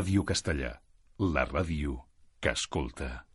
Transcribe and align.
Ràdio 0.00 0.22
Castellà, 0.24 0.68
la 1.34 1.42
ràdio 1.44 1.98
que 2.40 2.54
escolta. 2.56 3.26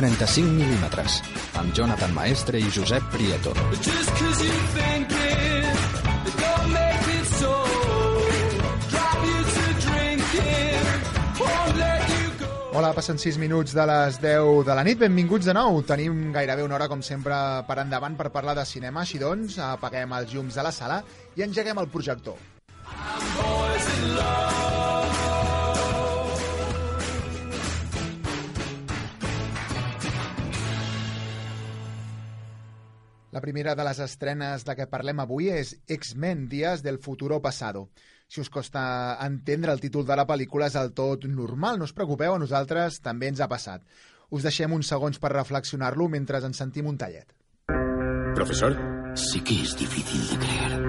...35 0.00 0.54
mil·límetres, 0.54 1.18
amb 1.58 1.74
Jonathan 1.74 2.14
Maestre 2.14 2.62
i 2.62 2.70
Josep 2.70 3.10
Prieto. 3.10 3.56
Just 3.82 5.19
Hola, 12.72 12.92
passen 12.94 13.18
6 13.18 13.34
minuts 13.42 13.72
de 13.74 13.82
les 13.82 14.20
10 14.22 14.60
de 14.62 14.74
la 14.78 14.84
nit. 14.86 14.98
Benvinguts 15.00 15.48
de 15.48 15.54
nou. 15.56 15.80
Tenim 15.82 16.28
gairebé 16.30 16.62
una 16.62 16.76
hora, 16.76 16.86
com 16.86 17.00
sempre, 17.02 17.34
per 17.66 17.80
endavant 17.82 18.14
per 18.14 18.28
parlar 18.30 18.54
de 18.54 18.62
cinema. 18.62 19.02
Així 19.02 19.18
doncs, 19.18 19.56
apaguem 19.58 20.14
els 20.14 20.30
llums 20.30 20.54
de 20.54 20.62
la 20.62 20.70
sala 20.70 21.00
i 21.34 21.42
engeguem 21.42 21.82
el 21.82 21.90
projector. 21.90 22.38
La 33.34 33.42
primera 33.42 33.74
de 33.74 33.84
les 33.90 33.98
estrenes 34.06 34.62
de 34.66 34.78
què 34.78 34.86
parlem 34.90 35.26
avui 35.26 35.50
és 35.50 35.74
X-Men, 35.90 36.46
Días 36.54 36.86
del 36.86 37.02
futuro 37.02 37.42
pasado. 37.42 37.88
Si 38.30 38.40
us 38.40 38.48
costa 38.48 39.18
entendre 39.26 39.72
el 39.74 39.82
títol 39.82 40.06
de 40.06 40.14
la 40.14 40.26
pel·lícula 40.28 40.68
és 40.70 40.76
el 40.78 40.92
tot 40.94 41.26
normal, 41.26 41.80
no 41.80 41.88
us 41.88 41.94
preocupeu, 41.96 42.36
a 42.36 42.38
nosaltres 42.38 43.00
també 43.02 43.26
ens 43.26 43.42
ha 43.42 43.50
passat. 43.50 43.82
Us 44.30 44.46
deixem 44.46 44.70
uns 44.72 44.86
segons 44.86 45.18
per 45.18 45.32
reflexionar-lo 45.34 46.06
mentre 46.08 46.38
ens 46.38 46.62
sentim 46.62 46.86
un 46.86 46.96
tallet. 47.00 47.26
Profesor, 48.38 48.78
Sé 49.14 49.42
que 49.42 49.62
es 49.62 49.76
difícil 49.76 50.28
de 50.30 50.38
creer. 50.38 50.80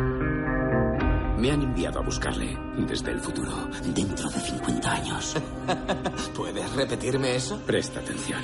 me 1.42 1.50
han 1.50 1.64
enviado 1.64 2.00
a 2.00 2.04
buscarle. 2.04 2.56
Desde 2.88 3.12
el 3.12 3.20
futuro, 3.20 3.52
dentro 3.96 4.30
de 4.30 4.40
50 4.40 4.92
años. 4.92 5.36
¿Puedes 6.36 6.72
repetirme 6.74 7.36
eso? 7.36 7.60
Presta 7.66 8.00
atención. 8.00 8.42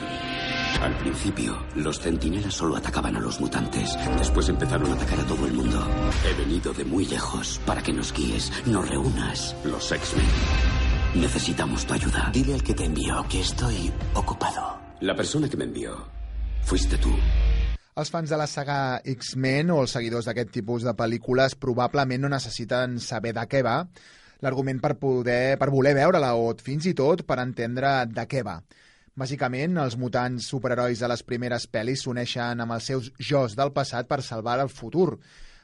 Al 0.81 0.97
principio, 0.97 1.57
los 1.75 1.99
centinelas 1.99 2.53
solo 2.53 2.75
atacaban 2.75 3.15
a 3.15 3.19
los 3.19 3.39
mutantes. 3.39 3.97
Después 4.17 4.49
empezaron 4.49 4.91
a 4.91 4.95
atacar 4.95 5.19
a 5.19 5.25
todo 5.25 5.45
el 5.47 5.53
mundo. 5.53 5.85
He 6.25 6.33
venido 6.39 6.73
de 6.73 6.85
muy 6.85 7.05
lejos 7.05 7.59
para 7.65 7.81
que 7.81 7.93
nos 7.93 8.13
guíes, 8.13 8.51
nos 8.65 8.87
reúnas. 8.87 9.55
Los 9.63 9.91
X-Men. 9.91 11.21
Necesitamos 11.21 11.85
tu 11.85 11.93
ayuda. 11.93 12.29
Dile 12.31 12.53
al 12.53 12.63
que 12.63 12.73
te 12.73 12.85
envió 12.85 13.25
que 13.29 13.41
estoy 13.41 13.91
ocupado. 14.13 14.79
La 15.01 15.15
persona 15.15 15.49
que 15.49 15.57
me 15.57 15.65
envió 15.65 16.07
fuiste 16.63 16.97
tú. 16.97 17.15
Els 17.97 18.11
fans 18.13 18.29
de 18.29 18.37
la 18.37 18.45
saga 18.45 19.01
X-Men 19.03 19.71
o 19.73 19.79
els 19.81 19.95
seguidors 19.95 20.27
d'aquest 20.29 20.51
tipus 20.53 20.83
de 20.85 20.93
pel·lícules 20.93 21.55
probablement 21.57 22.21
no 22.21 22.29
necessiten 22.29 22.99
saber 23.01 23.33
de 23.33 23.45
què 23.49 23.63
va 23.65 23.79
l'argument 24.45 24.77
per, 24.83 24.93
poder, 25.01 25.57
per 25.57 25.71
voler 25.73 25.95
veure-la 25.97 26.35
o 26.37 26.51
fins 26.61 26.85
i 26.85 26.93
tot 26.97 27.23
per 27.25 27.39
entendre 27.41 28.03
de 28.11 28.27
què 28.29 28.43
va. 28.45 28.59
Bàsicament, 29.17 29.79
els 29.81 29.95
mutants 29.97 30.45
superherois 30.51 30.99
de 31.01 31.07
les 31.09 31.23
primeres 31.25 31.63
pel·lis 31.73 32.03
s'uneixen 32.05 32.59
amb 32.61 32.75
els 32.75 32.89
seus 32.91 33.07
jos 33.17 33.55
del 33.57 33.71
passat 33.73 34.05
per 34.05 34.21
salvar 34.21 34.59
el 34.61 34.69
futur. 34.69 35.15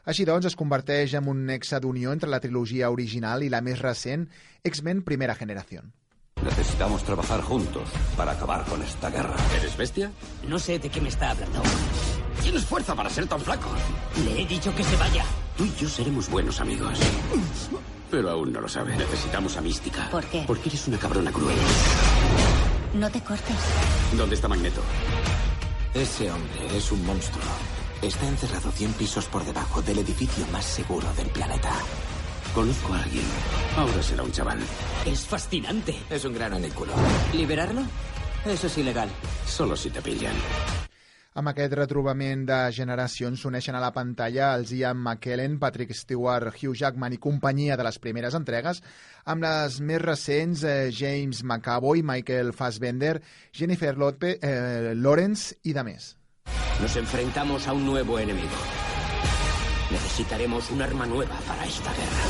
Així 0.10 0.26
doncs, 0.26 0.48
es 0.50 0.58
converteix 0.58 1.14
en 1.20 1.30
un 1.30 1.46
nexe 1.46 1.78
d'unió 1.80 2.12
entre 2.12 2.32
la 2.34 2.42
trilogia 2.42 2.90
original 2.90 3.46
i 3.46 3.52
la 3.54 3.62
més 3.62 3.78
recent, 3.80 4.26
X-Men 4.66 5.04
Primera 5.06 5.36
Generació. 5.38 5.84
Necesitamos 6.42 7.04
trabajar 7.04 7.42
juntos 7.42 7.88
para 8.18 8.32
acabar 8.32 8.66
con 8.66 8.82
esta 8.82 9.12
guerra. 9.12 9.38
¿Eres 9.56 9.78
bestia? 9.78 10.12
No 10.50 10.58
sé 10.58 10.80
de 10.80 10.90
qué 10.90 11.00
me 11.00 11.10
está 11.10 11.30
hablando. 11.30 11.62
Tienes 12.42 12.66
fuerza 12.66 12.96
para 12.96 13.10
ser 13.10 13.28
tan 13.28 13.40
flaco. 13.40 13.70
Le 14.26 14.42
he 14.42 14.48
dicho 14.48 14.76
que 14.76 14.84
se 14.84 14.98
vaya. 14.98 15.24
Tú 15.56 15.64
y 15.66 15.74
yo 15.76 15.88
seremos 15.88 16.28
buenos 16.28 16.60
amigos. 16.60 17.00
Pero 18.10 18.32
aún 18.32 18.52
no 18.52 18.62
lo 18.62 18.68
sabe. 18.68 18.98
Necesitamos 18.98 19.56
a 19.58 19.62
Mística. 19.62 20.10
¿Por 20.10 20.26
qué? 20.26 20.44
Porque 20.48 20.70
eres 20.70 20.88
una 20.88 20.98
cabrona 20.98 21.32
cruel. 21.32 21.56
No 22.94 23.10
te 23.10 23.22
cortes. 23.22 23.56
¿Dónde 24.16 24.36
está 24.36 24.48
Magneto? 24.48 24.82
Ese 25.96 26.30
hombre 26.32 26.78
es 26.78 26.92
un 26.92 27.04
monstruo. 27.06 27.44
Está 28.02 28.28
encerrado 28.28 28.72
100 28.72 28.94
pisos 28.94 29.26
por 29.26 29.44
debajo 29.44 29.82
del 29.82 30.00
edificio 30.00 30.46
más 30.52 30.66
seguro 30.66 31.12
del 31.14 31.28
planeta. 31.28 31.72
Conozco 32.54 32.94
a 32.94 33.02
alguien. 33.02 33.26
Ahora 33.78 34.04
será 34.04 34.22
un 34.24 34.32
chaval. 34.32 34.60
Es 35.06 35.26
fascinante. 35.26 35.96
Es 36.10 36.24
un 36.26 36.34
grano 36.34 36.58
en 36.58 36.66
el 36.66 36.74
culo. 36.74 36.94
¿Liberarlo? 37.34 37.82
Eso 38.46 38.68
es 38.68 38.78
ilegal. 38.78 39.10
Solo 39.48 39.76
si 39.76 39.90
te 39.90 40.02
pillan. 40.02 40.36
Amb 41.34 41.50
aquest 41.50 41.74
retrobament 41.74 42.44
de 42.46 42.58
generacions 42.78 43.42
s'uneixen 43.42 43.74
a 43.74 43.82
la 43.82 43.90
pantalla 43.94 44.52
els 44.54 44.70
Ian 44.78 45.00
McKellen, 45.00 45.56
Patrick 45.62 45.96
Stewart, 45.98 46.52
Hugh 46.54 46.78
Jackman 46.78 47.16
i 47.16 47.22
companyia 47.22 47.78
de 47.80 47.86
les 47.88 47.98
primeres 48.04 48.38
entregues, 48.38 48.84
amb 49.26 49.42
les 49.42 49.80
més 49.82 50.02
recents 50.04 50.62
eh, 50.62 50.92
James 50.94 51.42
McAvoy, 51.42 52.04
Michael 52.06 52.54
Fassbender, 52.54 53.16
Jennifer 53.52 53.96
Lope, 53.98 54.36
eh, 54.38 54.94
Lawrence 54.94 55.58
i 55.64 55.74
de 55.74 55.86
més. 55.90 56.14
Nos 56.82 56.96
enfrentamos 57.02 57.68
a 57.68 57.74
un 57.74 57.86
nuevo 57.86 58.20
enemigo. 58.20 58.62
Necesitaremos 59.90 60.70
un 60.70 60.82
arma 60.82 61.08
nueva 61.08 61.36
para 61.48 61.66
esta 61.66 61.94
guerra. 61.94 62.24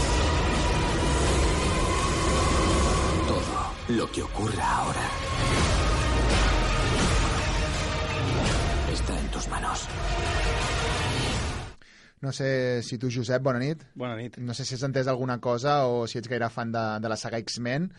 Todo 3.28 3.98
lo 3.98 4.12
que 4.12 4.24
ocurra 4.24 4.76
ahora 4.78 5.23
No 12.24 12.32
sé 12.32 12.82
si 12.84 12.98
tu, 12.98 13.10
Josep, 13.12 13.42
bona 13.44 13.60
nit. 13.60 13.82
Bona 14.00 14.16
nit. 14.16 14.38
No 14.40 14.54
sé 14.56 14.64
si 14.64 14.76
has 14.78 14.84
entès 14.88 15.10
alguna 15.12 15.40
cosa 15.44 15.82
o 15.92 16.06
si 16.08 16.18
ets 16.22 16.30
gaire 16.32 16.48
fan 16.50 16.72
de, 16.72 16.84
de 17.04 17.10
la 17.12 17.18
saga 17.20 17.42
X-Men. 17.44 17.90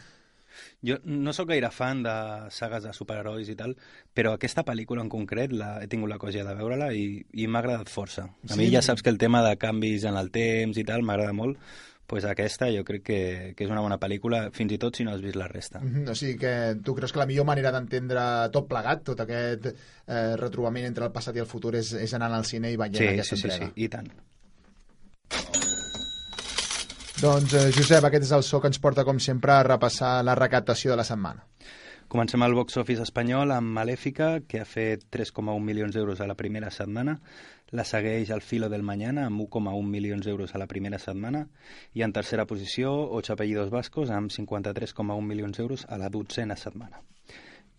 Jo 0.87 0.97
no 1.05 1.33
sóc 1.35 1.49
gaire 1.51 1.69
fan 1.75 2.01
de 2.07 2.15
sagues 2.55 2.85
de 2.87 2.93
superherois 2.95 3.49
i 3.51 3.57
tal, 3.59 3.75
però 4.15 4.33
aquesta 4.37 4.63
pel·lícula 4.65 5.03
en 5.03 5.11
concret 5.13 5.53
la, 5.53 5.75
he 5.83 5.89
tingut 5.91 6.09
la 6.09 6.17
cosa 6.23 6.45
de 6.47 6.55
veure-la 6.57 6.93
i, 6.95 7.19
i 7.43 7.49
m'ha 7.51 7.61
agradat 7.61 7.91
força. 7.93 8.29
A 8.31 8.53
Sí? 8.55 8.61
mi 8.63 8.71
ja 8.73 8.81
saps 8.87 9.03
que 9.03 9.11
el 9.11 9.19
tema 9.19 9.43
de 9.45 9.57
canvis 9.59 10.05
en 10.09 10.17
el 10.17 10.31
temps 10.31 10.79
i 10.79 10.85
tal 10.89 11.03
m'agrada 11.03 11.35
molt, 11.37 11.59
pues 12.07 12.25
aquesta 12.29 12.67
jo 12.71 12.85
crec 12.85 13.03
que, 13.03 13.19
que 13.57 13.65
és 13.65 13.71
una 13.71 13.81
bona 13.81 13.97
pel·lícula, 13.99 14.51
fins 14.53 14.73
i 14.73 14.79
tot 14.79 14.95
si 14.97 15.05
no 15.07 15.13
has 15.15 15.23
vist 15.25 15.37
la 15.41 15.49
resta. 15.49 15.81
Mhm, 15.81 16.09
O 16.11 16.15
sigui 16.15 16.37
que 16.39 16.53
tu 16.85 16.95
creus 16.95 17.13
que 17.13 17.19
la 17.19 17.27
millor 17.27 17.47
manera 17.49 17.73
d'entendre 17.73 18.21
tot 18.53 18.69
plegat, 18.69 19.03
tot 19.05 19.21
aquest 19.25 19.67
eh, 19.73 20.37
retrobament 20.37 20.85
entre 20.87 21.07
el 21.09 21.13
passat 21.13 21.37
i 21.37 21.41
el 21.41 21.47
futur, 21.51 21.75
és, 21.77 21.93
és 21.95 22.13
anar 22.15 22.31
al 22.33 22.45
cine 22.45 22.71
i 22.71 22.77
veient 22.77 22.97
Sí, 23.01 23.07
aquesta 23.09 23.37
sí, 23.37 23.43
sí, 23.43 23.49
entrega. 23.49 23.73
sí, 23.75 23.85
i 23.85 23.89
tant. 23.89 24.13
Doncs, 27.23 27.55
eh, 27.55 27.71
Josep, 27.73 28.05
aquest 28.05 28.25
és 28.27 28.33
el 28.37 28.43
so 28.45 28.61
que 28.61 28.69
ens 28.69 28.79
porta, 28.83 29.05
com 29.07 29.19
sempre, 29.23 29.53
a 29.55 29.63
repassar 29.65 30.19
la 30.27 30.35
recaptació 30.35 30.91
de 30.93 30.97
la 31.01 31.05
setmana. 31.09 31.45
Comencem 32.15 32.45
al 32.47 32.55
box 32.55 32.77
office 32.79 33.03
espanyol 33.03 33.51
amb 33.51 33.73
Malèfica, 33.75 34.27
que 34.47 34.61
ha 34.63 34.65
fet 34.71 35.01
3,1 35.11 35.57
milions 35.59 35.97
d'euros 35.97 36.21
a 36.23 36.29
la 36.31 36.37
primera 36.39 36.69
setmana. 36.71 37.17
La 37.75 37.83
segueix 37.83 38.29
El 38.31 38.41
filo 38.41 38.69
del 38.71 38.85
mañana, 38.87 39.25
amb 39.27 39.43
1,1 39.43 39.81
milions 39.83 40.23
d'euros 40.23 40.55
a 40.55 40.61
la 40.63 40.69
primera 40.71 41.01
setmana. 41.03 41.41
I 41.93 42.05
en 42.07 42.15
tercera 42.15 42.45
posició, 42.47 42.93
Ocho 43.19 43.33
apellidos 43.35 43.73
vascos, 43.73 44.13
amb 44.15 44.31
53,1 44.31 45.27
milions 45.27 45.59
d'euros 45.59 45.83
a 45.89 45.99
la 45.99 46.09
dotzena 46.09 46.55
setmana. 46.55 47.03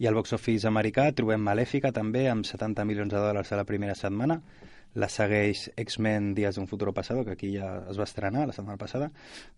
I 0.03 0.09
al 0.11 0.19
box 0.19 0.35
office 0.35 0.67
americà 0.67 1.07
trobem 1.15 1.39
Malèfica, 1.39 1.93
també, 1.95 2.25
amb 2.27 2.43
70 2.43 2.83
milions 2.91 3.15
de 3.15 3.23
dòlars 3.23 3.53
a 3.53 3.61
la 3.61 3.67
primera 3.71 3.95
setmana. 3.95 4.41
La 4.99 5.07
segueix 5.07 5.69
X-Men 5.77 6.33
Días 6.35 6.59
d'un 6.59 6.67
futuro 6.67 6.91
pasado, 6.91 7.23
que 7.23 7.39
aquí 7.39 7.55
ja 7.55 7.71
es 7.87 7.95
va 7.95 8.11
estrenar 8.11 8.49
la 8.51 8.59
setmana 8.59 8.83
passada, 8.83 9.13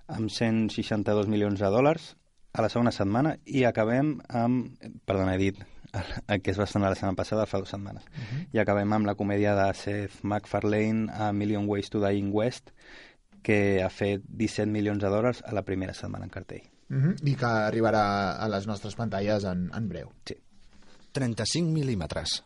amb 0.05 0.29
162 0.29 1.33
milions 1.33 1.65
de 1.65 1.73
dòlars 1.79 2.13
a 2.53 2.61
la 2.61 2.69
segona 2.69 2.91
setmana 2.91 3.37
i 3.45 3.63
acabem 3.67 4.17
amb... 4.29 4.77
Perdona, 5.05 5.35
he 5.35 5.37
dit 5.37 5.59
el, 6.27 6.41
que 6.41 6.51
es 6.51 6.59
va 6.59 6.65
estrenar 6.67 6.91
la 6.91 6.99
setmana 6.99 7.17
passada 7.19 7.45
fa 7.45 7.61
dues 7.61 7.69
setmanes. 7.69 8.03
Uh 8.05 8.23
-huh. 8.23 8.47
I 8.53 8.59
acabem 8.59 8.93
amb 8.93 9.05
la 9.05 9.15
comèdia 9.15 9.55
de 9.55 9.73
Seth 9.73 10.23
MacFarlane 10.23 11.11
a 11.13 11.31
Million 11.33 11.67
Ways 11.67 11.89
to 11.89 11.99
Die 11.99 12.17
in 12.17 12.31
West 12.33 12.71
que 13.41 13.81
ha 13.83 13.89
fet 13.89 14.23
17 14.27 14.71
milions 14.71 15.01
de 15.01 15.07
dòlars 15.07 15.43
a 15.45 15.53
la 15.53 15.63
primera 15.63 15.93
setmana 15.93 16.25
en 16.25 16.29
cartell. 16.29 16.63
Uh 16.89 16.97
-huh. 16.97 17.15
I 17.23 17.35
que 17.35 17.45
arribarà 17.45 18.37
a 18.37 18.47
les 18.49 18.67
nostres 18.67 18.95
pantalles 18.95 19.43
en, 19.43 19.71
en 19.73 19.89
breu. 19.89 20.11
Sí. 20.25 20.35
35 21.11 21.71
mil·límetres. 21.71 22.43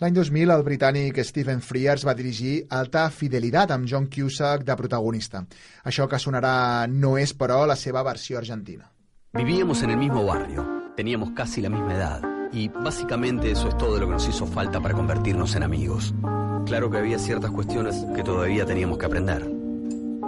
L'any 0.00 0.14
2000, 0.16 0.48
el 0.54 0.62
britànic 0.64 1.18
Stephen 1.28 1.58
Frears 1.60 2.06
va 2.08 2.14
dirigir 2.16 2.54
Alta 2.72 3.02
Fidelidad 3.12 3.74
amb 3.74 3.84
John 3.84 4.06
Cusack 4.08 4.62
de 4.64 4.76
protagonista. 4.78 5.42
Això 5.84 6.06
que 6.08 6.16
sonarà 6.16 6.86
no 6.88 7.18
és, 7.20 7.34
però, 7.36 7.66
la 7.68 7.76
seva 7.76 8.00
versió 8.06 8.38
argentina. 8.38 8.88
Vivíamos 9.36 9.82
en 9.82 9.90
el 9.90 9.98
mismo 9.98 10.24
barrio, 10.24 10.64
teníamos 10.96 11.32
casi 11.36 11.60
la 11.60 11.68
misma 11.68 11.94
edad. 11.94 12.22
Y 12.50 12.68
básicamente 12.68 13.50
eso 13.50 13.68
es 13.68 13.76
todo 13.76 14.00
lo 14.00 14.06
que 14.06 14.14
nos 14.14 14.26
hizo 14.26 14.46
falta 14.46 14.80
para 14.80 14.94
convertirnos 14.94 15.54
en 15.54 15.64
amigos. 15.64 16.14
Claro 16.64 16.90
que 16.90 16.96
había 16.96 17.18
ciertas 17.18 17.50
cuestiones 17.50 18.02
que 18.16 18.22
todavía 18.22 18.64
teníamos 18.64 18.96
que 18.96 19.04
aprender. 19.04 19.46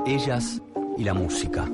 Ellas 0.04 0.60
y 0.98 1.04
la 1.04 1.14
música. 1.14 1.66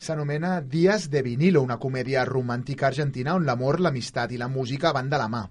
S'anomena 0.00 0.62
Dies 0.62 1.10
de 1.10 1.22
vinilo, 1.22 1.62
una 1.62 1.76
comèdia 1.78 2.24
romàntica 2.24 2.88
argentina 2.88 3.34
on 3.36 3.44
l'amor, 3.46 3.78
l'amistat 3.84 4.32
i 4.32 4.38
la 4.40 4.48
música 4.48 4.90
van 4.96 5.10
de 5.12 5.18
la 5.20 5.28
mà. 5.28 5.42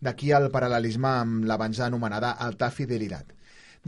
D'aquí 0.00 0.30
el 0.30 0.50
paral·lelisme 0.54 1.10
amb 1.24 1.46
l'abans 1.50 1.80
anomenada 1.82 2.36
Alta 2.44 2.70
Fidelitat. 2.70 3.34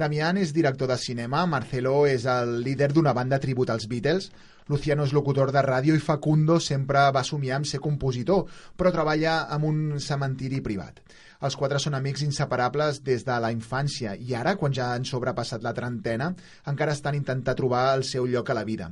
Damián 0.01 0.39
és 0.39 0.55
director 0.55 0.89
de 0.91 0.97
cinema, 0.99 1.45
Marcelo 1.47 2.07
és 2.07 2.25
el 2.31 2.61
líder 2.65 2.93
d'una 2.95 3.13
banda 3.13 3.39
tribut 3.43 3.71
als 3.71 3.87
Beatles, 3.91 4.31
Luciano 4.71 5.03
és 5.03 5.13
locutor 5.13 5.51
de 5.51 5.63
ràdio 5.67 5.97
i 5.99 6.03
Facundo 6.03 6.61
sempre 6.63 7.03
va 7.15 7.25
somiar 7.27 7.57
amb 7.59 7.67
ser 7.67 7.81
compositor, 7.83 8.45
però 8.79 8.93
treballa 8.95 9.41
en 9.51 9.67
un 9.67 9.81
cementiri 9.99 10.61
privat. 10.63 11.01
Els 11.41 11.57
quatre 11.57 11.79
són 11.81 11.97
amics 11.97 12.21
inseparables 12.27 12.99
des 13.05 13.23
de 13.25 13.37
la 13.41 13.49
infància 13.55 14.13
i 14.13 14.35
ara, 14.37 14.57
quan 14.61 14.75
ja 14.77 14.91
han 14.93 15.07
sobrepassat 15.09 15.63
la 15.65 15.73
trentena, 15.73 16.27
encara 16.73 16.93
estan 16.93 17.17
intentant 17.17 17.57
trobar 17.57 17.95
el 17.95 18.05
seu 18.05 18.27
lloc 18.29 18.51
a 18.51 18.57
la 18.59 18.67
vida. 18.69 18.91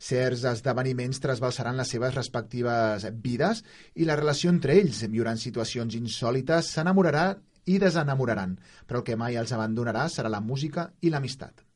Certs 0.00 0.46
esdeveniments 0.48 1.20
trasbalsaran 1.20 1.76
les 1.76 1.92
seves 1.92 2.16
respectives 2.16 3.04
vides 3.20 3.60
i 4.00 4.08
la 4.08 4.16
relació 4.16 4.48
entre 4.48 4.78
ells, 4.80 5.02
viuran 5.12 5.36
situacions 5.36 5.98
insòlites, 5.98 6.72
s'enamorarà 6.72 7.26
i 7.68 7.76
desenamoraran, 7.78 8.56
però 8.88 9.02
el 9.02 9.06
que 9.10 9.18
mai 9.20 9.36
els 9.36 9.52
abandonarà 9.52 10.08
serà 10.08 10.32
la 10.32 10.40
música 10.40 10.88
i 11.04 11.12
l'amistat. 11.12 11.66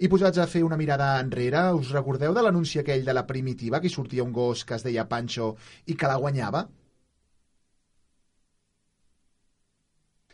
I 0.00 0.08
posats 0.08 0.40
a 0.40 0.48
fer 0.48 0.64
una 0.64 0.78
mirada 0.80 1.12
enrere, 1.20 1.62
us 1.76 1.94
recordeu 1.94 2.34
de 2.34 2.42
l'anunci 2.42 2.80
aquell 2.80 3.06
de 3.06 3.14
la 3.14 3.26
primitiva 3.28 3.80
que 3.84 3.92
sortia 3.92 4.24
un 4.24 4.32
gos 4.32 4.64
que 4.64 4.74
es 4.74 4.82
deia 4.82 5.06
Pancho 5.06 5.54
i 5.86 5.94
que 5.94 6.08
la 6.08 6.16
guanyava? 6.18 6.66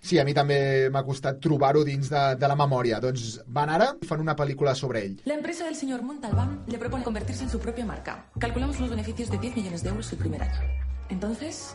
Sí, 0.06 0.20
a 0.22 0.24
mi 0.24 0.30
també 0.38 0.86
m'ha 0.94 1.02
costat 1.02 1.40
trobar-ho 1.42 1.80
dins 1.82 2.06
de, 2.12 2.20
de 2.38 2.46
la 2.46 2.54
memòria. 2.54 3.00
Doncs 3.02 3.40
van 3.56 3.72
ara 3.74 3.88
i 3.98 4.06
fan 4.06 4.20
una 4.22 4.36
pel·lícula 4.38 4.76
sobre 4.78 5.00
ell. 5.02 5.16
La 5.26 5.34
empresa 5.34 5.64
del 5.64 5.74
señor 5.74 6.04
Montalbán 6.06 6.60
le 6.68 6.78
propone 6.78 7.02
convertirse 7.02 7.42
en 7.42 7.50
su 7.50 7.58
propia 7.58 7.84
marca. 7.84 8.26
Calculamos 8.38 8.78
unos 8.78 8.90
beneficios 8.90 9.30
de 9.32 9.38
10 9.38 9.56
millones 9.56 9.82
de 9.82 9.88
euros 9.88 10.12
el 10.12 10.18
primer 10.18 10.44
año. 10.44 10.60
Entonces, 11.08 11.74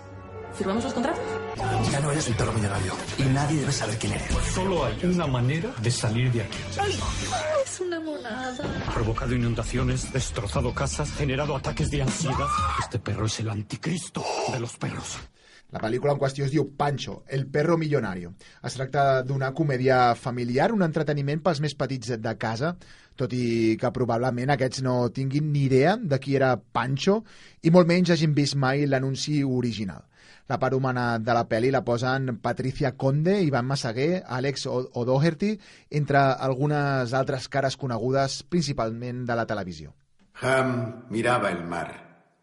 ¿firmamos 0.53 0.85
los 0.85 0.93
contratos? 0.93 1.19
Ya 1.91 1.99
no 1.99 2.11
eres 2.11 2.29
un 2.29 2.35
perro 2.35 2.53
millonario 2.53 2.93
y 3.17 3.23
nadie 3.23 3.59
debe 3.59 3.73
saber 3.73 3.97
quién 3.97 4.13
eres. 4.13 4.31
Solo 4.55 4.85
hay 4.85 4.97
una 5.03 5.27
manera 5.27 5.69
de 5.81 5.91
salir 5.91 6.31
de 6.31 6.43
aquí. 6.43 6.57
Es 7.65 7.81
una 7.81 7.99
monada. 7.99 8.63
Ha 8.87 8.93
provocado 8.93 9.35
inundaciones, 9.35 10.13
destrozado 10.13 10.73
casas, 10.73 11.11
generado 11.11 11.53
ataques 11.57 11.91
de 11.91 12.01
ansiedad. 12.01 12.47
Este 12.79 12.97
perro 12.97 13.25
es 13.25 13.37
el 13.41 13.49
anticristo 13.49 14.23
de 14.53 14.59
los 14.61 14.77
perros. 14.77 15.17
La 15.71 15.79
pel·lícula 15.79 16.11
en 16.11 16.19
qüestió 16.19 16.43
es 16.43 16.51
diu 16.51 16.65
Pancho, 16.75 17.21
el 17.31 17.45
perro 17.47 17.77
millonario. 17.79 18.33
Es 18.67 18.75
tracta 18.75 19.21
d'una 19.23 19.53
comèdia 19.55 20.15
familiar, 20.19 20.71
un 20.75 20.83
entreteniment 20.83 21.39
pels 21.45 21.61
més 21.63 21.75
petits 21.79 22.17
de 22.19 22.33
casa, 22.39 22.73
tot 23.15 23.31
i 23.35 23.77
que 23.79 23.91
probablement 23.95 24.51
aquests 24.51 24.83
no 24.83 24.95
tinguin 25.15 25.51
ni 25.53 25.65
idea 25.69 25.95
de 25.95 26.19
qui 26.19 26.35
era 26.35 26.57
Pancho 26.59 27.21
i 27.63 27.71
molt 27.71 27.87
menys 27.87 28.11
hagin 28.11 28.35
vist 28.35 28.57
mai 28.59 28.83
l'anunci 28.85 29.41
original. 29.47 30.03
La 30.51 30.57
part 30.59 30.75
humana 30.75 31.05
de 31.23 31.35
la 31.37 31.45
pel·li 31.47 31.69
la 31.71 31.83
posen 31.87 32.35
Patricia 32.43 32.91
Conde, 32.99 33.37
Ivan 33.39 33.69
Massaguer, 33.69 34.23
Alex 34.27 34.67
O'Doherty, 34.67 35.53
entre 36.01 36.19
algunes 36.49 37.13
altres 37.15 37.47
cares 37.47 37.79
conegudes 37.79 38.41
principalment 38.43 39.23
de 39.29 39.39
la 39.39 39.47
televisió. 39.47 39.95
Ham 40.41 41.07
miraba 41.09 41.51
el 41.55 41.63
mar, 41.63 41.87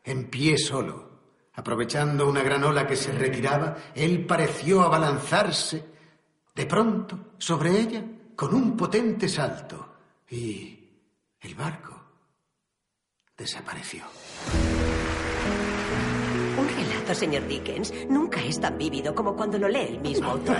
en 0.05 0.25
pie 0.33 0.57
solo. 0.57 1.08
Aprovechando 1.59 2.29
una 2.29 2.45
gran 2.45 2.63
ola 2.63 2.87
que 2.87 2.95
se 2.95 3.11
retiraba, 3.11 3.77
él 3.93 4.25
pareció 4.25 4.81
abalanzarse 4.81 5.85
de 6.55 6.67
pronto 6.67 7.35
sobre 7.37 7.81
ella 7.81 8.01
con 8.37 8.55
un 8.55 8.77
potente 8.77 9.29
salto 9.29 9.97
y 10.31 10.79
el 11.41 11.55
barco 11.57 12.01
desapareció. 13.37 14.05
Un 16.57 16.69
relato, 16.69 17.13
señor 17.13 17.49
Dickens, 17.49 17.93
nunca 18.09 18.41
es 18.45 18.61
tan 18.61 18.79
vívido 18.79 19.13
como 19.13 19.35
cuando 19.35 19.59
lo 19.59 19.67
lee 19.67 19.89
el 19.89 20.01
mismo 20.01 20.31
autor. 20.31 20.59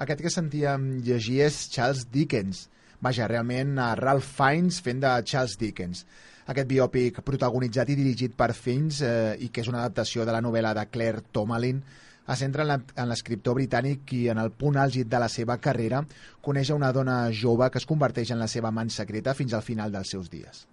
Aquest 0.00 0.20
que 0.20 0.30
sentíem 0.32 1.00
llegir 1.00 1.46
és 1.48 1.62
Charles 1.72 2.06
Dickens. 2.12 2.66
Vaja, 3.00 3.24
realment 3.28 3.78
a 3.80 3.94
Ralph 3.96 4.28
Fiennes 4.36 4.82
fent 4.84 5.00
de 5.00 5.16
Charles 5.24 5.56
Dickens. 5.56 6.04
Aquest 6.50 6.66
biòpic 6.70 7.20
protagonitzat 7.22 7.90
i 7.92 7.96
dirigit 7.98 8.34
per 8.34 8.52
Fiennes 8.58 9.00
eh, 9.06 9.36
i 9.38 9.48
que 9.54 9.62
és 9.62 9.68
una 9.70 9.84
adaptació 9.84 10.24
de 10.26 10.32
la 10.34 10.40
novel·la 10.42 10.72
de 10.74 10.86
Claire 10.90 11.22
Tomalin 11.30 11.82
es 12.30 12.38
centra 12.42 12.62
en 12.62 12.68
la- 12.68 12.80
en 12.96 13.08
l'escriptor 13.10 13.54
britànic 13.58 14.04
qui 14.06 14.28
en 14.28 14.38
el 14.38 14.50
punt 14.50 14.76
àlgid 14.78 15.06
de 15.10 15.18
la 15.18 15.28
seva 15.28 15.58
carrera 15.58 16.04
coneix 16.42 16.70
a 16.70 16.74
una 16.78 16.92
dona 16.92 17.30
jove 17.30 17.70
que 17.70 17.78
es 17.78 17.86
converteix 17.86 18.30
en 18.30 18.38
la 18.38 18.48
seva 18.48 18.68
amant 18.68 18.90
secreta 18.90 19.34
fins 19.34 19.54
al 19.54 19.62
final 19.62 19.90
dels 19.92 20.10
seus 20.10 20.30
dies. 20.30 20.66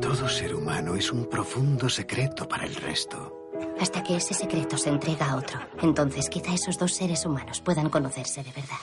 Todo 0.00 0.28
ser 0.28 0.54
humano 0.54 0.94
es 0.96 1.10
un 1.12 1.24
profundo 1.28 1.88
secreto 1.88 2.46
para 2.48 2.64
el 2.66 2.74
resto. 2.74 3.50
Hasta 3.80 4.02
que 4.02 4.16
ese 4.16 4.34
secreto 4.34 4.76
se 4.78 4.90
entrega 4.90 5.30
a 5.30 5.36
otro. 5.36 5.58
Entonces 5.82 6.28
quizá 6.28 6.54
esos 6.54 6.78
dos 6.78 6.92
seres 6.94 7.24
humanos 7.26 7.60
puedan 7.60 7.88
conocerse 7.90 8.42
de 8.42 8.50
verdad. 8.52 8.78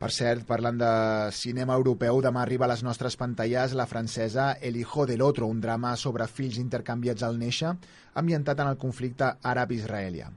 Per 0.00 0.08
cert, 0.16 0.46
parlant 0.48 0.78
de 0.80 0.90
cinema 1.36 1.74
europeu, 1.76 2.22
demà 2.24 2.40
arriba 2.40 2.64
a 2.64 2.70
les 2.70 2.80
nostres 2.80 3.18
pantalles 3.20 3.74
la 3.76 3.84
francesa 3.84 4.54
El 4.68 4.78
hijo 4.80 5.04
del 5.04 5.20
otro, 5.20 5.46
un 5.46 5.60
drama 5.60 5.92
sobre 6.00 6.24
fills 6.24 6.56
intercanviats 6.56 7.26
al 7.26 7.36
néixer, 7.36 7.74
ambientat 8.16 8.62
en 8.64 8.72
el 8.72 8.78
conflicte 8.80 9.28
àrab-israelià. 9.44 10.30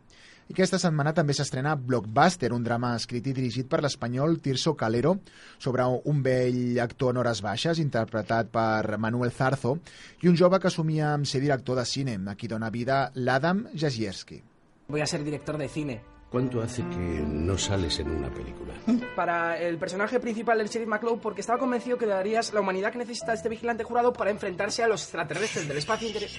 I 0.51 0.51
aquesta 0.51 0.81
setmana 0.83 1.15
també 1.15 1.31
s'estrena 1.31 1.77
Blockbuster, 1.80 2.51
un 2.51 2.68
drama 2.68 2.92
escrit 3.00 3.31
i 3.31 3.38
dirigit 3.39 3.71
per 3.71 3.80
l'espanyol 3.86 4.42
Tirso 4.44 4.75
Calero, 4.75 5.15
sobre 5.57 5.88
un 5.88 6.19
vell 6.27 6.80
actor 6.83 7.15
en 7.15 7.24
hores 7.24 7.39
baixes, 7.42 7.80
interpretat 7.80 8.51
per 8.51 8.98
Manuel 9.00 9.31
Zarzo, 9.31 9.77
i 10.19 10.27
un 10.27 10.36
jove 10.36 10.60
que 10.60 10.68
assumia 10.68 11.13
amb 11.13 11.24
ser 11.24 11.39
director 11.39 11.80
de 11.80 11.88
cine, 11.88 12.19
a 12.27 12.36
qui 12.36 12.51
dona 12.51 12.68
vida 12.69 13.06
l'Adam 13.15 13.69
Jazierski. 13.71 14.44
Voy 14.89 15.00
a 15.00 15.07
ser 15.07 15.24
director 15.24 15.57
de 15.57 15.69
cine. 15.69 16.01
¿Cuánto 16.33 16.63
hace 16.63 16.81
que 16.89 17.24
no 17.27 17.59
sales 17.59 18.00
en 18.00 18.09
una 18.09 18.27
película? 18.27 18.74
Para 19.15 19.56
el 19.62 19.77
personaje 19.77 20.19
principal 20.19 20.57
del 20.57 20.68
sheriff 20.68 20.89
McCloud 20.89 21.19
porque 21.19 21.41
estaba 21.41 21.60
convencido 21.60 21.96
que 22.00 22.07
le 22.07 22.13
darías 22.13 22.51
la 22.55 22.62
humanidad 22.62 22.91
que 22.91 22.98
necesita 22.98 23.34
este 23.34 23.50
vigilante 23.50 23.84
jurado 23.84 24.12
para 24.12 24.31
enfrentarse 24.31 24.81
a 24.81 24.88
los 24.88 25.03
extraterrestres 25.03 25.67
del 25.67 25.77
espacio 25.77 26.07
interior. 26.07 26.31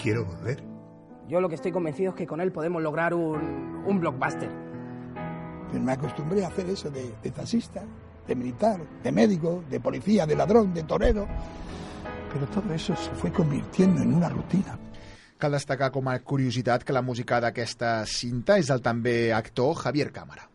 Quiero 0.00 0.24
volver. 0.24 0.64
Yo 1.28 1.40
lo 1.40 1.48
que 1.48 1.54
estoy 1.54 1.70
convencido 1.70 2.10
es 2.10 2.16
que 2.16 2.26
con 2.26 2.40
él 2.40 2.50
podemos 2.50 2.82
lograr 2.82 3.14
un, 3.14 3.84
un 3.86 4.00
blockbuster. 4.00 4.50
Pues 5.70 5.80
me 5.80 5.92
acostumbré 5.92 6.44
a 6.44 6.48
hacer 6.48 6.68
eso 6.68 6.90
de, 6.90 7.14
de 7.22 7.30
taxista, 7.30 7.84
de 8.26 8.34
militar, 8.34 8.80
de 9.00 9.12
médico, 9.12 9.62
de 9.70 9.78
policía, 9.78 10.26
de 10.26 10.34
ladrón, 10.34 10.74
de 10.74 10.82
torero. 10.82 11.28
Pero 12.32 12.46
todo 12.46 12.74
eso 12.74 12.96
se 12.96 13.10
fue 13.10 13.30
convirtiendo 13.30 14.02
en 14.02 14.12
una 14.12 14.28
rutina. 14.28 14.76
Cal 15.38 15.52
destacar 15.52 15.90
com 15.92 16.08
a 16.08 16.18
curiositat 16.18 16.84
que 16.84 16.94
la 16.96 17.04
música 17.04 17.40
d'aquesta 17.44 17.98
cinta 18.08 18.56
és 18.56 18.70
del 18.72 18.80
també 18.84 19.32
actor 19.36 19.74
Javier 19.82 20.08
Cámara. 20.12 20.48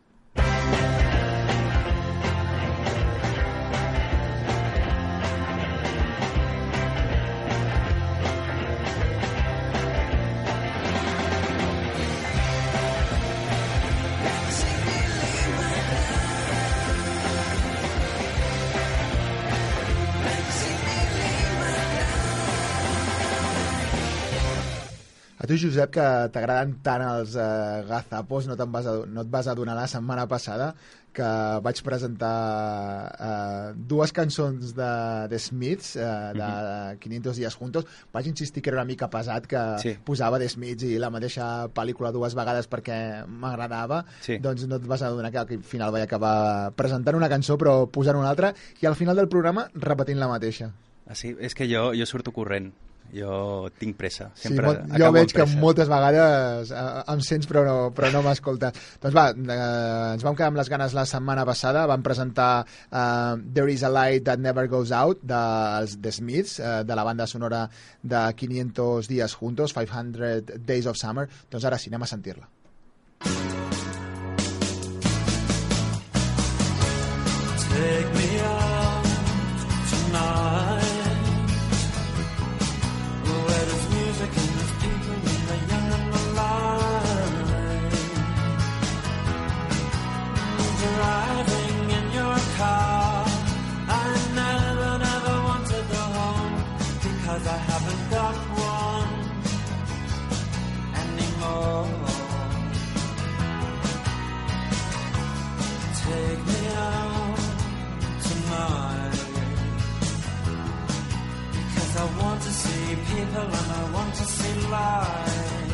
Tu, 25.52 25.60
Josep, 25.60 25.92
que 25.92 26.08
t'agraden 26.32 26.78
tant 26.84 27.04
els 27.04 27.36
eh, 27.36 27.84
gazapos, 27.88 28.48
no, 28.48 28.56
vas 28.72 28.86
a, 28.88 28.96
no 29.06 29.22
et 29.26 29.30
vas 29.32 29.48
adonar 29.52 29.76
la 29.76 29.86
setmana 29.90 30.24
passada 30.30 30.72
que 31.12 31.26
vaig 31.60 31.80
presentar 31.84 32.30
eh, 33.20 33.72
dues 33.76 34.14
cançons 34.16 34.70
de, 34.76 34.88
de 35.28 35.38
Smiths, 35.38 35.90
eh, 36.00 36.06
de 36.38 36.46
500 37.02 37.36
dies 37.36 37.56
juntos. 37.60 37.84
Vaig 38.14 38.30
insistir 38.30 38.62
que 38.64 38.70
era 38.72 38.78
una 38.80 38.88
mica 38.88 39.10
pesat 39.12 39.46
que 39.46 39.60
Sí. 39.82 39.92
posava 40.04 40.38
de 40.40 40.48
Smiths 40.48 40.86
i 40.88 40.96
la 40.98 41.10
mateixa 41.12 41.68
pel·lícula 41.74 42.12
dues 42.16 42.32
vegades 42.38 42.68
perquè 42.70 43.26
m'agradava. 43.28 44.04
Sí. 44.24 44.38
Doncs 44.40 44.64
no 44.70 44.76
et 44.80 44.86
vas 44.88 45.02
adonar 45.04 45.30
que 45.34 45.42
al 45.44 45.62
final 45.62 45.92
vaig 45.92 46.06
acabar 46.06 46.72
presentant 46.78 47.16
una 47.20 47.28
cançó 47.28 47.58
però 47.60 47.82
posant 47.92 48.16
una 48.16 48.30
altra 48.32 48.54
i 48.80 48.86
al 48.88 48.96
final 48.96 49.16
del 49.16 49.28
programa 49.28 49.68
repetint 49.74 50.18
la 50.18 50.28
mateixa. 50.32 50.72
Ah, 51.06 51.14
sí? 51.14 51.36
És 51.40 51.52
que 51.54 51.68
jo, 51.68 51.90
jo 51.92 52.06
surto 52.08 52.32
corrent 52.32 52.72
Jo 53.12 53.68
tinc 53.76 53.98
pressa. 54.00 54.30
Sí, 54.32 54.46
Sempre 54.48 54.70
molt, 54.70 54.94
jo 54.96 55.08
veig 55.12 55.34
que 55.36 55.44
moltes 55.60 55.90
vegades 55.90 56.70
eh, 56.72 56.84
em 57.12 57.20
sents 57.24 57.48
però 57.50 57.64
no, 57.66 57.74
però 57.92 58.08
no 58.14 58.22
m'escoltes. 58.24 58.78
Doncs 59.02 59.16
va, 59.16 59.26
eh, 59.36 60.14
ens 60.14 60.24
vam 60.24 60.38
quedar 60.38 60.48
amb 60.52 60.60
les 60.62 60.70
ganes 60.72 60.96
la 60.96 61.04
setmana 61.08 61.44
passada, 61.48 61.84
vam 61.90 62.04
presentar 62.06 62.64
eh, 62.64 63.34
There 63.52 63.68
is 63.72 63.84
a 63.84 63.92
Light 63.92 64.24
That 64.30 64.40
Never 64.40 64.64
Goes 64.72 64.94
Out 64.96 65.20
dels 65.28 65.98
The 66.00 66.14
Smiths, 66.16 66.56
eh, 66.60 66.80
de 66.88 66.96
la 66.96 67.04
banda 67.04 67.28
sonora 67.28 67.66
de 68.00 68.24
500 68.40 69.12
días 69.12 69.36
juntos, 69.36 69.76
500 69.76 70.64
Days 70.64 70.88
of 70.88 70.96
Summer. 70.96 71.28
Doncs 71.52 71.68
ara 71.68 71.78
sí, 71.78 71.92
anem 71.92 72.08
a 72.08 72.12
sentir-la. 72.16 72.48
Take 77.72 78.14
me 78.14 78.40
out 78.40 78.61
people 113.32 113.54
and 113.60 113.72
I 113.72 113.92
want 113.92 114.14
to 114.14 114.24
see 114.24 114.68
light. 114.68 115.68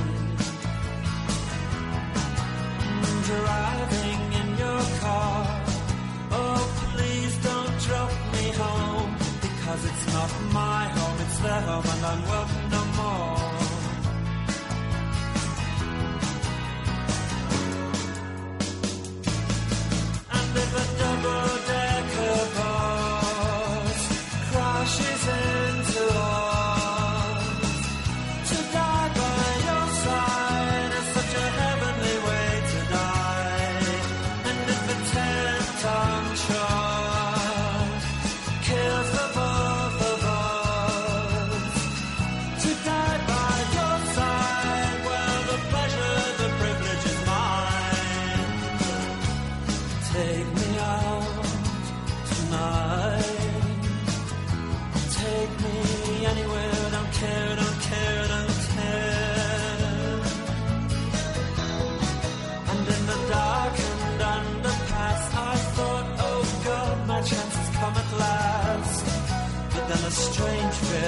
Driving 3.31 4.23
in 4.41 4.49
your 4.59 4.83
car, 5.03 5.65
oh 6.39 6.61
please 6.93 7.35
don't 7.49 7.75
drop 7.87 8.13
me 8.35 8.45
home 8.63 9.17
because 9.47 9.85
it's 9.91 10.07
not 10.15 10.31
my 10.53 10.85
home, 10.97 11.17
it's 11.25 11.39
their 11.41 11.61
home 11.61 11.87
and 11.95 12.05
I'm 12.11 12.23
welcome 12.29 12.68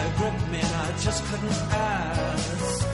strange 0.01 0.17
fear 0.17 0.31
gripped 0.31 0.51
me 0.51 0.59
and 0.61 0.75
I 0.75 0.99
just 0.99 1.25
couldn't 1.25 1.51
ask. 1.73 2.90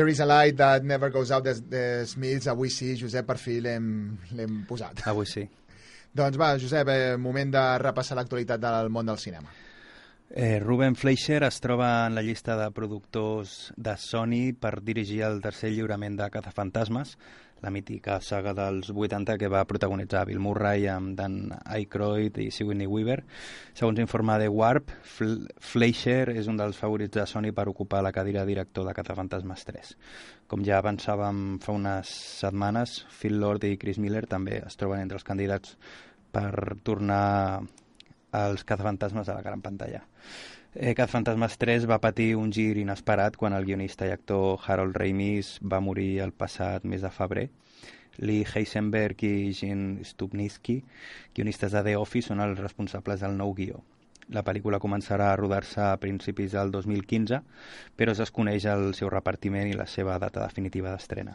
There 0.00 0.08
is 0.08 0.20
a 0.20 0.24
light 0.24 0.56
that 0.56 0.82
never 0.82 1.10
goes 1.10 1.30
out 1.30 1.44
de, 1.44 1.52
de 1.60 2.06
Smiths. 2.06 2.46
Avui 2.48 2.70
sí, 2.72 2.94
Josep, 2.96 3.26
per 3.28 3.34
fi 3.36 3.58
l'hem 3.60 3.88
l'hem 4.32 4.62
posat. 4.64 5.02
Avui 5.10 5.28
sí. 5.28 5.42
Doncs 6.16 6.38
va, 6.40 6.54
Josep, 6.56 6.88
eh, 6.88 7.18
moment 7.20 7.52
de 7.52 7.64
repassar 7.82 8.16
l'actualitat 8.16 8.62
del 8.62 8.88
món 8.88 9.10
del 9.12 9.20
cinema. 9.20 9.52
Eh, 10.30 10.56
Ruben 10.64 10.96
Fleischer 10.96 11.42
es 11.44 11.60
troba 11.60 11.90
en 12.06 12.16
la 12.16 12.24
llista 12.24 12.56
de 12.56 12.70
productors 12.72 13.74
de 13.76 13.98
Sony 14.00 14.54
per 14.56 14.78
dirigir 14.80 15.20
el 15.28 15.42
tercer 15.44 15.74
lliurament 15.74 16.16
de 16.16 16.30
Cazafantasmes, 16.32 17.18
la 17.60 17.70
mítica 17.70 18.18
saga 18.24 18.54
dels 18.56 18.90
80 18.90 19.36
que 19.38 19.48
va 19.52 19.64
protagonitzar 19.68 20.24
Bill 20.28 20.40
Murray 20.40 20.86
amb 20.88 21.16
Dan 21.18 21.52
Aykroyd 21.64 22.38
i 22.40 22.50
Sigourney 22.54 22.88
Weaver. 22.88 23.22
Segons 23.76 24.00
informa 24.00 24.38
de 24.40 24.48
Warp, 24.48 24.92
Fl 25.02 25.46
Fleischer 25.60 26.32
és 26.34 26.48
un 26.48 26.60
dels 26.60 26.78
favorits 26.80 27.18
de 27.18 27.26
Sony 27.28 27.50
per 27.56 27.68
ocupar 27.68 28.02
la 28.04 28.12
cadira 28.16 28.46
director 28.48 28.86
de 28.88 28.94
Cazafantasmes 28.96 29.66
3. 29.68 29.92
Com 30.50 30.64
ja 30.66 30.80
avançàvem 30.80 31.58
fa 31.62 31.76
unes 31.76 32.14
setmanes, 32.40 33.04
Phil 33.20 33.38
Lord 33.40 33.68
i 33.68 33.76
Chris 33.78 34.00
Miller 34.02 34.24
també 34.26 34.62
es 34.64 34.80
troben 34.80 35.04
entre 35.04 35.20
els 35.20 35.26
candidats 35.26 35.76
per 36.32 36.78
tornar 36.86 37.60
als 38.32 38.64
cazafantasmes 38.64 39.28
a 39.28 39.34
la 39.34 39.42
gran 39.42 39.60
pantalla. 39.60 40.04
Eh, 40.72 40.94
Cazafantasmes 40.94 41.56
3 41.58 41.84
va 41.90 41.98
patir 41.98 42.36
un 42.38 42.52
gir 42.54 42.76
inesperat 42.78 43.34
quan 43.34 43.56
el 43.56 43.64
guionista 43.66 44.06
i 44.06 44.12
actor 44.14 44.60
Harold 44.62 44.94
Ramis 44.94 45.56
va 45.66 45.80
morir 45.82 46.20
el 46.22 46.30
passat 46.30 46.86
mes 46.86 47.02
de 47.02 47.10
febrer. 47.10 47.48
Lee 48.22 48.46
Heisenberg 48.46 49.24
i 49.26 49.50
Gene 49.50 50.04
Stupnitsky, 50.04 50.76
guionistes 51.34 51.74
de 51.74 51.82
The 51.82 51.96
Office, 51.98 52.28
són 52.30 52.42
els 52.44 52.62
responsables 52.62 53.24
del 53.24 53.34
nou 53.34 53.50
guió. 53.56 53.82
La 54.30 54.44
pel·lícula 54.46 54.78
començarà 54.78 55.32
a 55.32 55.36
rodar-se 55.40 55.82
a 55.82 55.98
principis 55.98 56.54
del 56.54 56.70
2015, 56.70 57.42
però 57.96 58.14
es 58.14 58.22
desconeix 58.22 58.68
el 58.70 58.92
seu 58.94 59.10
repartiment 59.10 59.66
i 59.66 59.74
la 59.74 59.88
seva 59.90 60.20
data 60.22 60.44
definitiva 60.44 60.94
d'estrena. 60.94 61.34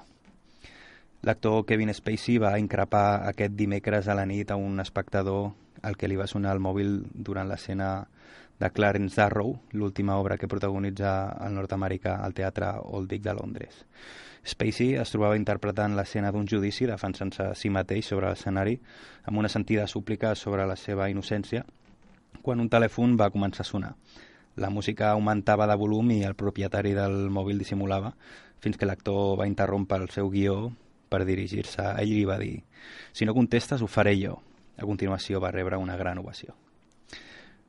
L'actor 1.27 1.65
Kevin 1.67 1.91
Spacey 1.91 2.39
va 2.39 2.55
increpar 2.61 3.27
aquest 3.27 3.51
dimecres 3.59 4.07
a 4.07 4.15
la 4.15 4.23
nit 4.29 4.51
a 4.51 4.55
un 4.55 4.79
espectador 4.79 5.51
al 5.83 5.97
que 5.97 6.07
li 6.07 6.15
va 6.15 6.27
sonar 6.27 6.55
el 6.55 6.63
mòbil 6.63 7.01
durant 7.11 7.49
l'escena 7.49 8.07
de 8.59 8.69
Clarence 8.71 9.19
Darrow, 9.19 9.55
l'última 9.71 10.17
obra 10.17 10.37
que 10.37 10.47
protagonitza 10.47 11.35
el 11.45 11.55
nord-americà 11.55 12.19
al 12.23 12.33
Teatre 12.33 12.71
Old 12.83 13.09
Vic 13.11 13.23
de 13.23 13.33
Londres. 13.35 13.81
Spacey 14.45 14.93
es 15.01 15.09
trobava 15.11 15.37
interpretant 15.39 15.95
l'escena 15.97 16.31
d'un 16.31 16.45
judici 16.47 16.85
defensant-se 16.85 17.49
a 17.49 17.55
si 17.57 17.71
mateix 17.73 18.05
sobre 18.11 18.29
l'escenari 18.29 18.77
amb 19.25 19.41
una 19.41 19.49
sentida 19.49 19.87
súplica 19.87 20.35
sobre 20.35 20.67
la 20.69 20.75
seva 20.77 21.09
innocència 21.09 21.65
quan 22.45 22.61
un 22.61 22.69
telèfon 22.69 23.17
va 23.17 23.31
començar 23.33 23.65
a 23.65 23.69
sonar. 23.71 23.93
La 24.55 24.69
música 24.69 25.09
augmentava 25.11 25.65
de 25.67 25.75
volum 25.75 26.11
i 26.13 26.21
el 26.23 26.37
propietari 26.37 26.93
del 26.95 27.25
mòbil 27.33 27.57
dissimulava 27.59 28.13
fins 28.61 28.77
que 28.77 28.87
l'actor 28.87 29.39
va 29.39 29.49
interrompre 29.49 29.97
el 30.03 30.11
seu 30.13 30.29
guió 30.29 30.69
per 31.09 31.25
dirigir-se 31.25 31.81
a 31.81 31.95
ell 32.03 32.13
i 32.13 32.27
va 32.29 32.37
dir 32.39 32.61
«Si 33.11 33.25
no 33.25 33.33
contestes, 33.33 33.81
ho 33.81 33.87
faré 33.87 34.15
jo». 34.21 34.37
A 34.77 34.85
continuació 34.85 35.39
va 35.39 35.51
rebre 35.55 35.77
una 35.79 35.95
gran 35.97 36.19
ovació. 36.19 36.53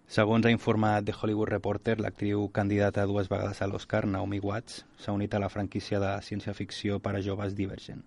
Segons 0.07 0.47
ha 0.47 0.51
informat 0.55 1.03
The 1.05 1.13
Hollywood 1.19 1.49
Reporter, 1.51 1.97
l'actriu 1.99 2.45
candidata 2.55 3.03
dues 3.11 3.27
vegades 3.27 3.59
a 3.61 3.67
l'Oscar, 3.67 4.05
Naomi 4.07 4.39
Watts, 4.39 4.85
s'ha 5.03 5.13
unit 5.13 5.33
a 5.35 5.41
la 5.43 5.49
franquícia 5.51 5.99
de 5.99 6.13
ciència-ficció 6.23 7.01
per 7.03 7.17
a 7.17 7.23
joves 7.27 7.57
Divergent. 7.59 8.05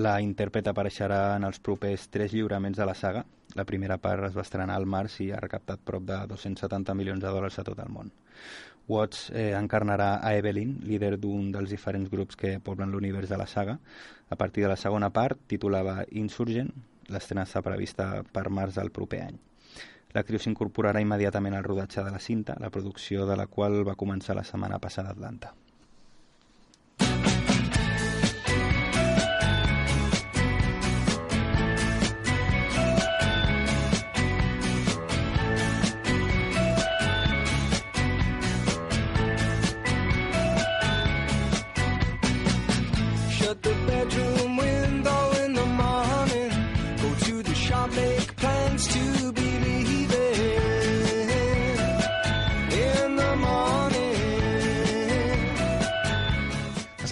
La 0.00 0.14
intèrpret 0.24 0.70
apareixerà 0.72 1.18
en 1.36 1.44
els 1.44 1.60
propers 1.60 2.06
tres 2.08 2.32
lliuraments 2.32 2.80
de 2.80 2.86
la 2.88 2.94
saga. 2.96 3.26
La 3.60 3.66
primera 3.68 3.98
part 4.00 4.24
es 4.24 4.38
va 4.38 4.44
estrenar 4.46 4.78
al 4.80 4.88
març 4.88 5.18
i 5.20 5.26
ha 5.30 5.40
recaptat 5.44 5.82
prop 5.84 6.06
de 6.08 6.16
270 6.30 6.96
milions 6.96 7.20
de 7.20 7.32
dòlars 7.34 7.60
a 7.60 7.64
tot 7.66 7.82
el 7.84 7.92
món. 7.92 8.08
Watts 8.88 9.26
eh, 9.34 9.50
encarnarà 9.58 10.14
a 10.24 10.32
Evelyn, 10.38 10.78
líder 10.88 11.18
d'un 11.20 11.50
dels 11.52 11.74
diferents 11.76 12.08
grups 12.08 12.40
que 12.40 12.54
poblen 12.64 12.94
l'univers 12.94 13.28
de 13.28 13.36
la 13.36 13.46
saga. 13.46 13.76
A 14.30 14.40
partir 14.40 14.64
de 14.64 14.72
la 14.72 14.80
segona 14.80 15.12
part, 15.12 15.44
titulada 15.46 16.06
Insurgent, 16.24 16.72
l'estrena 17.12 17.44
està 17.44 17.60
prevista 17.60 18.08
per 18.32 18.48
març 18.48 18.80
del 18.80 18.94
proper 18.96 19.22
any. 19.26 19.38
L'actriu 20.16 20.40
s'incorporarà 20.40 21.00
immediatament 21.04 21.56
al 21.58 21.66
rodatge 21.66 22.04
de 22.04 22.12
la 22.14 22.20
cinta, 22.26 22.56
la 22.64 22.70
producció 22.70 23.26
de 23.28 23.36
la 23.36 23.46
qual 23.46 23.82
va 23.88 23.98
començar 24.04 24.36
la 24.38 24.46
setmana 24.50 24.78
passada 24.78 25.12
a 25.12 25.18
Atlanta. 25.18 25.52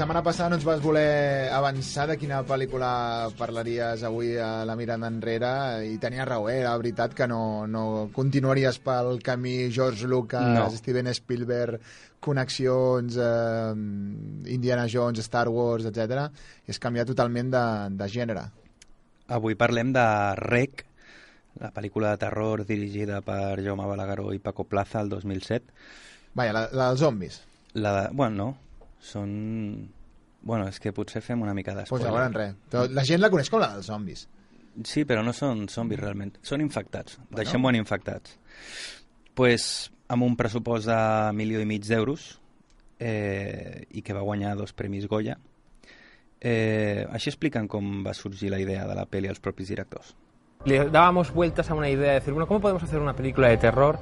Setmana 0.06 0.22
passada 0.22 0.50
no 0.50 0.54
ens 0.54 0.64
vas 0.64 0.78
voler 0.78 1.50
avançar 1.50 2.04
de 2.06 2.14
quina 2.14 2.36
pel·lícula 2.46 3.26
parlaries 3.34 4.04
avui 4.06 4.36
a 4.38 4.62
la 4.62 4.76
mirada 4.78 5.08
enrere 5.10 5.48
i 5.82 5.96
tenia 5.98 6.22
raó, 6.22 6.44
eh? 6.46 6.60
era 6.60 6.76
veritat 6.78 7.16
que 7.18 7.26
no, 7.26 7.66
no 7.66 8.04
continuaries 8.14 8.78
pel 8.84 9.18
camí 9.18 9.66
George 9.74 10.06
Lucas, 10.06 10.46
No. 10.46 10.68
Steven 10.70 11.10
Spielberg, 11.10 11.80
connexions, 12.22 13.16
eh, 13.18 13.72
Indiana 14.54 14.84
Jones, 14.86 15.24
Star 15.26 15.48
Wars, 15.50 15.88
etc. 15.90 16.28
i 16.62 16.70
has 16.70 16.78
canviat 16.78 17.10
totalment 17.10 17.50
de, 17.50 17.64
de 17.98 18.08
gènere. 18.12 18.44
Avui 19.26 19.58
parlem 19.58 19.90
de 19.90 20.06
Rec, 20.38 20.86
la 21.58 21.72
pel·lícula 21.74 22.14
de 22.14 22.22
terror 22.22 22.62
dirigida 22.62 23.24
per 23.26 23.58
Jaume 23.58 23.90
Balagueró 23.90 24.30
i 24.30 24.38
Paco 24.38 24.70
Plaza 24.70 25.02
el 25.02 25.10
2007. 25.10 25.66
Vaja, 26.38 26.54
la, 26.54 26.64
la 26.70 26.88
dels 26.92 27.02
zombis. 27.02 27.42
La 27.74 27.96
de, 27.98 28.08
bueno, 28.14 28.36
no, 28.38 28.48
són... 29.02 29.34
Bueno, 30.46 30.68
és 30.70 30.78
que 30.78 30.92
potser 30.94 31.20
fem 31.26 31.40
una 31.42 31.52
mica 31.58 31.72
Pues 31.74 31.82
d'espoiler. 31.90 32.06
llavors 32.06 32.34
res. 32.36 32.90
La 32.94 33.02
gent 33.04 33.20
la 33.20 33.30
coneix 33.32 33.48
com 33.50 33.58
la 33.60 33.72
dels 33.74 33.86
zombis. 33.90 34.28
Sí, 34.84 35.02
però 35.08 35.24
no 35.24 35.32
són 35.34 35.66
zombis 35.72 35.98
realment, 35.98 36.36
són 36.46 36.60
infectats. 36.62 37.16
Bueno. 37.18 37.40
Deixem-ho 37.42 37.70
en 37.72 37.76
infectats. 37.80 38.38
pues, 39.34 39.90
amb 40.08 40.22
un 40.22 40.36
pressupost 40.36 40.86
de 40.86 41.32
milió 41.36 41.60
i 41.60 41.66
mig 41.66 41.82
d'euros 41.84 42.38
eh, 42.98 43.84
i 43.90 44.00
que 44.02 44.14
va 44.14 44.22
guanyar 44.22 44.54
dos 44.56 44.72
premis 44.72 45.06
Goya. 45.10 45.36
Eh, 46.40 47.06
així 47.10 47.30
expliquen 47.32 47.66
com 47.68 48.04
va 48.06 48.14
sorgir 48.14 48.50
la 48.52 48.60
idea 48.60 48.86
de 48.86 48.94
la 48.94 49.06
pel·li 49.08 49.28
als 49.28 49.40
propis 49.40 49.68
directors. 49.68 50.14
Le 50.64 50.88
dábamos 50.90 51.32
vueltas 51.32 51.70
a 51.70 51.74
una 51.74 51.88
idea 51.90 52.08
de 52.12 52.20
decir, 52.20 52.32
bueno, 52.32 52.46
¿cómo 52.46 52.60
podemos 52.60 52.82
hacer 52.82 52.98
una 53.00 53.14
película 53.16 53.48
de 53.48 53.56
terror 53.56 53.98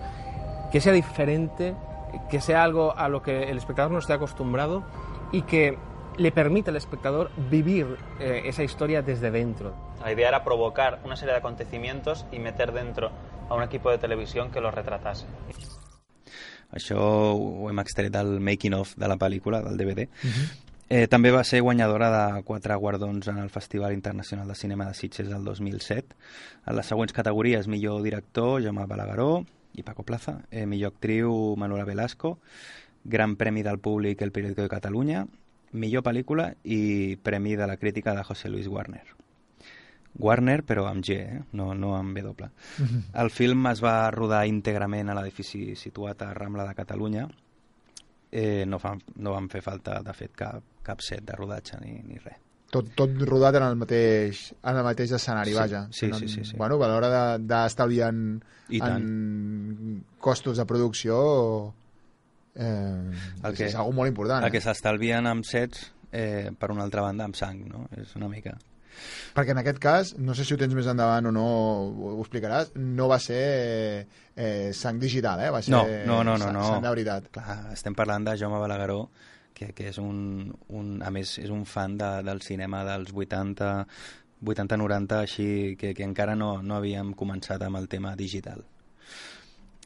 que 0.71 0.81
sea 0.81 0.93
diferente, 0.93 1.75
que 2.31 2.41
sea 2.41 2.63
algo 2.63 2.97
a 2.97 3.09
lo 3.09 3.23
que 3.23 3.45
el 3.51 3.59
espectador 3.59 3.93
no 3.93 3.99
esté 3.99 4.13
acostumbrado 4.13 4.85
y 5.33 5.43
que 5.43 5.77
le 6.17 6.33
permita 6.33 6.71
al 6.71 6.77
espectador 6.77 7.31
vivir 7.51 7.87
eh, 8.21 8.43
esa 8.45 8.63
historia 8.63 9.03
desde 9.03 9.31
dentro? 9.31 9.75
La 10.03 10.13
idea 10.13 10.29
era 10.29 10.45
provocar 10.45 11.01
una 11.05 11.17
serie 11.17 11.33
de 11.33 11.39
acontecimientos 11.39 12.27
y 12.33 12.39
meter 12.39 12.73
dentro 12.73 13.11
a 13.49 13.55
un 13.55 13.63
equipo 13.63 13.91
de 13.91 13.99
televisión 13.99 14.51
que 14.51 14.61
los 14.61 14.75
retratase. 14.75 15.27
Això 16.75 16.99
ho 16.99 17.69
hem 17.71 17.79
extret 17.79 18.11
del 18.11 18.41
making-of 18.43 18.97
de 18.99 19.07
la 19.07 19.15
pel·lícula, 19.15 19.61
del 19.63 19.79
DVD. 19.79 20.09
Eh, 20.91 21.07
també 21.09 21.31
va 21.31 21.45
ser 21.47 21.63
guanyadora 21.63 22.11
de 22.11 22.43
quatre 22.43 22.75
guardons 22.75 23.29
en 23.31 23.39
el 23.39 23.49
Festival 23.51 23.95
Internacional 23.95 24.49
de 24.49 24.57
Cinema 24.59 24.89
de 24.89 24.95
Sitges 24.95 25.31
del 25.31 25.45
2007. 25.45 26.17
En 26.67 26.77
les 26.77 26.91
següents 26.91 27.15
categories, 27.15 27.69
millor 27.69 28.03
director, 28.03 28.61
Jaume 28.63 28.89
Balagueró 28.91 29.45
i 29.75 29.83
Paco 29.83 30.03
Plaza, 30.03 30.41
eh, 30.51 30.67
millor 30.67 30.93
actriu, 30.93 31.55
Manuela 31.57 31.85
Velasco, 31.85 32.39
Gran 33.05 33.37
Premi 33.37 33.63
del 33.63 33.79
Públic, 33.79 34.21
El 34.23 34.33
Periódico 34.33 34.63
de 34.63 34.69
Catalunya, 34.69 35.27
millor 35.75 36.03
pel·lícula 36.07 36.49
i 36.65 37.17
Premi 37.23 37.57
de 37.59 37.67
la 37.67 37.77
Crítica 37.77 38.15
de 38.15 38.23
José 38.25 38.49
Luis 38.49 38.69
Warner. 38.71 39.05
Warner, 40.17 40.61
però 40.63 40.85
amb 40.87 41.03
G, 41.03 41.17
eh? 41.19 41.41
no, 41.59 41.73
no 41.75 41.97
amb 41.97 42.17
W. 42.17 42.49
El 43.23 43.31
film 43.35 43.67
es 43.73 43.83
va 43.83 44.11
rodar 44.15 44.45
íntegrament 44.47 45.11
a 45.11 45.17
l'edifici 45.19 45.75
situat 45.75 46.23
a 46.23 46.33
Rambla 46.37 46.69
de 46.69 46.77
Catalunya. 46.79 47.27
Eh, 48.31 48.65
no, 48.67 48.79
fan, 48.83 49.01
no 49.23 49.35
van 49.35 49.49
fer 49.51 49.61
falta, 49.63 50.01
de 50.03 50.15
fet, 50.15 50.33
cap, 50.39 50.63
cap 50.87 51.03
set 51.03 51.23
de 51.27 51.35
rodatge 51.39 51.79
ni, 51.83 51.97
ni 52.07 52.19
res. 52.23 52.39
Tot, 52.75 52.89
tot 52.99 53.13
rodat 53.29 53.55
en 53.61 53.63
el 53.69 53.77
mateix, 53.79 54.49
en 54.67 54.79
el 54.81 54.83
mateix 54.83 55.13
escenari, 55.15 55.53
Sí, 55.53 55.59
vaja. 55.59 55.83
sí, 55.95 56.09
no, 56.11 56.19
sí, 56.19 56.27
sí, 56.29 56.43
sí. 56.45 56.57
Bueno, 56.59 56.81
a 56.83 56.89
l'hora 56.91 57.11
de- 57.13 57.45
d'estalviar 57.47 58.09
en, 58.11 58.43
en 58.71 60.05
costos 60.19 60.57
de 60.59 60.67
producció 60.67 61.73
eh, 62.55 63.13
El 63.43 63.55
que, 63.57 63.67
és 63.67 63.75
algo 63.75 63.93
molt 63.93 64.09
important. 64.09 64.45
El 64.45 64.53
que 64.55 64.59
Eh? 64.63 64.65
s'estalvien 64.65 65.27
amb 65.27 65.45
sets, 65.45 65.91
eh, 66.13 66.51
per 66.59 66.71
una 66.71 66.85
altra 66.85 67.03
banda, 67.03 67.25
amb 67.25 67.37
sang, 67.37 67.65
no? 67.69 67.89
És 68.01 68.15
una 68.17 68.29
mica... 68.29 68.57
Perquè 69.35 69.51
en 69.51 69.59
aquest 69.59 69.79
cas, 69.83 70.13
no 70.23 70.37
sé 70.39 70.45
si 70.47 70.55
ho 70.55 70.57
tens 70.57 70.73
més 70.79 70.87
endavant 70.87 71.27
o 71.27 71.33
no, 71.35 71.43
ho, 71.45 72.13
ho 72.15 72.21
explicaràs, 72.23 72.69
no 72.79 73.09
va 73.11 73.17
ser 73.19 73.41
eh, 73.43 74.05
eh, 74.37 74.71
sang 74.73 75.01
digital, 75.03 75.41
eh? 75.43 75.49
Va 75.51 75.61
ser 75.67 75.73
No, 75.75 75.83
no, 76.07 76.21
no, 76.23 76.37
no. 76.39 76.45
sang, 76.45 76.55
no. 76.55 76.67
sang 76.69 76.83
de 76.85 76.93
veritat. 76.93 77.27
Clar, 77.35 77.57
estem 77.75 77.97
parlant 77.99 78.23
de 78.29 78.37
Jaume 78.39 78.61
Balagueró, 78.63 79.09
que, 79.53 79.73
que 79.75 79.89
és 79.91 79.99
un, 79.99 80.55
un, 80.69 81.03
a 81.03 81.11
més, 81.11 81.39
és 81.43 81.51
un 81.51 81.65
fan 81.67 81.99
de, 81.99 82.23
del 82.23 82.41
cinema 82.47 82.85
dels 82.87 83.11
80, 83.11 83.73
80-90, 84.45 85.19
així 85.25 85.49
que, 85.81 85.91
que 85.95 86.07
encara 86.07 86.37
no, 86.39 86.61
no 86.63 86.79
havíem 86.79 87.11
començat 87.19 87.63
amb 87.67 87.83
el 87.83 87.89
tema 87.91 88.15
digital. 88.15 88.63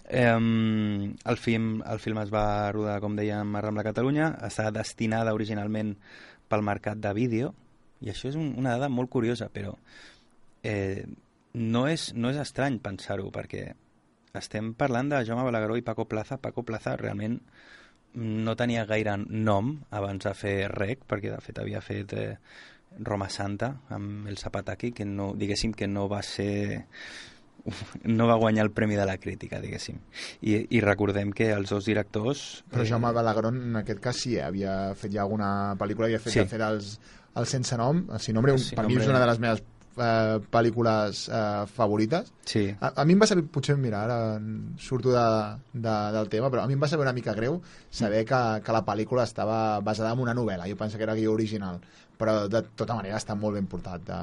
Eh, 0.09 0.33
el, 0.33 1.37
film, 1.37 1.83
el 1.85 2.01
film 2.01 2.21
es 2.25 2.33
va 2.33 2.73
rodar, 2.73 2.99
com 3.05 3.17
dèiem, 3.17 3.55
a 3.55 3.63
Rambla 3.65 3.85
Catalunya, 3.87 4.33
està 4.49 4.71
destinada 4.75 5.37
originalment 5.37 5.95
pel 6.49 6.65
mercat 6.65 7.01
de 7.01 7.13
vídeo, 7.17 7.53
i 8.01 8.13
això 8.13 8.31
és 8.31 8.39
un, 8.39 8.55
una 8.57 8.77
dada 8.77 8.89
molt 8.89 9.11
curiosa, 9.11 9.51
però 9.53 9.75
eh, 10.63 11.05
no, 11.55 11.87
és, 11.91 12.13
no 12.15 12.31
és 12.33 12.39
estrany 12.41 12.79
pensar-ho, 12.83 13.29
perquè 13.35 13.67
estem 14.39 14.73
parlant 14.79 15.11
de 15.11 15.25
Jaume 15.27 15.45
Balagueró 15.47 15.77
i 15.77 15.85
Paco 15.85 16.07
Plaza. 16.09 16.39
Paco 16.39 16.63
Plaza 16.63 16.97
realment 16.97 17.39
no 18.19 18.55
tenia 18.57 18.87
gaire 18.89 19.17
nom 19.19 19.75
abans 19.95 20.25
de 20.25 20.35
fer 20.35 20.57
rec, 20.73 21.05
perquè 21.09 21.33
de 21.33 21.41
fet 21.45 21.61
havia 21.61 21.83
fet 21.85 22.15
eh, 22.17 22.37
Roma 23.05 23.29
Santa 23.29 23.75
amb 23.95 24.29
el 24.31 24.39
Zapataki, 24.39 24.93
que 24.93 25.05
no, 25.05 25.33
diguéssim 25.37 25.75
que 25.77 25.89
no 25.91 26.09
va 26.09 26.23
ser 26.23 26.75
no 28.05 28.27
va 28.29 28.37
guanyar 28.41 28.65
el 28.67 28.71
Premi 28.73 28.97
de 28.97 29.07
la 29.07 29.17
Crítica, 29.19 29.61
diguéssim. 29.61 29.99
I, 30.43 30.59
i 30.71 30.81
recordem 30.85 31.33
que 31.33 31.51
els 31.55 31.71
dos 31.75 31.85
directors... 31.89 32.65
Però 32.73 32.85
eh, 32.85 32.89
Jaume 32.91 33.13
Balagueró 33.17 33.51
en 33.55 33.77
aquest 33.83 34.01
cas 34.05 34.17
sí, 34.25 34.37
havia 34.41 34.95
fet 34.99 35.13
ja 35.15 35.23
alguna 35.25 35.75
pel·lícula, 35.81 36.07
havia 36.11 36.21
fet, 36.23 36.33
Sí. 36.33 36.41
sí. 36.45 36.47
fet 36.55 36.63
els, 36.67 36.95
el 37.37 37.47
Sense 37.47 37.77
Nom, 37.79 38.05
el 38.13 38.21
Sin 38.25 38.35
Nombre, 38.39 38.55
un, 38.57 38.65
per 38.77 38.87
mi 38.89 38.97
és 39.01 39.09
una 39.11 39.21
de 39.21 39.27
les 39.31 39.39
meves 39.43 39.63
eh, 39.99 40.39
pel·lícules 40.51 41.25
eh, 41.29 41.67
favorites. 41.75 42.33
Sí. 42.47 42.65
A, 42.81 42.93
a 43.03 43.05
mi 43.05 43.17
em 43.17 43.23
va 43.23 43.29
saber, 43.31 43.45
potser, 43.53 43.77
mira, 43.79 44.03
ara 44.07 44.19
surto 44.79 45.13
de, 45.15 45.27
de, 45.75 45.97
del 46.17 46.29
tema, 46.33 46.51
però 46.55 46.65
a 46.65 46.69
mi 46.71 46.77
em 46.79 46.83
va 46.83 46.89
saber 46.91 47.07
una 47.07 47.15
mica 47.17 47.35
greu 47.35 47.61
saber 47.91 48.25
que, 48.29 48.43
que 48.65 48.73
la 48.77 48.85
pel·lícula 48.87 49.25
estava 49.29 49.81
basada 49.81 50.13
en 50.15 50.23
una 50.27 50.35
novel·la. 50.39 50.69
Jo 50.71 50.77
pensava 50.79 50.99
que 51.03 51.09
era 51.11 51.17
guió 51.19 51.33
original, 51.35 51.81
però 52.19 52.49
de 52.51 52.61
tota 52.77 52.97
manera 52.99 53.17
està 53.21 53.37
molt 53.39 53.55
ben 53.55 53.67
portat, 53.71 54.03
de, 54.09 54.19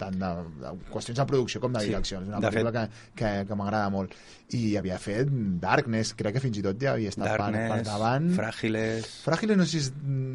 tant 0.00 0.14
de, 0.16 0.30
de 0.62 0.72
qüestions 0.92 1.18
de 1.18 1.26
producció 1.28 1.60
com 1.60 1.72
de 1.74 1.80
Sí. 1.84 1.90
direcció. 1.92 2.22
És 2.22 2.28
una 2.30 2.40
De 2.40 2.48
pel·lícula 2.48 2.72
que, 2.72 2.84
que, 3.18 3.32
que 3.48 3.54
m'agrada 3.58 3.90
molt. 3.92 4.14
I 4.56 4.76
havia 4.80 4.96
fet 5.02 5.28
Darkness, 5.60 6.14
crec 6.16 6.38
que 6.38 6.40
fins 6.40 6.58
i 6.58 6.62
tot 6.64 6.80
ja 6.80 6.92
havia 6.96 7.10
estat 7.12 7.26
per, 7.28 7.36
per 7.36 7.52
Darkness, 7.52 7.86
davant. 7.90 8.30
Fràgiles... 8.38 9.08
Fràgiles 9.26 9.56
no 9.60 9.66
sé 9.68 9.70
si 9.76 9.84
és, 9.84 9.92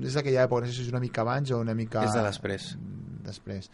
és 0.09 0.17
d'aquella 0.19 0.45
època, 0.45 0.61
no 0.65 0.71
sé 0.71 0.77
si 0.77 0.85
és 0.87 0.93
una 0.93 1.01
mica 1.03 1.21
abans 1.25 1.51
o 1.51 1.59
una 1.63 1.73
mica... 1.73 2.03
És 2.05 2.13
de 2.13 2.23
després. 2.27 2.73
Després. 3.25 3.69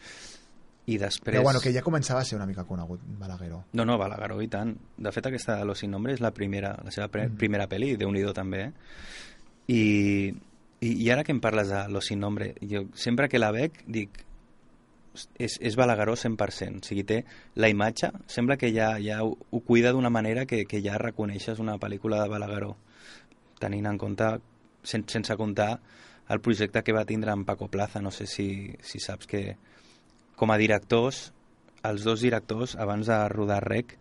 I 0.89 0.97
després... 0.97 1.21
Però 1.27 1.43
bueno, 1.45 1.59
que 1.61 1.69
ja 1.75 1.83
començava 1.85 2.21
a 2.21 2.25
ser 2.25 2.37
una 2.39 2.47
mica 2.49 2.63
conegut, 2.65 3.01
Balagueró. 3.19 3.63
No, 3.77 3.83
no, 3.85 3.97
Balagueró, 4.01 4.39
i 4.41 4.47
tant. 4.49 4.71
De 4.97 5.11
fet, 5.11 5.27
aquesta 5.29 5.57
de 5.59 5.65
Los 5.69 5.83
Sin 5.83 5.91
Nombre 5.91 6.13
és 6.15 6.21
la 6.23 6.31
primera, 6.33 6.71
la 6.83 6.89
seva 6.95 7.09
pre 7.13 7.27
Mm. 7.27 7.35
primera 7.37 7.67
pel·li, 7.69 7.95
déu 7.97 8.09
nhi 8.11 8.23
també, 8.33 8.63
eh? 8.63 8.71
I, 9.69 10.33
i, 10.79 10.93
I 10.93 11.09
ara 11.11 11.23
que 11.23 11.33
em 11.35 11.41
parles 11.43 11.69
de 11.69 11.83
Los 11.91 12.07
Sin 12.07 12.19
Nombre, 12.23 12.53
jo 12.61 12.85
sempre 12.95 13.29
que 13.29 13.39
la 13.39 13.51
veig 13.55 13.81
dic 13.87 14.21
és, 15.37 15.57
és 15.59 15.75
Balagueró 15.75 16.15
100%, 16.15 16.83
o 16.83 16.87
sigui, 16.87 17.03
té 17.03 17.23
la 17.59 17.69
imatge, 17.71 18.11
sembla 18.31 18.57
que 18.57 18.71
ja, 18.75 18.93
ja 19.03 19.21
ho, 19.25 19.33
ho 19.35 19.59
cuida 19.65 19.91
d'una 19.91 20.11
manera 20.13 20.45
que, 20.45 20.63
que 20.69 20.83
ja 20.85 20.99
reconeixes 21.01 21.59
una 21.59 21.77
pel·lícula 21.81 22.21
de 22.23 22.29
Balagueró, 22.31 22.75
tenint 23.59 23.89
en 23.89 23.99
compte, 23.99 24.29
sen, 24.83 25.03
sense 25.11 25.35
comptar 25.35 25.73
el 26.29 26.41
projecte 26.45 26.83
que 26.85 26.95
va 26.95 27.07
tindre 27.09 27.33
amb 27.33 27.47
Paco 27.47 27.67
Plaza, 27.67 28.01
no 28.01 28.11
sé 28.13 28.27
si, 28.29 28.49
si 28.85 29.01
saps 29.01 29.27
que 29.27 29.43
com 30.39 30.53
a 30.53 30.59
directors, 30.61 31.33
els 31.83 32.05
dos 32.05 32.21
directors, 32.21 32.77
abans 32.79 33.09
de 33.09 33.17
rodar 33.33 33.63
Rec, 33.65 33.97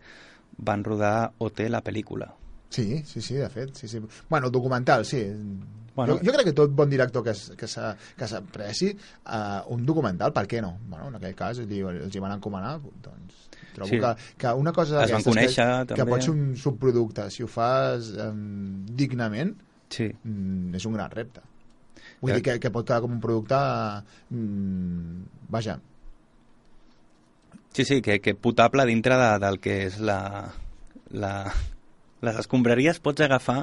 van 0.57 0.83
rodar 0.83 1.31
OT, 1.39 1.65
la 1.71 1.81
pel·lícula. 1.83 2.29
Sí, 2.69 3.01
sí, 3.03 3.21
sí, 3.21 3.35
de 3.35 3.49
fet. 3.49 3.73
Sí, 3.75 3.87
sí. 3.87 3.99
Bueno, 4.29 4.49
documental, 4.49 5.05
sí. 5.05 5.23
Bueno. 5.99 6.15
jo, 6.17 6.25
jo 6.25 6.33
crec 6.35 6.47
que 6.49 6.55
tot 6.57 6.71
bon 6.75 6.89
director 6.89 7.23
que, 7.25 7.31
s- 7.35 7.55
que 7.59 7.67
s'a- 7.67 7.95
que 8.17 8.27
s'apreci 8.27 8.89
uh, 8.93 9.61
un 9.75 9.85
documental, 9.85 10.31
per 10.35 10.45
què 10.47 10.61
no? 10.63 10.77
Bueno, 10.87 11.09
en 11.11 11.19
aquell 11.19 11.35
cas 11.35 11.59
li, 11.59 11.79
els 11.83 12.15
hi 12.15 12.19
van 12.23 12.35
encomanar, 12.37 12.77
doncs 13.03 13.45
trobo 13.75 13.89
Sí. 13.91 13.99
que, 14.01 14.13
que 14.37 14.53
una 14.57 14.71
cosa 14.73 15.03
Es 15.05 15.11
van 15.13 15.23
conèixer, 15.23 15.67
que, 15.85 15.93
que 15.93 15.99
també. 16.01 16.11
pot 16.15 16.23
ser 16.25 16.31
un 16.33 16.55
subproducte, 16.57 17.27
si 17.31 17.43
ho 17.43 17.47
fas 17.51 18.09
um, 18.17 18.85
dignament, 18.85 19.53
sí. 19.89 20.09
mm, 20.23 20.73
és 20.79 20.85
un 20.89 20.93
gran 20.97 21.11
repte. 21.11 21.41
Vull 22.21 22.31
Ja. 22.33 22.35
dir 22.39 22.43
que, 22.43 22.57
que 22.59 22.71
pot 22.71 22.85
quedar 22.87 23.01
com 23.03 23.11
un 23.15 23.19
producte... 23.23 23.55
Mm, 24.29 25.23
vaja, 25.49 25.79
Sí, 27.71 27.85
sí, 27.85 28.01
que, 28.01 28.19
que 28.19 28.33
potable 28.35 28.83
dintre 28.89 29.15
de, 29.15 29.27
del 29.39 29.59
que 29.61 29.75
és 29.85 29.99
la, 30.01 30.49
la, 31.13 31.31
les 32.25 32.35
escombraries 32.41 32.99
pots 32.99 33.21
agafar 33.25 33.61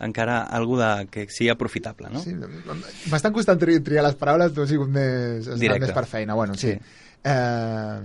encara 0.00 0.40
algú 0.42 0.78
de, 0.80 0.88
que 1.12 1.26
sigui 1.32 1.50
aprofitable, 1.52 2.08
no? 2.12 2.22
Sí, 2.24 2.34
m'estan 3.12 3.34
costant 3.36 3.60
tri 3.60 3.78
triar 3.84 4.06
les 4.06 4.16
paraules, 4.18 4.54
tu 4.56 4.64
has 4.64 4.72
sigut 4.72 4.88
més, 4.92 5.48
has 5.48 5.60
més 5.60 5.92
per 5.96 6.06
feina. 6.08 6.34
Bueno, 6.38 6.56
sí. 6.56 6.72
Sí. 6.72 7.06
Eh, 7.24 8.00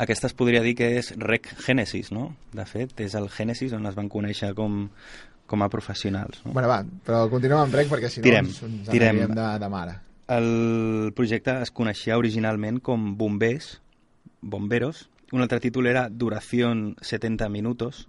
Aquesta 0.00 0.30
es 0.30 0.34
podria 0.36 0.62
dir 0.64 0.72
que 0.78 0.86
és 0.96 1.10
Rec 1.20 1.50
Genesis, 1.60 2.08
no? 2.14 2.30
De 2.56 2.64
fet, 2.64 2.94
és 3.04 3.14
el 3.18 3.26
Genesis 3.28 3.74
on 3.76 3.84
es 3.90 3.96
van 3.98 4.08
conèixer 4.08 4.54
com, 4.56 4.86
com 5.50 5.64
a 5.66 5.68
professionals. 5.68 6.40
No? 6.46 6.54
bueno, 6.54 6.70
va, 6.70 6.78
però 7.04 7.26
continuem 7.28 7.66
amb 7.66 7.74
rec 7.76 7.90
perquè 7.90 8.08
si 8.08 8.22
no 8.22 8.28
Tirem, 8.28 8.48
ens, 8.48 8.62
ens 8.64 8.88
tirem. 8.88 9.20
de, 9.34 9.48
de 9.60 9.68
mare. 9.68 9.98
El 10.30 11.10
projecte 11.18 11.56
es 11.66 11.72
coneixia 11.74 12.16
originalment 12.16 12.78
com 12.86 13.16
Bombers, 13.18 13.80
Bomberos. 14.40 15.08
Un 15.32 15.42
altre 15.42 15.60
títol 15.60 15.90
era 15.90 16.08
Duración 16.08 16.94
70 17.02 17.48
minutos. 17.50 18.06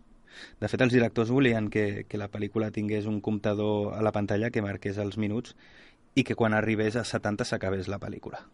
De 0.60 0.67
fet, 0.72 0.82
els 0.82 0.94
directors 0.94 1.32
volien 1.34 1.70
que, 1.70 2.06
que 2.08 2.22
la 2.22 2.30
pel·lícula 2.32 2.72
tingués 2.72 3.08
un 3.10 3.22
comptador 3.22 3.94
a 3.98 4.02
la 4.02 4.13
pantalla 4.15 4.52
que 4.52 4.65
marqués 4.65 4.98
els 5.02 5.17
minuts 5.17 5.56
i 6.15 6.26
que 6.28 6.36
quan 6.36 6.54
arribés 6.54 6.98
a 6.98 7.06
70 7.08 7.48
s'acabés 7.48 7.88
la 7.88 8.00
pel·lícula. 8.00 8.46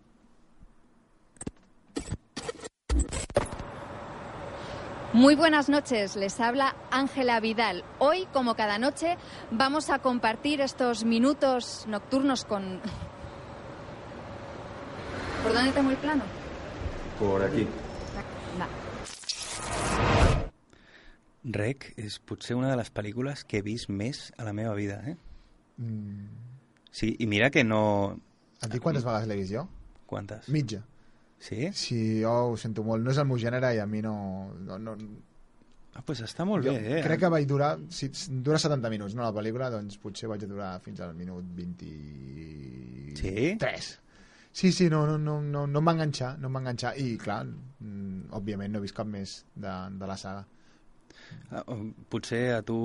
Muy 5.14 5.36
buenas 5.36 5.68
noches, 5.68 6.16
les 6.16 6.40
habla 6.40 6.76
Ángela 6.92 7.40
Vidal. 7.40 7.84
Hoy, 7.98 8.28
como 8.34 8.56
cada 8.56 8.78
noche, 8.78 9.18
vamos 9.50 9.90
a 9.90 10.00
compartir 10.00 10.62
estos 10.62 11.06
minutos 11.06 11.86
nocturnos 11.88 12.46
con... 12.46 12.82
¿Por 15.42 15.54
dónde 15.54 15.72
tengo 15.72 15.90
el 15.90 15.98
plano? 15.98 16.24
Por 17.18 17.42
aquí. 17.42 17.66
Rec 21.54 21.94
és 22.02 22.20
potser 22.20 22.58
una 22.58 22.70
de 22.72 22.78
les 22.80 22.90
pel·lícules 22.92 23.46
que 23.48 23.62
he 23.62 23.66
vist 23.66 23.90
més 23.90 24.32
a 24.38 24.44
la 24.48 24.54
meva 24.54 24.74
vida, 24.76 25.00
eh? 25.08 25.16
Mm, 25.78 26.28
Sí, 26.98 27.12
i 27.20 27.28
mira 27.30 27.52
que 27.54 27.64
no... 27.64 28.18
et 28.58 28.72
dic 28.74 28.82
quantes 28.82 29.04
vegades 29.06 29.28
l'he 29.30 29.36
vist 29.38 29.54
jo? 29.54 29.68
Quantes? 30.10 30.48
Mitja. 30.50 30.80
Sí? 31.38 31.68
Sí, 31.78 32.22
jo 32.24 32.32
ho 32.52 32.58
sento 32.58 32.82
molt. 32.84 33.04
No 33.06 33.12
és 33.14 33.20
el 33.22 33.28
meu 33.30 33.38
gènere 33.38 33.70
i 33.76 33.80
a 33.84 33.86
mi 33.86 34.02
no... 34.02 34.16
no, 34.66 34.80
no 34.82 34.98
Ah, 35.98 36.04
pues 36.06 36.20
està 36.22 36.46
molt 36.46 36.62
jo 36.66 36.74
bé, 36.76 37.00
eh? 37.00 37.04
crec 37.06 37.24
que 37.24 37.30
vaig 37.34 37.48
durar... 37.50 37.72
Si 37.90 38.12
dura 38.30 38.60
70 38.62 38.90
minuts, 38.94 39.16
no, 39.18 39.24
la 39.26 39.34
pel·lícula, 39.34 39.72
doncs 39.74 39.98
potser 40.02 40.30
vaig 40.30 40.44
durar 40.46 40.76
fins 40.86 41.00
al 41.02 41.16
minut 41.18 41.46
23. 41.58 43.18
Sí? 43.18 43.58
Sí, 44.58 44.72
sí, 44.72 44.90
no, 44.90 45.06
no, 45.08 45.18
no, 45.18 45.40
no, 45.42 45.66
no 45.70 45.82
em 45.82 45.90
va 45.90 45.94
enganxar, 45.98 46.36
no 46.42 46.50
em 46.50 46.56
va 46.58 46.62
enganxar. 46.64 46.92
I, 47.02 47.16
clar, 47.22 47.44
mm, 47.46 48.30
òbviament 48.38 48.74
no 48.74 48.80
he 48.82 48.86
vist 48.86 48.98
cap 48.98 49.10
més 49.10 49.40
de, 49.54 49.74
de 49.98 50.10
la 50.10 50.18
saga. 50.18 50.46
Ah, 51.52 51.64
um, 51.72 51.94
Potser 52.10 52.54
a 52.56 52.62
tu 52.66 52.78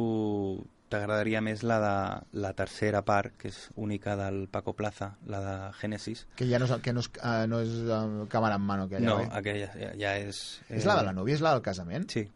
t'agradaria 0.93 1.41
més 1.41 1.63
la 1.65 1.79
de 1.81 2.41
la 2.45 2.51
tercera 2.53 3.01
part, 3.03 3.33
que 3.41 3.49
és 3.49 3.59
única 3.81 4.13
del 4.21 4.43
Paco 4.53 4.75
Plaza, 4.77 5.15
la 5.27 5.41
de 5.41 5.55
Genesis. 5.81 6.27
Que 6.37 6.45
ja 6.51 6.59
no 6.61 6.67
és, 6.69 6.75
que 6.85 6.93
no 6.93 7.01
és, 7.01 7.09
uh, 7.23 7.47
no 7.49 7.63
és 7.65 7.73
uh, 7.87 8.27
càmera 8.29 8.59
en 8.61 8.67
mano, 8.69 8.85
aquella, 8.91 9.07
no, 9.09 9.17
oi? 9.23 9.29
aquella 9.33 9.71
ja, 9.73 9.95
ja 9.97 10.13
és... 10.21 10.43
És 10.69 10.85
la 10.85 10.99
de 11.01 11.07
la 11.09 11.15
núvia, 11.17 11.39
és 11.39 11.45
la 11.45 11.55
del 11.57 11.65
casament? 11.65 12.05
Sí. 12.13 12.27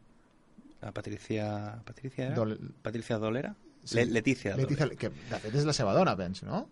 La 0.81 0.92
Patricia... 0.97 1.51
Patricia 1.85 2.31
era? 2.31 2.35
Dol- 2.38 2.57
Patricia 2.83 3.19
Dolera? 3.21 3.53
Sí. 3.85 3.99
Le 4.01 4.07
Letícia 4.07 4.57
Dolera. 4.57 4.71
Letícia, 4.88 4.88
que 5.05 5.12
de 5.35 5.40
fet 5.45 5.55
és 5.61 5.69
la 5.69 5.77
seva 5.77 5.92
dona, 5.95 6.16
penso, 6.16 6.47
no? 6.49 6.64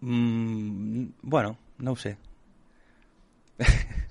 Mm, 0.00 1.04
bueno, 1.22 1.58
no 1.78 1.92
ho 1.92 1.96
sé. 1.96 2.16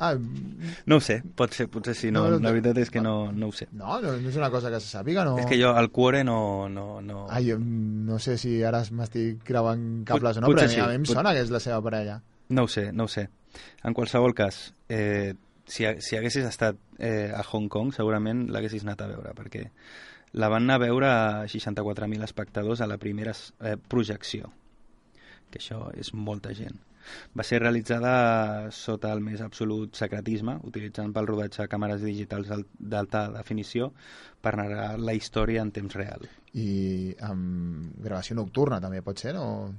Ah, 0.01 0.15
No 0.89 0.97
ho 0.97 1.01
sé, 1.01 1.19
pot 1.35 1.53
ser, 1.53 1.67
potser 1.69 1.93
sí, 1.95 2.09
no, 2.11 2.23
No, 2.25 2.37
no, 2.37 2.39
la 2.47 2.51
veritat 2.55 2.77
és 2.81 2.89
que 2.89 3.01
no, 3.01 3.31
no 3.31 3.47
ho 3.49 3.51
sé. 3.53 3.67
no, 3.71 3.99
no, 4.01 4.13
no 4.17 4.29
és 4.29 4.37
una 4.39 4.49
cosa 4.49 4.71
que 4.73 4.79
se 4.79 4.89
sàpiga, 4.97 5.23
no? 5.27 5.37
És 5.37 5.45
que 5.45 5.59
jo 5.61 5.69
al 5.77 5.91
cuore 5.91 6.23
no... 6.23 6.67
no, 6.69 7.01
no... 7.01 7.27
Ai, 7.29 7.51
jo, 7.51 7.59
no 7.59 8.17
sé 8.19 8.37
si 8.41 8.63
ara 8.63 8.81
m'estic 8.91 9.43
creuant 9.47 10.03
cables 10.05 10.37
o 10.37 10.41
no, 10.41 10.49
però 10.49 10.65
a 10.65 10.67
mi, 10.67 10.73
sí, 10.73 10.79
a 10.81 10.87
mi 10.89 10.95
em 11.01 11.05
pot- 11.05 11.15
sona 11.19 11.33
que 11.37 11.41
és 11.45 11.51
la 11.53 11.59
seva 11.63 11.81
parella. 11.85 12.21
No 12.49 12.63
ho 12.65 12.67
sé, 12.67 12.91
no 12.91 13.05
ho 13.05 13.07
sé. 13.11 13.27
En 13.83 13.93
qualsevol 13.93 14.33
cas, 14.33 14.73
eh, 14.89 15.33
si, 15.67 15.85
si 15.99 16.17
haguessis 16.17 16.45
estat 16.49 16.77
eh, 16.99 17.31
a 17.35 17.43
Hong 17.51 17.69
Kong, 17.69 17.93
segurament 17.95 18.47
l'haguessis 18.51 18.83
anat 18.87 19.01
a 19.05 19.07
veure, 19.11 19.33
perquè 19.37 19.67
la 20.33 20.47
van 20.49 20.63
anar 20.63 20.79
a 20.79 20.85
veure 20.85 21.07
a 21.11 21.45
64.000 21.51 22.23
espectadors 22.23 22.81
a 22.81 22.87
la 22.87 22.97
primera 22.97 23.33
eh, 23.61 23.75
projecció, 23.77 24.49
que 25.51 25.59
això 25.59 25.89
és 25.99 26.13
molta 26.15 26.53
gent. 26.55 26.79
Va 27.37 27.43
ser 27.47 27.59
realitzada 27.61 28.71
sota 28.71 29.11
el 29.13 29.21
més 29.21 29.41
absolut 29.41 29.95
secretisme, 29.97 30.57
utilitzant 30.67 31.13
pel 31.13 31.29
rodatge 31.29 31.67
càmeres 31.71 32.01
digitals 32.05 32.49
d'al- 32.51 32.67
d'alta 32.79 33.27
definició 33.35 33.91
per 34.41 34.55
narrar 34.57 34.97
la 34.99 35.13
història 35.13 35.61
en 35.61 35.71
temps 35.71 35.95
real. 35.95 36.27
I 36.53 37.15
amb 37.23 37.95
gravació 38.03 38.35
nocturna 38.35 38.81
també 38.81 39.01
pot 39.01 39.19
ser, 39.19 39.33
no? 39.37 39.73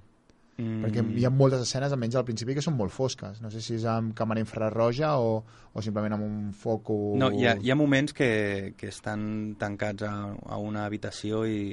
Mm. 0.58 0.82
Perquè 0.84 1.02
hi 1.18 1.24
ha 1.24 1.30
moltes 1.32 1.62
escenes, 1.64 1.92
almenys 1.94 2.16
al 2.20 2.26
principi, 2.28 2.54
que 2.54 2.62
són 2.64 2.76
molt 2.76 2.92
fosques. 2.92 3.40
No 3.40 3.50
sé 3.50 3.62
si 3.64 3.74
és 3.78 3.86
amb 3.88 4.12
càmera 4.14 4.42
infrarroja 4.42 5.14
o, 5.18 5.38
o 5.72 5.82
simplement 5.82 6.18
amb 6.18 6.26
un 6.26 6.52
foco... 6.52 7.14
No, 7.18 7.30
hi 7.32 7.46
ha, 7.48 7.56
hi 7.56 7.72
ha 7.72 7.76
moments 7.78 8.12
que, 8.12 8.74
que 8.76 8.90
estan 8.92 9.56
tancats 9.58 10.04
a, 10.06 10.12
a 10.44 10.60
una 10.60 10.84
habitació 10.84 11.46
i, 11.48 11.72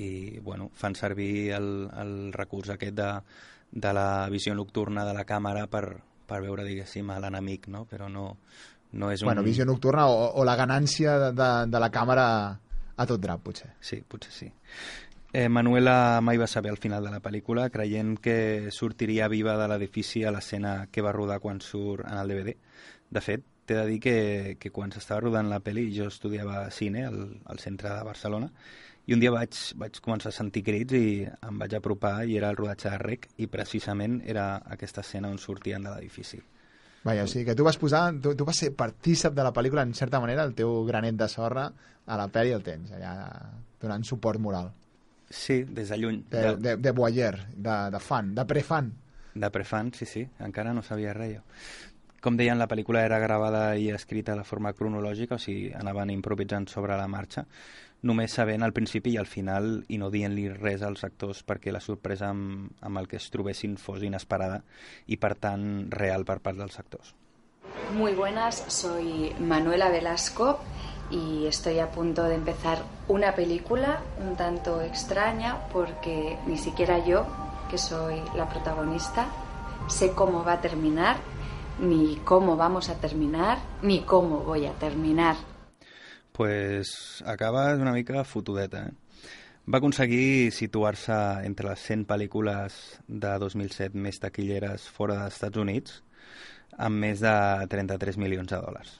i 0.00 0.08
bueno, 0.40 0.70
fan 0.74 0.96
servir 0.98 1.52
el, 1.58 1.68
el 2.00 2.14
recurs 2.34 2.72
aquest 2.74 2.96
de, 2.98 3.10
de 3.74 3.92
la 3.92 4.28
visió 4.30 4.54
nocturna 4.54 5.04
de 5.04 5.14
la 5.16 5.24
càmera 5.26 5.66
per, 5.70 5.88
per 6.26 6.40
veure, 6.44 6.64
diguéssim, 6.66 7.10
a 7.10 7.18
l'enemic, 7.20 7.66
no? 7.74 7.84
Però 7.90 8.08
no, 8.08 8.28
no 8.94 9.10
és 9.10 9.24
un... 9.24 9.32
Bueno, 9.32 9.42
visió 9.42 9.66
nocturna 9.66 10.06
o, 10.06 10.28
o 10.38 10.44
la 10.46 10.54
ganància 10.56 11.18
de, 11.18 11.32
de, 11.34 11.48
de 11.72 11.82
la 11.82 11.90
càmera 11.90 12.26
a 12.94 13.06
tot 13.10 13.20
drap, 13.20 13.42
potser. 13.48 13.72
Sí, 13.82 13.98
potser 14.06 14.32
sí. 14.32 14.52
Eh, 15.34 15.48
Manuela 15.50 16.20
mai 16.22 16.38
va 16.38 16.46
saber 16.46 16.70
al 16.70 16.78
final 16.78 17.02
de 17.02 17.10
la 17.10 17.18
pel·lícula, 17.18 17.66
creient 17.74 18.14
que 18.22 18.70
sortiria 18.70 19.26
viva 19.26 19.56
de 19.58 19.66
l'edifici 19.66 20.22
a 20.22 20.30
l'escena 20.30 20.84
que 20.94 21.02
va 21.02 21.12
rodar 21.16 21.40
quan 21.42 21.58
surt 21.58 22.06
en 22.06 22.20
el 22.20 22.30
DVD. 22.30 22.54
De 23.10 23.22
fet, 23.24 23.42
t'he 23.66 23.74
de 23.80 23.86
dir 23.88 23.98
que, 23.98 24.16
que 24.62 24.70
quan 24.70 24.94
s'estava 24.94 25.24
rodant 25.24 25.50
la 25.50 25.58
pel·li 25.64 25.88
jo 25.96 26.06
estudiava 26.12 26.68
cine 26.70 27.02
al, 27.08 27.18
al 27.50 27.58
centre 27.58 27.90
de 27.90 28.06
Barcelona 28.06 28.52
i 29.06 29.12
un 29.12 29.20
dia 29.20 29.32
vaig, 29.34 29.56
vaig 29.80 30.00
començar 30.04 30.30
a 30.32 30.36
sentir 30.36 30.62
crits 30.64 30.96
i 30.96 31.06
em 31.24 31.60
vaig 31.60 31.76
apropar 31.76 32.24
i 32.24 32.38
era 32.38 32.50
el 32.52 32.56
rodatge 32.56 32.88
de 32.90 32.98
Rec 33.02 33.28
i 33.36 33.48
precisament 33.52 34.20
era 34.24 34.62
aquesta 34.76 35.04
escena 35.04 35.28
on 35.28 35.38
sortien 35.38 35.84
de 35.84 35.92
l'edifici. 35.92 36.40
Vaja, 37.04 37.26
o 37.26 37.28
sigui 37.28 37.44
que 37.44 37.54
tu 37.54 37.66
vas 37.66 37.76
posar, 37.76 38.14
tu, 38.24 38.32
tu 38.32 38.46
vas 38.48 38.56
ser 38.56 38.72
partícip 38.72 39.34
de 39.36 39.44
la 39.44 39.52
pel·lícula, 39.52 39.84
en 39.84 39.92
certa 39.92 40.20
manera, 40.24 40.46
el 40.48 40.54
teu 40.56 40.86
granet 40.88 41.18
de 41.20 41.28
sorra 41.28 41.66
a 41.68 42.16
la 42.16 42.30
pel·li 42.32 42.54
el 42.56 42.64
tens, 42.64 42.94
allà 42.96 43.12
donant 43.80 44.06
suport 44.08 44.40
moral. 44.40 44.70
Sí, 45.28 45.64
des 45.64 45.92
de 45.92 45.98
lluny. 46.00 46.22
De, 46.30 46.54
de, 46.56 46.76
de 46.80 46.92
voyeur, 46.96 47.36
de, 47.52 47.76
de 47.92 48.00
fan, 48.00 48.32
de 48.34 48.46
prefan. 48.48 48.92
De 49.34 49.50
prefan, 49.50 49.92
sí, 49.92 50.06
sí. 50.06 50.24
Encara 50.46 50.72
no 50.72 50.82
sabia 50.82 51.12
res 51.12 51.36
jo. 51.36 51.44
Com 52.24 52.38
deien, 52.40 52.56
la 52.56 52.70
pel·lícula 52.70 53.02
era 53.04 53.18
gravada 53.20 53.74
i 53.76 53.90
escrita 53.92 54.32
de 54.38 54.44
forma 54.48 54.72
cronològica, 54.72 55.36
o 55.36 55.42
sigui, 55.42 55.74
anaven 55.76 56.14
improvisant 56.14 56.70
sobre 56.72 56.96
la 56.96 57.08
marxa, 57.10 57.44
només 58.04 58.36
sabent 58.36 58.62
al 58.62 58.74
principi 58.76 59.14
i 59.14 59.18
al 59.18 59.26
final 59.26 59.82
i 59.88 59.98
no 59.98 60.10
dient-li 60.12 60.50
res 60.52 60.84
als 60.84 61.04
actors 61.08 61.40
perquè 61.42 61.72
la 61.72 61.80
sorpresa 61.80 62.28
amb, 62.28 62.70
amb 62.84 63.00
que 63.08 63.16
es 63.16 63.30
trobessin 63.32 63.78
fos 63.80 64.04
inesperada 64.04 64.60
i, 65.06 65.16
per 65.16 65.34
real 65.90 66.24
per 66.28 66.38
part 66.44 66.60
dels 66.60 66.78
actors. 66.78 67.14
Muy 67.96 68.12
buenas, 68.12 68.64
soy 68.68 69.34
Manuela 69.40 69.88
Velasco 69.88 70.60
y 71.10 71.46
estoy 71.46 71.78
a 71.78 71.90
punto 71.90 72.24
de 72.24 72.34
empezar 72.34 72.82
una 73.08 73.34
película 73.34 74.02
un 74.18 74.36
tanto 74.36 74.80
extraña 74.82 75.68
porque 75.72 76.38
ni 76.46 76.58
siquiera 76.58 77.04
yo, 77.04 77.26
que 77.70 77.78
soy 77.78 78.20
la 78.36 78.48
protagonista, 78.48 79.26
sé 79.88 80.12
cómo 80.12 80.44
va 80.44 80.54
a 80.54 80.60
terminar, 80.60 81.16
ni 81.80 82.16
cómo 82.24 82.56
vamos 82.56 82.88
a 82.88 82.94
terminar, 82.94 83.58
ni 83.82 84.00
cómo 84.00 84.40
voy 84.40 84.66
a 84.66 84.72
terminar. 84.72 85.36
Pues 86.34 87.22
acaba 87.24 87.76
una 87.76 87.92
mica 87.92 88.24
fotudeta. 88.24 88.88
Eh? 88.88 88.92
Va 89.70 89.78
aconseguir 89.78 90.50
situar-se 90.50 91.14
entre 91.46 91.68
les 91.68 91.84
100 91.86 92.02
pel·lícules 92.10 92.74
de 93.06 93.30
2007 93.38 93.94
més 93.94 94.18
taquilleres 94.18 94.88
fora 94.90 95.20
dels 95.20 95.38
Estats 95.38 95.62
Units 95.62 96.00
amb 96.74 96.98
més 96.98 97.22
de 97.22 97.34
33 97.70 98.18
milions 98.18 98.50
de 98.50 98.58
dòlars, 98.58 98.96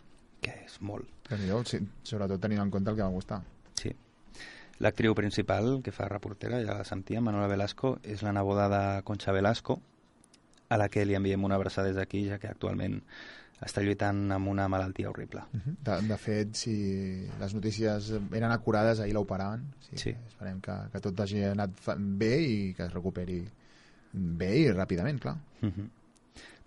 que 0.46 0.54
és 0.62 0.78
molt. 0.78 1.10
déu 1.42 1.66
sí, 1.66 1.82
sobretot 2.06 2.40
tenint 2.40 2.62
en 2.62 2.70
compte 2.70 2.94
el 2.94 3.00
que 3.00 3.02
va 3.02 3.10
gustar. 3.10 3.40
Sí. 3.82 3.90
L'actriu 4.78 5.18
principal, 5.18 5.80
que 5.82 5.90
fa 5.90 6.06
reportera, 6.06 6.62
ja 6.62 6.78
la 6.78 6.86
sentíem, 6.86 7.26
Manuela 7.26 7.50
Velasco, 7.50 7.96
és 8.04 8.22
la 8.22 8.32
neboda 8.32 8.70
de 8.70 8.84
Concha 9.02 9.34
Velasco, 9.34 9.80
a 10.70 10.78
la 10.78 10.86
que 10.88 11.02
li 11.04 11.18
enviem 11.18 11.42
una 11.42 11.58
abraçada 11.58 11.90
des 11.90 11.98
d'aquí, 11.98 12.28
ja 12.30 12.38
que 12.38 12.54
actualment 12.54 13.02
està 13.64 13.80
lluitant 13.82 14.30
amb 14.36 14.48
una 14.52 14.68
malaltia 14.68 15.08
horrible. 15.10 15.42
De, 15.54 15.94
de 16.08 16.16
fet, 16.20 16.54
si 16.54 16.74
les 17.40 17.54
notícies 17.56 18.10
eren 18.32 18.52
acurades, 18.52 19.00
ahir 19.00 19.14
l'operaven. 19.16 19.64
Sí, 19.88 19.96
Sí. 19.96 20.10
Esperem 20.28 20.60
que, 20.60 20.74
que 20.92 21.00
tot 21.00 21.20
hagi 21.20 21.42
anat 21.48 21.70
bé 21.98 22.32
i 22.42 22.56
que 22.76 22.84
es 22.86 22.92
recuperi 22.92 23.40
bé 24.12 24.50
i 24.60 24.66
ràpidament, 24.72 25.18
clar. 25.20 25.36
Mhm. 25.62 25.88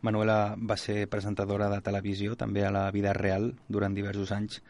Manuela 0.02 0.56
va 0.58 0.78
ser 0.78 1.08
presentadora 1.10 1.70
de 1.72 1.82
televisió 1.82 2.36
també 2.38 2.64
a 2.66 2.72
la 2.72 2.90
vida 2.92 3.14
real 3.18 3.56
durant 3.68 3.96
diversos 3.98 4.32
anys, 4.32 4.62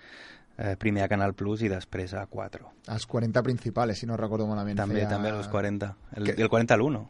eh, 0.57 0.75
primer 0.79 1.03
a 1.03 1.09
Canal 1.11 1.33
Plus 1.35 1.61
i 1.61 1.67
després 1.69 2.13
a 2.13 2.25
4. 2.27 2.69
Els 2.87 3.05
40 3.05 3.43
principals, 3.43 3.97
si 3.99 4.07
no 4.07 4.15
recordo 4.17 4.47
malament. 4.47 4.77
També, 4.79 5.01
feia... 5.01 5.09
també 5.09 5.29
als 5.29 5.49
40. 5.51 5.95
El, 6.15 6.23
Que- 6.31 6.41
el 6.41 6.49
40 6.49 6.73
a 6.73 6.77
l'1. 6.77 7.01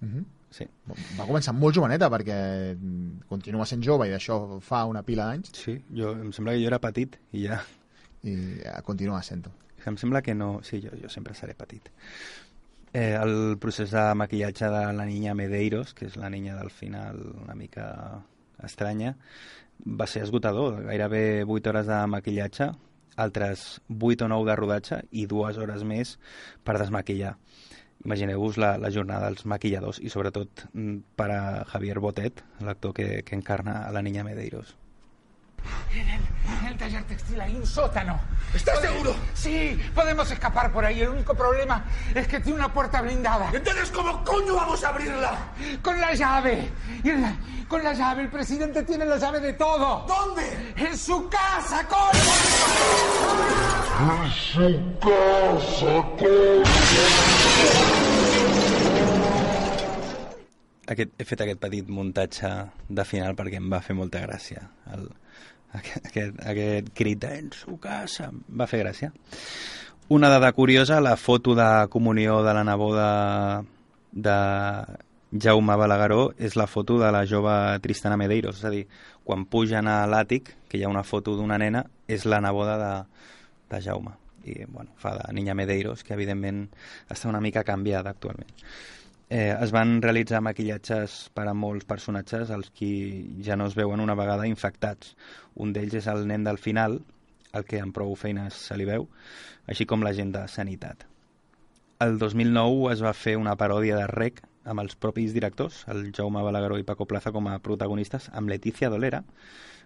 Mhm. 0.00 0.24
Sí. 0.54 0.66
Va 1.18 1.26
començar 1.26 1.54
molt 1.56 1.74
joveneta 1.74 2.06
perquè 2.12 2.36
mm, 2.74 3.24
continua 3.30 3.66
sent 3.66 3.82
jove 3.82 4.06
i 4.06 4.12
d'això 4.14 4.60
fa 4.62 4.84
una 4.86 5.02
pila 5.06 5.26
d'anys. 5.26 5.50
Sí, 5.58 5.74
jo, 5.98 6.12
em 6.14 6.30
sembla 6.36 6.54
que 6.54 6.62
jo 6.62 6.70
era 6.70 6.82
petit 6.82 7.18
i 7.32 7.48
ja... 7.48 7.58
I 8.24 8.34
ja 8.62 8.78
continua 8.86 9.18
sent-ho. 9.20 9.50
Em 9.84 9.98
sembla 10.00 10.22
que 10.24 10.32
no... 10.32 10.62
Sí, 10.64 10.78
jo, 10.80 10.94
jo 10.96 11.10
sempre 11.12 11.34
seré 11.36 11.52
petit. 11.58 11.90
Eh, 12.94 13.18
el 13.18 13.58
procés 13.60 13.90
de 13.92 14.04
maquillatge 14.16 14.70
de 14.72 14.84
la 14.96 15.04
niña 15.04 15.34
Medeiros, 15.34 15.92
que 15.92 16.06
és 16.08 16.16
la 16.16 16.30
niña 16.32 16.54
del 16.56 16.70
final 16.70 17.18
una 17.42 17.56
mica 17.58 17.88
estranya, 18.64 19.16
va 19.84 20.06
ser 20.06 20.22
esgotador. 20.22 20.84
Gairebé 20.86 21.44
8 21.44 21.72
hores 21.74 21.90
de 21.90 21.98
maquillatge, 22.06 22.70
altres 23.16 23.82
8 23.90 24.24
o 24.24 24.28
9 24.28 24.50
de 24.50 24.56
rodatge 24.62 25.00
i 25.10 25.26
dues 25.26 25.58
hores 25.58 25.84
més 25.84 26.16
per 26.62 26.78
desmaquillar. 26.78 27.34
Imagineu-vos 28.04 28.58
la, 28.60 28.74
la 28.76 28.90
jornada 28.92 29.30
dels 29.30 29.46
maquilladors 29.48 30.00
i 30.04 30.12
sobretot 30.12 30.66
mm, 30.72 30.96
per 31.16 31.28
a 31.32 31.42
Javier 31.72 32.00
Botet, 32.04 32.44
l'actor 32.60 32.92
que, 32.96 33.08
que 33.24 33.36
encarna 33.38 33.80
a 33.88 33.92
la 33.96 34.02
niña 34.04 34.26
Medeiros. 34.26 34.74
En 35.92 36.08
el, 36.08 36.20
en 36.60 36.66
el 36.66 36.76
taller 36.76 37.04
textil 37.04 37.40
hay 37.40 37.54
un 37.54 37.66
sótano. 37.66 38.20
¿Estás 38.52 38.80
seguro? 38.80 39.14
Sí, 39.34 39.80
podemos 39.94 40.30
escapar 40.30 40.72
por 40.72 40.84
ahí. 40.84 41.00
El 41.02 41.08
único 41.10 41.34
problema 41.34 41.84
es 42.14 42.26
que 42.28 42.40
tiene 42.40 42.58
una 42.58 42.72
puerta 42.72 43.00
blindada. 43.00 43.50
Entonces, 43.52 43.90
¿cómo 43.90 44.22
coño 44.24 44.54
vamos 44.54 44.82
a 44.84 44.88
abrirla? 44.88 45.38
Con 45.82 46.00
la 46.00 46.14
llave. 46.14 46.70
Y 47.02 47.12
la- 47.12 47.36
con 47.68 47.82
la 47.82 47.92
llave, 47.94 48.22
el 48.22 48.28
presidente 48.28 48.82
tiene 48.82 49.04
la 49.06 49.16
llave 49.16 49.40
de 49.40 49.54
todo. 49.54 50.04
¿Dónde? 50.06 50.74
En 50.76 50.96
su 50.98 51.28
casa, 51.28 51.86
coño. 51.88 52.20
En 54.24 54.30
su 54.30 54.98
casa, 55.00 56.02
Aquest, 60.92 61.14
he 61.18 61.24
fet 61.24 61.40
aquest 61.40 61.60
petit 61.62 61.88
muntatge 61.88 62.48
de 62.98 63.04
final 63.08 63.32
perquè 63.38 63.56
em 63.56 63.70
va 63.72 63.78
fer 63.80 63.94
molta 63.96 64.20
gràcia. 64.26 64.66
El, 64.92 65.06
aquest, 65.74 66.06
aquest, 66.10 66.38
aquest 66.46 66.92
crit 66.94 67.24
en 67.30 67.50
su 67.52 67.78
casa 67.82 68.30
va 68.32 68.68
fer 68.70 68.84
gràcia. 68.84 69.12
Una 70.08 70.28
dada 70.28 70.52
curiosa, 70.52 71.00
la 71.00 71.16
foto 71.16 71.54
de 71.54 71.88
comunió 71.90 72.42
de 72.44 72.54
la 72.54 72.64
neboda 72.64 73.64
de 74.12 74.36
Jaume 75.34 75.76
Balagueró 75.76 76.34
és 76.38 76.54
la 76.56 76.66
foto 76.70 76.98
de 77.00 77.10
la 77.10 77.24
jove 77.26 77.54
Tristana 77.82 78.18
Medeiros, 78.20 78.60
és 78.60 78.68
a 78.68 78.70
dir, 78.70 78.84
quan 79.24 79.46
pugen 79.50 79.88
a 79.90 80.04
l'àtic, 80.06 80.52
que 80.68 80.78
hi 80.78 80.84
ha 80.84 80.92
una 80.92 81.02
foto 81.02 81.34
d'una 81.38 81.58
nena, 81.58 81.86
és 82.06 82.26
la 82.28 82.42
neboda 82.44 82.76
de, 82.78 82.92
de 83.72 83.80
Jaume. 83.82 84.14
I, 84.44 84.66
bueno, 84.68 84.92
fa 85.00 85.14
de 85.16 85.32
Niña 85.32 85.56
Medeiros, 85.56 86.04
que 86.04 86.12
evidentment 86.14 86.66
està 87.10 87.30
una 87.32 87.40
mica 87.40 87.64
canviada 87.64 88.12
actualment. 88.12 88.52
Eh, 89.30 89.56
es 89.56 89.72
van 89.72 90.02
realitzar 90.02 90.42
maquillatges 90.44 91.30
per 91.34 91.46
a 91.48 91.54
molts 91.56 91.86
personatges, 91.88 92.50
els 92.52 92.68
qui 92.70 92.92
ja 93.44 93.56
no 93.56 93.66
es 93.70 93.76
veuen 93.78 94.02
una 94.04 94.16
vegada 94.18 94.46
infectats. 94.46 95.14
Un 95.56 95.72
d'ells 95.72 95.96
és 96.02 96.08
el 96.12 96.26
nen 96.28 96.44
del 96.44 96.60
final, 96.60 97.00
el 97.54 97.64
que 97.64 97.80
amb 97.80 97.94
prou 97.96 98.14
feines 98.20 98.58
se 98.68 98.76
li 98.76 98.86
veu, 98.88 99.08
així 99.70 99.86
com 99.88 100.04
la 100.04 100.12
gent 100.12 100.34
de 100.34 100.44
Sanitat. 100.50 101.06
El 102.04 102.18
2009 102.18 102.92
es 102.92 103.02
va 103.04 103.14
fer 103.16 103.36
una 103.40 103.56
paròdia 103.56 103.96
de 103.96 104.08
Rec 104.10 104.42
amb 104.64 104.82
els 104.82 104.96
propis 104.96 105.32
directors, 105.32 105.84
el 105.88 106.10
Jaume 106.16 106.42
Balagueró 106.42 106.78
i 106.80 106.84
Paco 106.84 107.06
Plaza 107.06 107.32
com 107.32 107.48
a 107.48 107.58
protagonistes, 107.64 108.30
amb 108.32 108.50
Letícia 108.52 108.90
Dolera, 108.92 109.22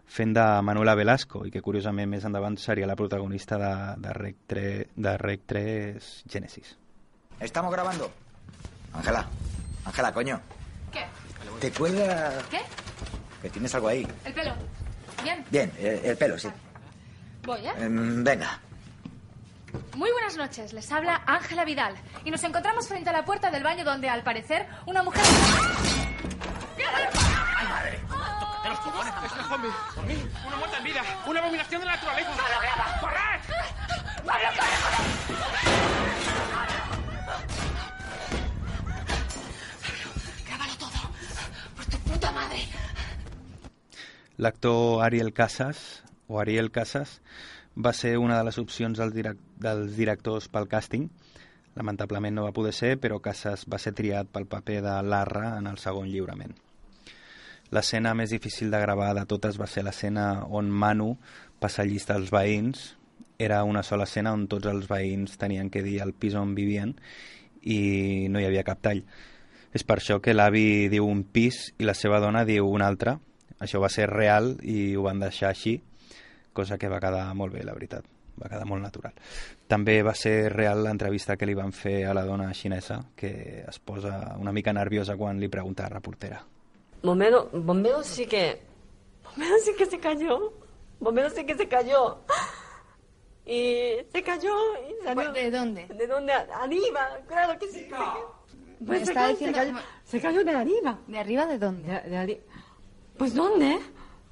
fent 0.09 0.33
de 0.35 0.47
Manuela 0.65 0.95
Velasco, 0.99 1.45
i 1.47 1.53
que 1.55 1.63
curiosament 1.63 2.11
més 2.11 2.25
endavant 2.25 2.57
seria 2.59 2.89
la 2.89 2.97
protagonista 2.97 3.59
de, 3.61 3.75
de, 4.03 4.15
Rec, 4.19 4.39
3, 4.55 4.97
de 4.97 5.19
Rec 5.21 5.45
3 5.47 6.15
Genesis. 6.31 6.77
Estamos 7.39 7.73
grabando. 7.73 8.11
Ángela, 8.95 9.27
Ángela, 9.85 10.13
coño. 10.13 10.41
¿Qué? 10.93 11.05
¿Te 11.61 11.73
cuelga 11.73 12.33
¿Qué? 12.51 12.61
que 13.43 13.51
tienes 13.51 13.75
algo 13.75 13.89
ahí? 13.89 14.07
El 14.25 14.35
pelo. 14.35 14.55
Bien, 15.23 15.45
Bien, 15.51 15.73
el, 15.79 16.05
el 16.05 16.17
pelo, 16.17 16.39
sí. 16.39 16.49
voy, 17.45 17.67
¿eh? 17.67 17.73
Em, 17.79 18.23
venga. 18.25 18.59
Muy 19.95 20.11
buenas 20.13 20.37
noches, 20.37 20.73
les 20.73 20.91
habla 20.93 21.23
Ángela 21.27 21.65
Vidal 21.65 21.95
y 22.25 22.31
nos 22.31 22.43
encontramos 22.45 22.87
frente 22.89 23.11
a 23.11 23.13
la 23.13 23.25
puerta 23.25 23.51
del 23.51 23.63
baño 23.65 23.85
donde 23.85 24.09
al 24.09 24.23
parecer 24.23 24.67
una 24.87 25.03
mujer... 25.03 25.23
De 28.63 28.69
los 28.69 28.79
cojones, 28.81 29.13
es 29.25 29.33
una 29.33 29.45
zombie. 29.49 29.71
Zombie, 29.95 30.27
Una 30.47 30.57
muerta 30.57 30.79
en 30.79 30.85
vida. 30.85 31.03
Una 31.27 31.41
abominación 31.41 31.81
de 31.81 31.87
la 31.87 31.93
naturaleza. 31.97 32.31
¡Corred! 32.37 32.98
L'actor 44.39 45.03
Ariel 45.03 45.33
Casas, 45.33 46.05
o 46.29 46.39
Ariel 46.39 46.71
Casas, 46.71 47.21
va 47.75 47.93
ser 47.93 48.19
una 48.19 48.39
de 48.39 48.45
les 48.47 48.59
opcions 48.63 48.99
dels, 48.99 49.11
direc 49.15 49.41
dels 49.59 49.97
directors 49.99 50.47
pel 50.47 50.69
càsting. 50.71 51.09
Lamentablement 51.75 52.37
no 52.37 52.45
va 52.47 52.55
poder 52.55 52.73
ser, 52.73 52.93
però 53.03 53.19
Casas 53.19 53.67
va 53.67 53.83
ser 53.83 53.97
triat 53.99 54.31
pel 54.31 54.47
paper 54.47 54.79
de 54.87 54.95
Larra 55.03 55.57
en 55.59 55.67
el 55.67 55.83
segon 55.83 56.07
lliurament. 56.07 56.55
L'escena 57.75 58.15
més 58.15 58.31
difícil 58.31 58.71
de 58.71 58.79
gravar 58.81 59.11
de 59.19 59.27
totes 59.27 59.59
va 59.59 59.67
ser 59.67 59.83
l'escena 59.83 60.47
on 60.47 60.71
Manu 60.71 61.17
passa 61.59 61.83
llista 61.85 62.15
als 62.15 62.31
veïns. 62.31 62.95
Era 63.43 63.65
una 63.67 63.83
sola 63.83 64.07
escena 64.07 64.33
on 64.39 64.47
tots 64.47 64.71
els 64.71 64.87
veïns 64.87 65.35
tenien 65.37 65.67
que 65.69 65.83
dir 65.83 65.99
el 66.01 66.15
pis 66.15 66.39
on 66.39 66.55
vivien 66.55 66.95
i 67.63 68.27
no 68.31 68.39
hi 68.39 68.47
havia 68.47 68.63
cap 68.63 68.87
tall. 68.87 69.03
És 69.75 69.83
per 69.83 69.99
això 69.99 70.23
que 70.23 70.33
l'avi 70.33 70.87
diu 70.89 71.11
un 71.11 71.27
pis 71.27 71.73
i 71.79 71.91
la 71.91 71.99
seva 71.99 72.23
dona 72.23 72.47
diu 72.47 72.71
un 72.71 72.87
altre. 72.87 73.19
Això 73.61 73.81
va 73.83 73.89
ser 73.89 74.07
real 74.11 74.57
i 74.63 74.95
ho 74.97 75.03
van 75.03 75.19
deixar 75.21 75.51
així, 75.51 75.81
cosa 76.53 76.79
que 76.79 76.89
va 76.89 77.01
quedar 77.01 77.35
molt 77.35 77.53
bé, 77.55 77.65
la 77.65 77.75
veritat. 77.75 78.05
Va 78.39 78.47
quedar 78.49 78.65
molt 78.71 78.83
natural. 78.83 79.13
També 79.67 79.97
va 80.07 80.13
ser 80.15 80.53
real 80.53 80.85
l'entrevista 80.85 81.37
que 81.37 81.47
li 81.47 81.55
van 81.59 81.73
fer 81.73 82.05
a 82.07 82.15
la 82.15 82.23
dona 82.25 82.53
xinesa, 82.55 83.01
que 83.17 83.65
es 83.67 83.79
posa 83.81 84.37
una 84.39 84.53
mica 84.53 84.73
nerviosa 84.73 85.17
quan 85.17 85.41
li 85.41 85.49
pregunta 85.49 85.85
a 85.85 85.89
la 85.91 85.97
reportera. 85.97 86.45
Bombero, 87.03 87.49
bombero 87.53 88.03
sí 88.05 88.27
que 88.27 88.61
Bombero 89.25 89.57
sí 89.65 89.73
que 89.77 89.87
se 89.87 89.99
cayó. 89.99 90.53
Bombero 91.01 91.31
sí 91.31 91.45
que 91.45 91.57
se 91.57 91.67
cayó. 91.69 92.19
Y 93.45 93.97
se 94.13 94.23
cayó 94.23 94.53
y 94.89 95.05
salió. 95.05 95.33
¿De 95.33 95.51
dónde? 95.51 95.87
¿De 95.87 96.07
dónde? 96.07 96.33
Arriba, 96.33 97.09
claro 97.27 97.59
que 97.59 97.67
sí. 97.69 97.81
se- 97.81 98.85
Pues 98.85 98.99
se 99.01 99.05
está 99.11 99.15
cayó, 99.23 99.29
diciendo 99.33 99.59
se 99.59 99.65
cayó, 99.73 99.79
se 100.05 100.21
cayó 100.21 100.45
de 100.45 100.51
arriba. 100.53 100.99
¿De 101.07 101.19
arriba 101.19 101.47
de 101.47 101.59
dónde? 101.59 101.89
De, 101.89 102.11
de 102.11 102.17
arri- 102.17 102.41
Pues 103.19 103.35
¿dónde? 103.35 103.79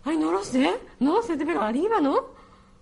Ay, 0.05 0.17
no 0.17 0.31
lo 0.31 0.45
sé. 0.45 0.73
No 1.01 1.17
lo 1.17 1.23
sé, 1.23 1.37
pero 1.37 1.61
arriba, 1.61 2.01
¿no? 2.01 2.27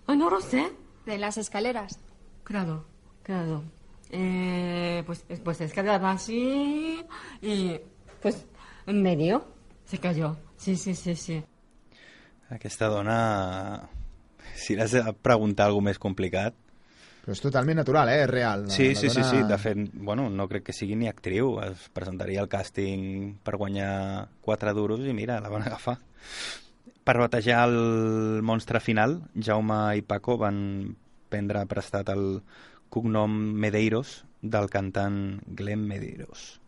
Ay, 0.06 0.18
no 0.18 0.28
lo 0.28 0.40
sé. 0.40 0.70
¿De 1.06 1.18
las 1.18 1.38
escaleras? 1.38 1.98
Claro, 2.44 2.84
claro. 3.22 3.64
Eh, 4.10 5.02
pues, 5.06 5.24
pues 5.42 5.60
es 5.62 5.72
que 5.72 5.80
así 5.80 7.04
y 7.40 7.80
pues 8.20 8.46
en 8.86 9.02
medio 9.02 9.44
se 9.86 9.98
cayó. 9.98 10.36
Sí, 10.56 10.76
sí, 10.76 10.94
sí, 10.94 11.16
sí. 11.16 11.42
Aquesta 12.50 12.86
dona, 12.86 13.88
si 14.54 14.76
l'has 14.76 14.92
de 14.92 15.02
preguntar 15.24 15.66
alguna 15.66 15.90
més 15.90 15.98
complicat... 15.98 16.54
Però 17.24 17.32
és 17.32 17.40
totalment 17.40 17.78
natural, 17.80 18.08
eh? 18.12 18.18
És 18.24 18.28
real. 18.28 18.66
La- 18.66 18.70
Sí, 18.74 18.90
la 18.92 19.00
sí, 19.00 19.08
sí, 19.08 19.20
dona- 19.22 19.30
sí, 19.30 19.42
de 19.48 19.58
fet, 19.58 19.78
bueno, 19.94 20.28
no 20.28 20.46
crec 20.48 20.64
que 20.64 20.72
sigui 20.76 20.94
ni 20.96 21.08
actriu, 21.08 21.54
es 21.64 21.88
presentaria 21.92 22.40
al 22.42 22.48
càsting 22.52 23.38
per 23.42 23.56
guanyar 23.56 24.28
4 24.42 24.74
duros 24.74 25.00
i 25.00 25.14
mira, 25.16 25.40
la 25.40 25.48
van 25.48 25.62
agafar. 25.62 25.98
Per 27.04 27.16
batejar 27.18 27.68
el 27.68 28.40
monstre 28.42 28.80
final, 28.80 29.22
Jaume 29.37 29.96
i 29.96 30.02
Paco 30.02 30.37
van 30.38 30.96
prendre 31.28 31.64
prestat 31.66 32.08
el 32.12 32.42
cognom 32.90 33.30
Medeiros 33.56 34.24
del 34.42 34.68
cantant 34.70 35.40
Glenn 35.46 35.87
Medeiros. 35.88 36.60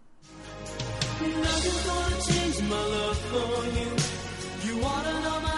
Nothing's 1.20 1.84
gonna 1.86 2.18
change 2.26 2.60
my 2.68 2.82
love 2.94 3.20
for 3.30 3.64
you. 3.76 3.90
You 4.66 4.74
wanna 4.82 5.12
know 5.22 5.38
by 5.40 5.55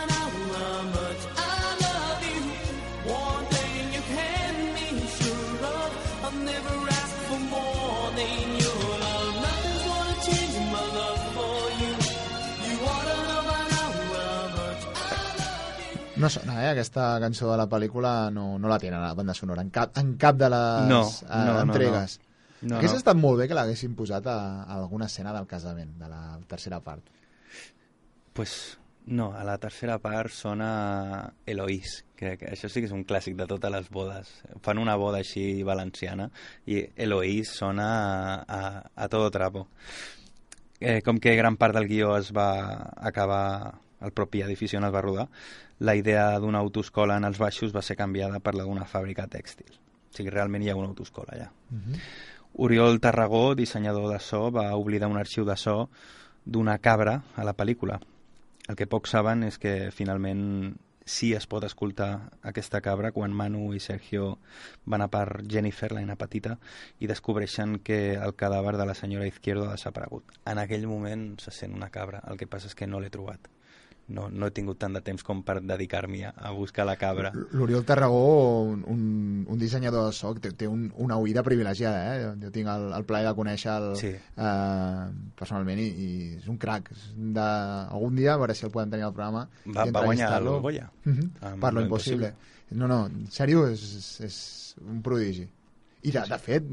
No 16.19 16.29
sona, 16.31 16.57
eh? 16.65 16.71
Aquesta 16.73 17.13
cançó 17.23 17.51
de 17.53 17.57
la 17.61 17.69
pel·lícula 17.71 18.31
no, 18.35 18.59
no 18.59 18.69
la 18.71 18.79
tenen 18.83 18.99
a 18.99 19.09
la 19.09 19.15
banda 19.15 19.35
sonora, 19.35 19.63
en 19.63 19.71
cap, 19.71 19.97
en 19.99 20.17
cap 20.19 20.37
de 20.41 20.49
les 20.51 20.89
No, 20.91 21.03
eh, 21.07 21.29
no, 21.31 21.53
no, 21.53 21.61
entregues. 21.69 22.19
no. 22.19 22.27
No, 22.61 22.75
Hauria 22.81 22.91
no. 22.91 22.99
estat 22.99 23.15
molt 23.15 23.39
bé 23.39 23.47
que 23.47 23.55
l'haguessin 23.55 23.93
posat 23.95 24.27
a, 24.27 24.39
a 24.65 24.75
alguna 24.81 25.07
escena 25.07 25.31
del 25.37 25.47
casament, 25.47 25.93
de 26.01 26.09
la 26.11 26.23
tercera 26.51 26.81
part. 26.83 27.05
Pues 28.33 28.79
no, 29.07 29.33
a 29.33 29.45
la 29.47 29.57
tercera 29.63 29.99
part 30.03 30.31
sona 30.35 31.33
Eloís, 31.47 32.05
que, 32.19 32.35
que 32.37 32.51
això 32.51 32.67
sí 32.69 32.83
que 32.83 32.91
és 32.91 32.93
un 32.97 33.05
clàssic 33.07 33.39
de 33.39 33.47
totes 33.47 33.71
les 33.73 33.87
bodes. 33.95 34.33
Fan 34.67 34.83
una 34.83 34.97
boda 34.99 35.23
així 35.23 35.63
valenciana 35.63 36.29
i 36.67 36.83
Eloís 36.97 37.55
sona 37.57 37.89
a, 38.43 38.43
a, 38.59 38.83
a 39.07 39.09
todo 39.09 39.31
trapo. 39.31 39.69
Eh, 40.81 40.99
com 41.07 41.19
que 41.23 41.39
gran 41.39 41.57
part 41.59 41.75
del 41.79 41.87
guió 41.87 42.17
es 42.19 42.33
va 42.35 42.51
acabar 42.99 43.79
el 44.01 44.13
propi 44.13 44.43
edifici 44.43 44.79
on 44.79 44.87
es 44.89 44.95
va 44.95 45.03
rodar, 45.05 45.29
la 45.81 45.95
idea 45.97 46.31
d'una 46.39 46.63
autoescola 46.65 47.17
en 47.19 47.27
els 47.29 47.39
baixos 47.39 47.75
va 47.75 47.83
ser 47.83 47.97
canviada 47.97 48.41
per 48.41 48.55
la 48.55 48.67
d'una 48.67 48.87
fàbrica 48.87 49.29
tèxtil. 49.31 49.71
O 50.09 50.17
sigui, 50.17 50.31
realment 50.35 50.65
hi 50.65 50.71
ha 50.71 50.77
una 50.79 50.89
autoescola 50.89 51.35
allà. 51.35 51.51
Oriol 52.55 53.01
Tarragó, 53.01 53.55
dissenyador 53.55 54.09
de 54.13 54.19
so, 54.19 54.49
va 54.51 54.75
oblidar 54.77 55.11
un 55.11 55.19
arxiu 55.19 55.45
de 55.45 55.57
so 55.57 55.89
d'una 56.45 56.79
cabra 56.79 57.23
a 57.37 57.45
la 57.45 57.55
pel·lícula. 57.55 58.01
El 58.69 58.77
que 58.77 58.89
pocs 58.89 59.15
saben 59.15 59.45
és 59.47 59.59
que 59.59 59.91
finalment 59.95 60.77
sí 61.09 61.33
es 61.35 61.47
pot 61.49 61.65
escoltar 61.65 62.31
aquesta 62.51 62.81
cabra 62.85 63.11
quan 63.17 63.33
Manu 63.33 63.73
i 63.75 63.81
Sergio 63.81 64.39
van 64.85 65.03
a 65.03 65.09
per 65.09 65.43
Jennifer, 65.49 65.91
la 65.93 66.03
nena 66.05 66.19
petita, 66.21 66.59
i 67.01 67.09
descobreixen 67.09 67.79
que 67.85 68.15
el 68.15 68.35
cadàver 68.37 68.77
de 68.77 68.87
la 68.87 68.95
senyora 68.95 69.27
Izquierdo 69.27 69.69
ha 69.69 69.77
desaparegut. 69.77 70.37
En 70.45 70.61
aquell 70.61 70.87
moment 70.87 71.31
se 71.41 71.55
sent 71.55 71.75
una 71.75 71.91
cabra, 71.91 72.23
el 72.29 72.37
que 72.37 72.51
passa 72.51 72.69
és 72.69 72.77
que 72.77 72.87
no 72.87 73.01
l'he 73.01 73.13
trobat. 73.15 73.49
No, 74.09 74.31
no 74.33 74.47
he 74.49 74.53
tingut 74.57 74.79
tant 74.81 74.95
de 74.97 75.03
temps 75.05 75.21
com 75.23 75.43
per 75.45 75.59
dedicar-m'hi 75.61 76.23
a, 76.25 76.31
a 76.33 76.51
buscar 76.57 76.87
la 76.89 76.95
cabra. 76.97 77.29
L'Oriol 77.53 77.85
Tarragó, 77.85 78.63
un, 78.65 78.83
un, 78.89 79.03
un 79.53 79.59
dissenyador 79.61 80.07
de 80.07 80.15
so, 80.17 80.31
té, 80.41 80.53
té 80.57 80.67
un, 80.67 80.87
una 80.97 81.19
oïda 81.21 81.43
privilegiada, 81.45 82.15
eh? 82.17 82.31
Jo 82.41 82.49
tinc 82.55 82.71
el, 82.73 82.87
el 82.97 83.05
plaer 83.05 83.27
de 83.29 83.35
conèixer 83.37 83.75
el, 83.75 83.89
Sí. 84.01 84.15
eh, 84.17 85.05
personalment 85.37 85.83
i, 85.83 85.89
i 85.93 86.09
és 86.39 86.49
un 86.49 86.57
crac. 86.57 86.89
De, 87.15 87.45
algun 87.45 88.17
dia, 88.17 88.33
a 88.33 88.41
veure 88.41 88.57
si 88.57 88.65
el 88.65 88.73
podem 88.73 88.91
tenir 88.97 89.05
al 89.05 89.13
programa. 89.13 89.45
Va- 89.67 89.85
va 89.93 90.05
guanyar 90.09 90.33
el 90.41 90.49
Goya. 90.65 90.89
Mhm. 91.05 91.31
Amb 91.43 91.61
Per 91.67 91.73
lo 91.75 91.81
Lo 91.81 91.87
impossible. 91.87 92.33
No, 92.71 92.89
no, 92.89 93.07
en 93.07 93.27
sèrio, 93.33 93.67
és, 93.69 94.21
és 94.25 94.75
un 94.89 95.03
prodigi. 95.03 95.47
I 96.09 96.15
de, 96.15 96.25
de 96.31 96.39
fet, 96.41 96.67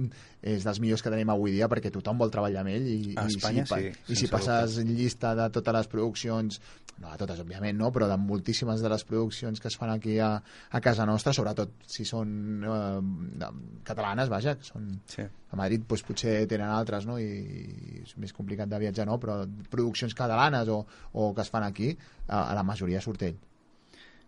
és 0.45 0.63
dels 0.65 0.79
millors 0.83 1.03
que 1.03 1.11
tenim 1.13 1.31
avui 1.33 1.55
dia 1.57 1.67
perquè 1.71 1.91
tothom 1.93 2.19
vol 2.21 2.31
treballar 2.33 2.63
amb 2.63 2.71
ell 2.73 2.87
i, 2.87 2.97
A 3.19 3.27
i 3.27 3.35
Espanya 3.35 3.65
si, 3.65 3.73
pa- 3.73 3.79
sí, 3.83 4.13
i 4.13 4.19
si 4.19 4.31
passes 4.31 4.79
llista 4.87 5.35
de 5.37 5.49
totes 5.53 5.79
les 5.79 5.91
produccions 5.91 6.59
no 6.95 7.09
de 7.11 7.17
totes, 7.19 7.41
òbviament, 7.43 7.75
no, 7.75 7.89
però 7.91 8.07
de 8.07 8.15
moltíssimes 8.15 8.79
de 8.79 8.87
les 8.87 9.03
produccions 9.03 9.59
que 9.59 9.67
es 9.67 9.75
fan 9.75 9.89
aquí 9.91 10.13
a, 10.23 10.29
a 10.39 10.79
casa 10.79 11.03
nostra, 11.07 11.33
sobretot 11.35 11.73
si 11.91 12.05
són 12.07 12.29
eh, 12.63 13.49
catalanes, 13.83 14.31
vaja, 14.31 14.55
que 14.55 14.63
són 14.63 14.93
sí. 15.11 15.25
a 15.25 15.59
Madrid 15.59 15.83
doncs, 15.83 16.05
potser 16.07 16.37
tenen 16.47 16.71
altres, 16.71 17.03
no? 17.09 17.17
I, 17.19 17.27
i 17.27 17.99
és 18.05 18.15
més 18.21 18.31
complicat 18.35 18.71
de 18.71 18.79
viatjar, 18.79 19.07
no? 19.09 19.19
Però 19.19 19.41
produccions 19.71 20.15
catalanes 20.15 20.71
o, 20.71 20.85
o 21.11 21.33
que 21.35 21.43
es 21.43 21.51
fan 21.51 21.67
aquí, 21.67 21.91
a, 22.29 22.45
a 22.45 22.55
la 22.55 22.63
majoria 22.63 23.03
surt 23.03 23.27
ell. 23.27 23.41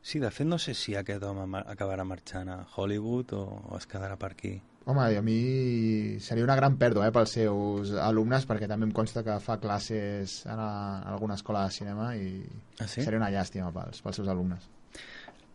Sí, 0.04 0.20
de 0.20 0.30
fet 0.32 0.48
no 0.48 0.60
sé 0.60 0.76
si 0.78 0.96
aquest 0.96 1.24
home 1.24 1.64
acabarà 1.64 2.04
marxant 2.08 2.52
a 2.52 2.62
Hollywood 2.76 3.32
o, 3.36 3.46
o 3.72 3.80
es 3.80 3.88
quedarà 3.88 4.20
per 4.20 4.34
aquí. 4.36 4.58
Home, 4.88 5.04
a 5.20 5.22
mi 5.22 6.16
seria 6.24 6.46
una 6.46 6.56
gran 6.56 6.78
pèrdua 6.80 7.10
eh, 7.10 7.12
pels 7.12 7.34
seus 7.36 7.90
alumnes, 8.00 8.46
perquè 8.48 8.70
també 8.72 8.88
em 8.88 8.94
consta 8.96 9.20
que 9.26 9.36
fa 9.44 9.58
classes 9.60 10.38
en, 10.48 10.60
a, 10.64 10.70
en 11.04 11.12
alguna 11.12 11.36
escola 11.36 11.66
de 11.68 11.74
cinema 11.76 12.14
i 12.16 12.30
Ah, 12.80 12.88
sí? 12.88 13.02
seria 13.04 13.20
una 13.20 13.28
llàstima 13.34 13.74
pels, 13.76 14.00
pels 14.06 14.22
seus 14.22 14.32
alumnes. 14.32 14.64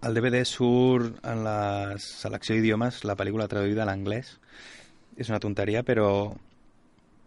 El 0.03 0.19
DVD 0.19 0.43
surt 0.45 1.21
en 1.31 1.45
la 1.47 1.95
selecció 2.03 2.57
d'idiomes, 2.59 3.05
la 3.09 3.17
pel·lícula 3.17 3.49
traduïda 3.49 3.85
a 3.85 3.89
l'anglès. 3.89 4.35
És 5.17 5.29
una 5.31 5.41
tonteria, 5.41 5.81
però 5.87 6.09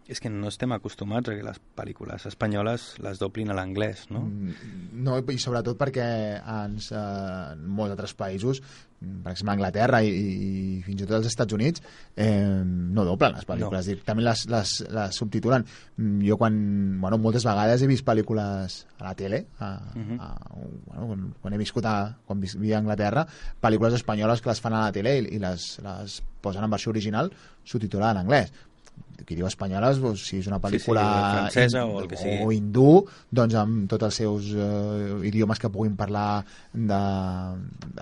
és 0.08 0.20
que 0.22 0.30
no 0.30 0.46
estem 0.48 0.70
acostumats 0.72 1.28
a 1.28 1.34
que 1.34 1.42
les 1.42 1.58
pel·lícules 1.76 2.26
espanyoles 2.28 2.92
les 3.02 3.18
doblin 3.18 3.50
a 3.50 3.56
l'anglès, 3.58 4.06
no? 4.14 4.20
Mm, 4.22 4.52
No, 5.06 5.16
i 5.18 5.38
sobretot 5.38 5.76
perquè 5.78 6.04
ens, 6.40 6.92
eh, 6.92 7.52
en 7.52 7.64
molts 7.68 7.92
altres 7.96 8.14
països, 8.16 8.60
per 8.96 9.32
exemple 9.32 9.52
Anglaterra 9.52 9.98
i, 10.02 10.08
i 10.08 10.82
fins 10.86 11.02
i 11.02 11.06
tot 11.06 11.18
els 11.18 11.26
Estats 11.28 11.52
Units, 11.52 11.82
eh, 12.16 12.62
no 12.64 13.04
doblen 13.04 13.34
les 13.36 13.44
pel·lícules, 13.46 13.82
no. 13.84 13.90
directament 13.92 14.24
les, 14.24 14.44
les, 14.48 14.72
les 14.96 15.18
subtitulen. 15.20 15.66
Mm, 15.98 16.22
Jo 16.30 16.38
quan, 16.40 16.56
bueno, 17.02 17.18
moltes 17.18 17.44
vegades 17.44 17.82
he 17.82 17.90
vist 17.90 18.06
pel·lícules 18.06 18.78
a 18.98 19.04
la 19.04 19.14
tele, 19.14 19.42
a, 19.58 19.72
Mhm. 19.94 20.20
a, 20.20 20.30
bueno, 20.86 21.06
quan, 21.08 21.26
quan 21.42 21.54
he 21.54 21.58
viscut 21.58 21.84
a, 21.84 21.96
quan 22.26 22.40
vivia 22.40 22.76
a 22.78 22.80
Anglaterra, 22.80 23.26
pel·lícules 23.60 23.94
espanyoles 23.94 24.40
que 24.40 24.48
les 24.50 24.60
fan 24.60 24.72
a 24.72 24.86
la 24.86 24.92
tele 24.92 25.18
i, 25.18 25.26
i 25.36 25.38
les, 25.42 25.78
les 25.82 26.22
posen 26.40 26.64
en 26.64 26.70
versió 26.70 26.90
original 26.90 27.32
subtitulada 27.64 28.12
en 28.20 28.24
anglès 28.26 28.52
qui 29.26 29.34
diu 29.34 29.46
espanyoles, 29.48 29.98
doncs, 29.98 30.22
si 30.28 30.36
és 30.38 30.46
una 30.46 30.60
Sí, 30.60 30.62
sí, 30.78 30.84
pel·lícula 30.86 31.02
francesa 31.32 31.84
o 31.84 31.98
el 32.00 32.06
que 32.06 32.16
sigui. 32.20 32.36
o 32.46 32.52
hindú, 32.54 32.90
doncs 33.34 33.54
amb 33.58 33.88
tots 33.90 34.04
els 34.06 34.14
seus 34.22 34.52
eh, 34.54 35.16
idiomes 35.26 35.58
que 35.58 35.70
puguin 35.74 35.96
parlar 35.98 36.44
de, 36.72 37.00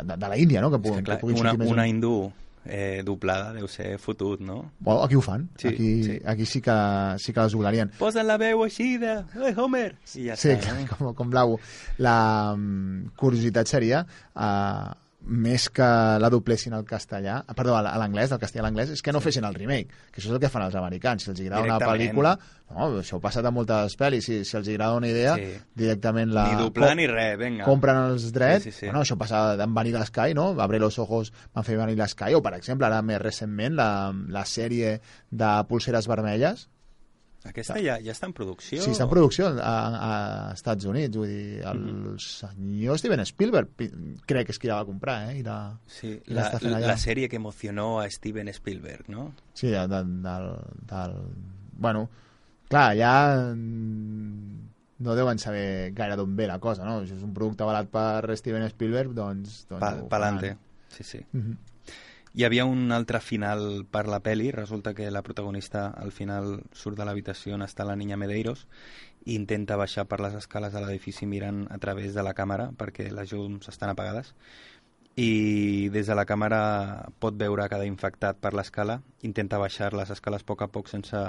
de, 0.02 0.16
de 0.16 0.28
la 0.28 0.36
Índia, 0.36 0.60
no? 0.60 0.68
Que, 0.70 0.76
És 0.76 0.82
puguin, 0.84 0.98
que, 1.00 1.04
clar, 1.08 1.16
que 1.20 1.26
puguin 1.26 1.40
una, 1.40 1.54
més 1.56 1.70
una 1.72 1.86
hindú 1.88 2.30
eh, 2.66 3.02
doblada 3.04 3.52
deu 3.56 3.66
ser 3.68 3.94
fotut, 4.00 4.40
no? 4.44 4.70
Bueno, 4.80 5.02
aquí 5.04 5.16
ho 5.16 5.22
fan, 5.24 5.48
Sí, 5.56 5.68
aquí, 5.68 5.88
sí. 6.04 6.18
aquí 6.24 6.46
sí 6.46 6.60
que, 6.60 6.76
sí 7.18 7.32
que 7.32 7.40
les 7.40 7.52
doblarien. 7.56 7.90
Posen 7.98 8.26
la 8.28 8.36
veu 8.40 8.62
així 8.64 8.96
de... 9.00 9.16
Ei, 9.40 9.54
Homer! 9.56 9.94
I 10.16 10.28
ja 10.30 10.36
Sí, 10.36 10.52
està, 10.56 10.72
no? 10.76 10.84
com, 10.92 11.14
com 11.14 11.30
blau. 11.32 11.56
La 12.04 12.52
mm, 12.56 13.14
curiositat 13.16 13.68
seria, 13.68 14.04
uh, 14.36 14.92
més 15.26 15.70
que 15.72 15.86
la 16.20 16.28
doblessin 16.30 16.74
al 16.76 16.84
castellà, 16.84 17.38
ah, 17.46 17.54
perdó, 17.56 17.76
a 17.78 17.82
l'anglès, 17.98 18.28
del 18.30 18.38
castellà 18.42 18.62
a 18.64 18.66
l'anglès, 18.68 18.90
és 18.92 19.00
que 19.02 19.12
no 19.12 19.20
fessin 19.24 19.44
el 19.48 19.54
remake, 19.56 19.88
que 20.12 20.20
això 20.20 20.28
és 20.28 20.34
el 20.36 20.40
que 20.42 20.50
fan 20.52 20.62
els 20.66 20.74
americans. 20.76 21.24
Si 21.24 21.30
els 21.30 21.40
agrada 21.40 21.64
una 21.64 21.78
pel·lícula, 21.80 22.34
no, 22.74 22.88
això 23.00 23.16
ha 23.16 23.22
passat 23.24 23.46
a 23.48 23.50
moltes 23.54 23.96
pel·lis, 23.96 24.26
si, 24.28 24.42
si 24.44 24.56
els 24.58 24.68
agrada 24.68 24.98
una 25.00 25.08
idea, 25.08 25.34
Sí. 25.40 25.54
directament 25.74 26.30
la... 26.34 26.44
Ni 26.52 26.60
doblar 26.62 26.90
com- 26.90 26.98
ni 27.00 27.06
res, 27.08 27.38
vinga. 27.40 27.64
Compren 27.64 27.96
els 28.10 28.28
drets, 28.36 28.64
Sí, 28.64 28.70
sí, 28.72 28.78
sí. 28.80 28.86
Bueno, 28.86 29.00
això 29.02 29.16
passa 29.16 29.54
en 29.64 29.74
Vanilla 29.74 30.04
Sky, 30.04 30.34
no? 30.34 30.50
Abre 30.60 30.78
los 30.78 30.98
ojos 30.98 31.32
van 31.54 31.64
fer 31.64 31.76
Vanilla 31.78 32.06
Sky, 32.08 32.34
o 32.34 32.42
per 32.42 32.54
exemple, 32.58 32.86
ara 32.86 33.00
més 33.02 33.20
recentment, 33.22 33.74
la, 33.80 34.12
la 34.28 34.44
sèrie 34.44 34.98
de 35.30 35.52
Pulseres 35.68 36.06
Vermelles, 36.06 36.68
Aquesta 37.44 37.74
ja, 37.78 37.98
ja 38.00 38.12
està 38.14 38.24
en 38.26 38.32
producció? 38.32 38.80
Sí, 38.80 38.90
està 38.94 39.04
en 39.04 39.10
producció 39.10 39.50
a, 39.60 39.74
a 40.08 40.52
Estats 40.54 40.86
Units, 40.88 41.16
vull 41.16 41.28
dir, 41.28 41.60
el 41.68 41.78
Mhm. 41.84 42.14
senyor 42.18 42.98
Steven 42.98 43.20
Spielberg 43.28 43.68
pi- 43.76 43.90
crec 44.26 44.46
que 44.48 44.52
és 44.52 44.58
qui 44.58 44.68
la 44.70 44.78
va 44.80 44.86
comprar, 44.88 45.30
eh? 45.30 45.38
I 45.38 45.42
la, 45.44 45.78
Sí, 45.86 46.14
i 46.26 46.32
la, 46.34 46.50
la, 46.62 46.80
la 46.80 46.96
sèrie 46.96 47.28
que 47.28 47.36
emocionó 47.36 48.00
a 48.00 48.08
Steven 48.10 48.48
Spielberg, 48.48 49.08
no? 49.12 49.34
Sí, 49.52 49.68
de, 49.68 49.86
de, 49.86 50.02
del, 50.24 50.48
del... 50.88 51.18
Bueno, 51.76 52.08
clar, 52.68 52.92
allà 52.96 53.12
mm, 53.54 54.68
no 55.04 55.14
deuen 55.14 55.38
saber 55.38 55.92
gaire 55.92 56.16
d'on 56.16 56.34
ve 56.36 56.46
la 56.48 56.58
cosa, 56.58 56.84
no? 56.86 57.02
Això 57.02 57.16
és 57.18 57.22
un 57.26 57.34
producte 57.34 57.62
avalat 57.66 57.90
per 57.92 58.36
Steven 58.40 58.64
Spielberg, 58.70 59.12
doncs... 59.12 59.66
doncs 59.68 59.80
Pa, 59.84 59.92
palante. 60.08 60.54
faran. 60.54 60.58
Sí, 60.88 61.04
sí. 61.04 61.20
Mhm. 61.32 61.56
Hi 62.34 62.42
havia 62.42 62.64
un 62.66 62.90
altre 62.90 63.20
final 63.22 63.84
per 63.86 64.08
la 64.10 64.18
peli. 64.18 64.50
Resulta 64.50 64.92
que 64.92 65.08
la 65.12 65.22
protagonista 65.22 65.86
al 65.86 66.10
final 66.10 66.64
surt 66.74 66.98
de 66.98 67.04
l'habitació 67.06 67.54
on 67.54 67.62
està 67.62 67.84
la 67.86 67.94
niña 67.94 68.16
Medeiros 68.18 68.64
i 69.22 69.36
intenta 69.38 69.76
baixar 69.78 70.08
per 70.10 70.18
les 70.18 70.34
escales 70.34 70.74
de 70.74 70.80
l'edifici 70.82 71.28
mirant 71.30 71.60
a 71.70 71.78
través 71.78 72.10
de 72.16 72.24
la 72.26 72.32
càmera 72.34 72.72
perquè 72.74 73.06
les 73.14 73.30
llums 73.30 73.70
estan 73.70 73.92
apagades 73.92 74.32
i 75.14 75.88
des 75.94 76.10
de 76.10 76.16
la 76.18 76.24
càmera 76.26 77.06
pot 77.22 77.38
veure 77.38 77.68
cada 77.70 77.86
infectat 77.86 78.42
per 78.42 78.50
l'escala, 78.58 78.98
intenta 79.22 79.62
baixar 79.62 79.92
les 79.94 80.10
escales 80.10 80.42
a 80.42 80.44
poc 80.50 80.66
a 80.66 80.68
poc 80.74 80.90
sense 80.90 81.22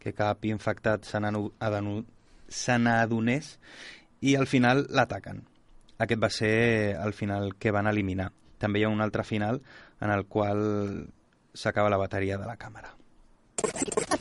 que 0.00 0.14
cap 0.16 0.44
infectat 0.48 1.04
se 1.04 1.20
n'adonés 2.80 3.58
i 4.22 4.36
al 4.40 4.46
final 4.46 4.86
l'ataquen. 4.88 5.44
Aquest 5.98 6.22
va 6.22 6.32
ser 6.32 6.96
el 6.96 7.12
final 7.12 7.54
que 7.60 7.76
van 7.76 7.92
eliminar. 7.92 8.32
També 8.56 8.80
hi 8.80 8.84
ha 8.86 8.88
un 8.88 9.04
altre 9.04 9.22
final 9.22 9.60
en 10.00 10.10
el 10.10 10.26
qual 10.26 11.08
s'acaba 11.54 11.90
la 11.90 11.96
bateria 11.96 12.38
de 12.38 12.46
la 12.46 12.56
càmera. 12.56 12.94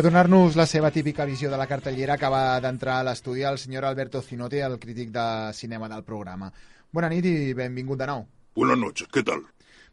Per 0.00 0.06
donar-nos 0.06 0.54
la 0.56 0.64
seva 0.64 0.88
típica 0.88 1.26
visió 1.28 1.50
de 1.52 1.58
la 1.60 1.66
cartellera 1.68 2.14
acaba 2.14 2.38
d'entrar 2.64 2.94
a 2.98 3.04
l'estudi 3.04 3.42
el 3.44 3.58
senyor 3.60 3.84
Alberto 3.84 4.22
Zinote, 4.24 4.62
el 4.64 4.78
crític 4.80 5.10
de 5.12 5.24
cinema 5.52 5.90
del 5.92 6.06
programa. 6.06 6.46
Bona 6.88 7.10
nit 7.12 7.26
i 7.28 7.52
benvingut 7.52 8.00
de 8.00 8.06
nou. 8.08 8.22
Buenas 8.56 8.78
noches, 8.80 9.10
¿qué 9.12 9.20
tal? 9.22 9.42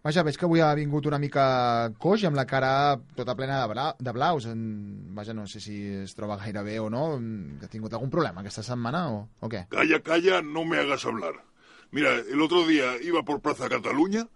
Vaja, 0.08 0.24
veig 0.24 0.38
que 0.40 0.46
avui 0.48 0.64
ha 0.64 0.70
vingut 0.80 1.10
una 1.12 1.20
mica 1.20 1.44
coix, 2.00 2.24
amb 2.24 2.40
la 2.40 2.46
cara 2.48 2.70
tota 3.18 3.36
plena 3.36 3.58
de, 3.60 3.66
bla, 3.74 3.90
de 4.00 4.14
blaus. 4.16 4.48
Vaja, 5.18 5.36
no 5.36 5.44
sé 5.44 5.60
si 5.60 5.76
es 6.06 6.16
troba 6.16 6.40
gaire 6.40 6.64
bé 6.64 6.80
o 6.80 6.88
no. 6.88 7.04
Ha 7.60 7.68
tingut 7.68 7.92
algun 7.92 8.16
problema 8.16 8.46
aquesta 8.46 8.64
setmana 8.64 9.10
o, 9.12 9.20
o 9.44 9.52
què? 9.52 9.66
Calla, 9.76 10.00
calla, 10.08 10.40
no 10.40 10.64
me 10.64 10.80
hagas 10.80 11.04
hablar. 11.04 11.34
Mira, 11.92 12.16
el 12.16 12.48
otro 12.48 12.64
día 12.66 12.96
iba 13.04 13.26
por 13.28 13.42
Plaza 13.42 13.68
Cataluña, 13.68 14.30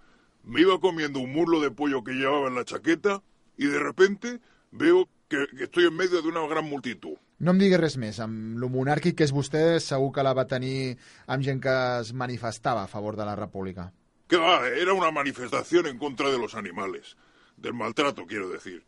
me 0.43 0.67
iba 0.67 0.81
comiendo 0.81 1.23
un 1.23 1.31
muslo 1.31 1.61
de 1.61 1.71
pollo 1.71 2.03
que 2.03 2.19
llevaba 2.19 2.49
en 2.49 2.55
la 2.55 2.65
chaqueta 2.65 3.23
y 3.55 3.67
de 3.67 3.79
repente 3.79 4.41
veo 4.71 5.07
que, 5.31 5.47
que 5.55 5.63
estoy 5.63 5.85
en 5.87 5.95
medio 5.95 6.21
de 6.21 6.27
una 6.27 6.45
gran 6.47 6.67
multitud. 6.67 7.15
No 7.39 7.55
em 7.55 7.61
diguis 7.61 7.79
res 7.79 7.95
més. 7.97 8.19
Amb 8.21 8.59
lo 8.61 8.69
monàrquic 8.69 9.15
que 9.17 9.25
és 9.25 9.33
vostè, 9.33 9.79
segur 9.81 10.11
que 10.13 10.25
la 10.27 10.35
va 10.37 10.45
tenir 10.49 10.97
amb 11.31 11.45
gent 11.47 11.63
que 11.63 11.75
es 12.01 12.11
manifestava 12.13 12.83
a 12.83 12.91
favor 12.91 13.17
de 13.17 13.25
la 13.25 13.37
república. 13.39 13.89
Que 14.29 14.39
va, 14.39 14.59
era 14.67 14.93
una 14.93 15.11
manifestación 15.11 15.87
en 15.87 15.97
contra 15.97 16.29
de 16.29 16.37
los 16.37 16.55
animales, 16.55 17.15
del 17.57 17.73
maltrato, 17.73 18.27
quiero 18.27 18.49
decir. 18.49 18.83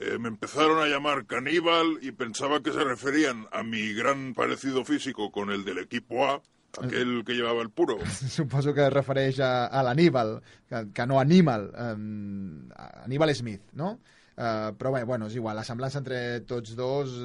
Eh, 0.00 0.16
me 0.18 0.28
empezaron 0.28 0.80
a 0.80 0.86
llamar 0.86 1.26
caníbal 1.26 1.98
y 2.00 2.12
pensaba 2.12 2.62
que 2.62 2.72
se 2.72 2.84
referían 2.84 3.46
a 3.52 3.62
mi 3.62 3.92
gran 3.92 4.32
parecido 4.32 4.84
físico 4.84 5.32
con 5.32 5.50
el 5.50 5.64
del 5.64 5.78
equipo 5.78 6.24
A, 6.24 6.40
aquel 6.80 7.24
que 7.26 7.34
llevaba 7.34 7.62
el 7.62 7.70
puro. 7.70 7.98
Suposo 8.06 8.72
que 8.74 8.86
es 8.86 8.92
refereix 8.92 9.40
a, 9.40 9.66
a 9.66 9.82
l'Aníbal, 9.82 10.38
que, 10.68 10.86
que 10.94 11.06
no 11.06 11.18
Anímal, 11.20 11.72
um, 11.74 12.68
Aníbal 13.04 13.34
Smith, 13.34 13.62
no? 13.72 13.98
Uh, 14.38 14.70
però 14.78 14.92
bé, 14.94 15.02
bueno, 15.02 15.26
és 15.26 15.34
igual, 15.34 15.58
la 15.58 15.66
semblança 15.66 15.98
entre 15.98 16.18
tots 16.46 16.76
dos 16.78 17.16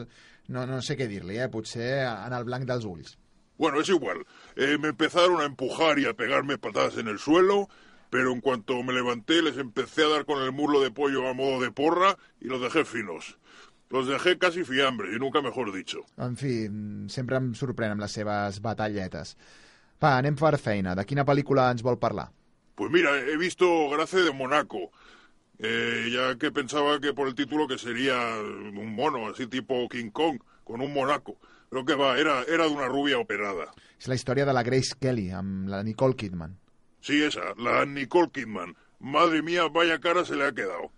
no, 0.49 0.65
no 0.65 0.79
sé 0.81 0.97
què 0.97 1.05
dir-li, 1.07 1.37
eh? 1.37 1.49
potser 1.53 1.91
en 2.09 2.33
el 2.33 2.47
blanc 2.47 2.65
dels 2.65 2.87
ulls. 2.89 3.17
Bueno, 3.57 3.79
es 3.79 3.89
igual. 3.89 4.25
Eh, 4.55 4.77
me 4.79 4.89
empezaron 4.89 5.41
a 5.41 5.45
empujar 5.45 5.99
y 5.99 6.05
a 6.05 6.13
pegarme 6.13 6.57
patadas 6.57 6.97
en 6.97 7.07
el 7.07 7.19
suelo, 7.19 7.69
pero 8.09 8.31
en 8.31 8.41
cuanto 8.41 8.81
me 8.83 8.93
levanté 8.93 9.41
les 9.41 9.57
empecé 9.57 10.03
a 10.03 10.09
dar 10.09 10.25
con 10.25 10.41
el 10.43 10.51
muslo 10.51 10.81
de 10.81 10.91
pollo 10.91 11.27
a 11.27 11.33
modo 11.33 11.61
de 11.61 11.71
porra 11.71 12.17
y 12.41 12.47
los 12.47 12.61
dejé 12.61 12.83
finos. 12.83 13.37
Los 13.89 14.07
dejé 14.07 14.39
casi 14.39 14.63
fiambres, 14.63 15.15
y 15.15 15.19
nunca 15.19 15.41
mejor 15.41 15.71
dicho. 15.71 15.99
En 16.17 16.33
fi, 16.35 16.65
sempre 17.13 17.37
em 17.37 17.51
sorprèn 17.53 17.93
amb 17.93 18.01
les 18.01 18.15
seves 18.17 18.57
batalletes. 18.57 19.35
Va, 20.01 20.15
anem 20.17 20.33
per 20.33 20.57
feina. 20.57 20.95
De 20.97 21.05
quina 21.05 21.27
pel·lícula 21.27 21.67
ens 21.69 21.85
vol 21.85 21.99
parlar? 22.01 22.31
Pues 22.73 22.89
mira, 22.89 23.13
he 23.21 23.37
visto 23.37 23.67
Grace 23.91 24.23
de 24.25 24.33
Monaco, 24.33 24.89
eh, 25.59 26.09
ya 26.11 26.37
que 26.37 26.51
pensaba 26.51 26.99
que 26.99 27.13
por 27.13 27.27
el 27.27 27.35
título 27.35 27.67
que 27.67 27.77
sería 27.77 28.17
un 28.37 28.95
mono, 28.95 29.29
así 29.29 29.47
tipo 29.47 29.87
King 29.89 30.11
Kong, 30.11 30.39
con 30.63 30.81
un 30.81 30.93
monaco. 30.93 31.37
Pero 31.69 31.85
que 31.85 31.95
va, 31.95 32.17
era, 32.19 32.43
era 32.43 32.67
de 32.67 32.73
una 32.73 32.87
rubia 32.87 33.17
operada. 33.17 33.73
És 33.97 34.09
la 34.11 34.17
història 34.19 34.45
de 34.45 34.53
la 34.53 34.61
Grace 34.67 34.97
Kelly, 34.99 35.29
amb 35.31 35.69
la 35.71 35.79
Nicole 35.81 36.17
Kidman. 36.19 36.57
Sí, 37.01 37.23
esa, 37.23 37.53
la 37.57 37.85
Nicole 37.85 38.29
Kidman. 38.31 38.75
Madre 38.99 39.41
mía, 39.41 39.67
vaya 39.71 39.99
cara 39.99 40.25
se 40.25 40.35
le 40.35 40.45
ha 40.45 40.51
quedado. 40.51 40.91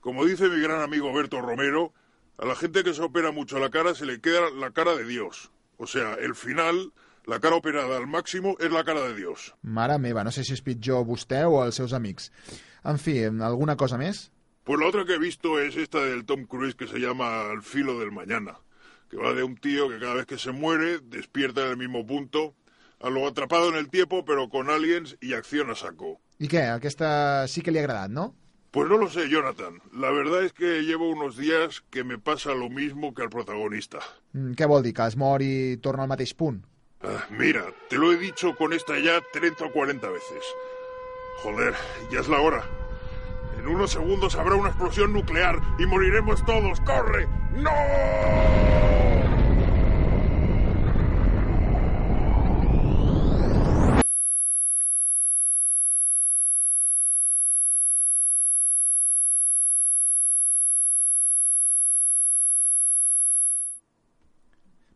Como 0.00 0.24
dice 0.24 0.48
mi 0.48 0.60
gran 0.60 0.82
amigo 0.82 1.12
Berto 1.12 1.40
Romero, 1.40 1.92
a 2.36 2.46
la 2.46 2.54
gente 2.54 2.84
que 2.84 2.94
se 2.94 3.02
opera 3.02 3.32
mucho 3.32 3.58
la 3.58 3.70
cara 3.70 3.94
se 3.94 4.06
le 4.06 4.20
queda 4.20 4.50
la 4.50 4.70
cara 4.70 4.94
de 4.94 5.04
Dios. 5.04 5.50
O 5.76 5.86
sea, 5.86 6.14
el 6.14 6.34
final, 6.34 6.92
la 7.26 7.40
cara 7.40 7.56
operada 7.56 7.96
al 7.96 8.06
máximo, 8.06 8.56
es 8.60 8.70
la 8.70 8.84
cara 8.84 9.02
de 9.02 9.14
Dios. 9.14 9.54
Mare 9.62 9.98
meva, 9.98 10.24
no 10.24 10.30
sé 10.30 10.44
si 10.44 10.54
és 10.54 10.62
pitjor 10.62 11.06
vostè 11.06 11.44
o 11.46 11.62
els 11.64 11.78
seus 11.78 11.94
amics. 11.94 12.32
En 12.84 12.98
fi, 12.98 13.24
alguna 13.24 13.76
cosa 13.76 13.98
més? 13.98 14.30
Pues 14.64 14.80
la 14.80 14.86
otra 14.86 15.04
que 15.04 15.14
he 15.14 15.18
visto 15.18 15.58
es 15.58 15.76
esta 15.76 16.04
del 16.04 16.24
Tom 16.24 16.44
Cruise 16.44 16.74
que 16.76 16.86
se 16.86 16.98
llama 16.98 17.50
Al 17.50 17.62
filo 17.62 17.98
del 17.98 18.12
mañana, 18.12 18.58
que 19.08 19.16
va 19.16 19.32
de 19.32 19.42
un 19.42 19.56
tío 19.56 19.88
que 19.88 19.98
cada 19.98 20.14
vez 20.14 20.26
que 20.26 20.38
se 20.38 20.52
muere 20.52 20.98
despierta 21.00 21.64
en 21.64 21.70
el 21.70 21.76
mismo 21.78 22.06
punto, 22.06 22.54
a 23.00 23.08
lo 23.08 23.26
atrapado 23.26 23.70
en 23.70 23.76
el 23.76 23.88
tiempo 23.88 24.24
pero 24.24 24.48
con 24.48 24.70
aliens 24.70 25.16
y 25.20 25.32
acción 25.32 25.70
a 25.70 25.74
saco. 25.74 26.20
I 26.38 26.46
què, 26.46 26.68
aquesta 26.70 27.48
sí 27.50 27.64
que 27.66 27.72
ha 27.74 27.80
agradat, 27.80 28.12
no? 28.14 28.34
Pues 28.70 28.88
no 28.88 28.98
lo 28.98 29.08
sé, 29.08 29.28
Jonathan. 29.28 29.80
La 29.92 30.10
verdad 30.10 30.44
es 30.44 30.52
que 30.52 30.82
llevo 30.82 31.08
unos 31.08 31.36
días 31.36 31.82
que 31.90 32.04
me 32.04 32.18
pasa 32.18 32.54
lo 32.54 32.68
mismo 32.68 33.14
que 33.14 33.22
al 33.22 33.30
protagonista. 33.30 33.98
Mm, 34.32 34.52
què 34.52 34.68
vol 34.68 34.84
dir, 34.84 34.92
que 34.94 35.06
es 35.08 35.16
mor 35.16 35.42
i 35.42 35.78
torna 35.82 36.04
al 36.04 36.12
mateix 36.12 36.34
punt? 36.36 36.60
Ah, 37.02 37.24
mira, 37.30 37.64
te 37.88 37.96
lo 37.96 38.12
he 38.12 38.18
dicho 38.18 38.54
con 38.54 38.72
esta 38.72 38.98
ya 39.00 39.22
30 39.32 39.64
o 39.64 39.72
40 39.72 40.10
veces. 40.10 40.52
Joder, 41.42 41.74
ya 42.10 42.20
es 42.20 42.28
la 42.28 42.40
hora. 42.40 42.64
En 43.58 43.68
unos 43.68 43.92
segundos 43.92 44.34
habrá 44.34 44.56
una 44.56 44.70
explosión 44.70 45.12
nuclear 45.12 45.60
y 45.78 45.86
moriremos 45.86 46.44
todos. 46.44 46.80
¡Corre! 46.80 47.28
¡No! 47.52 47.70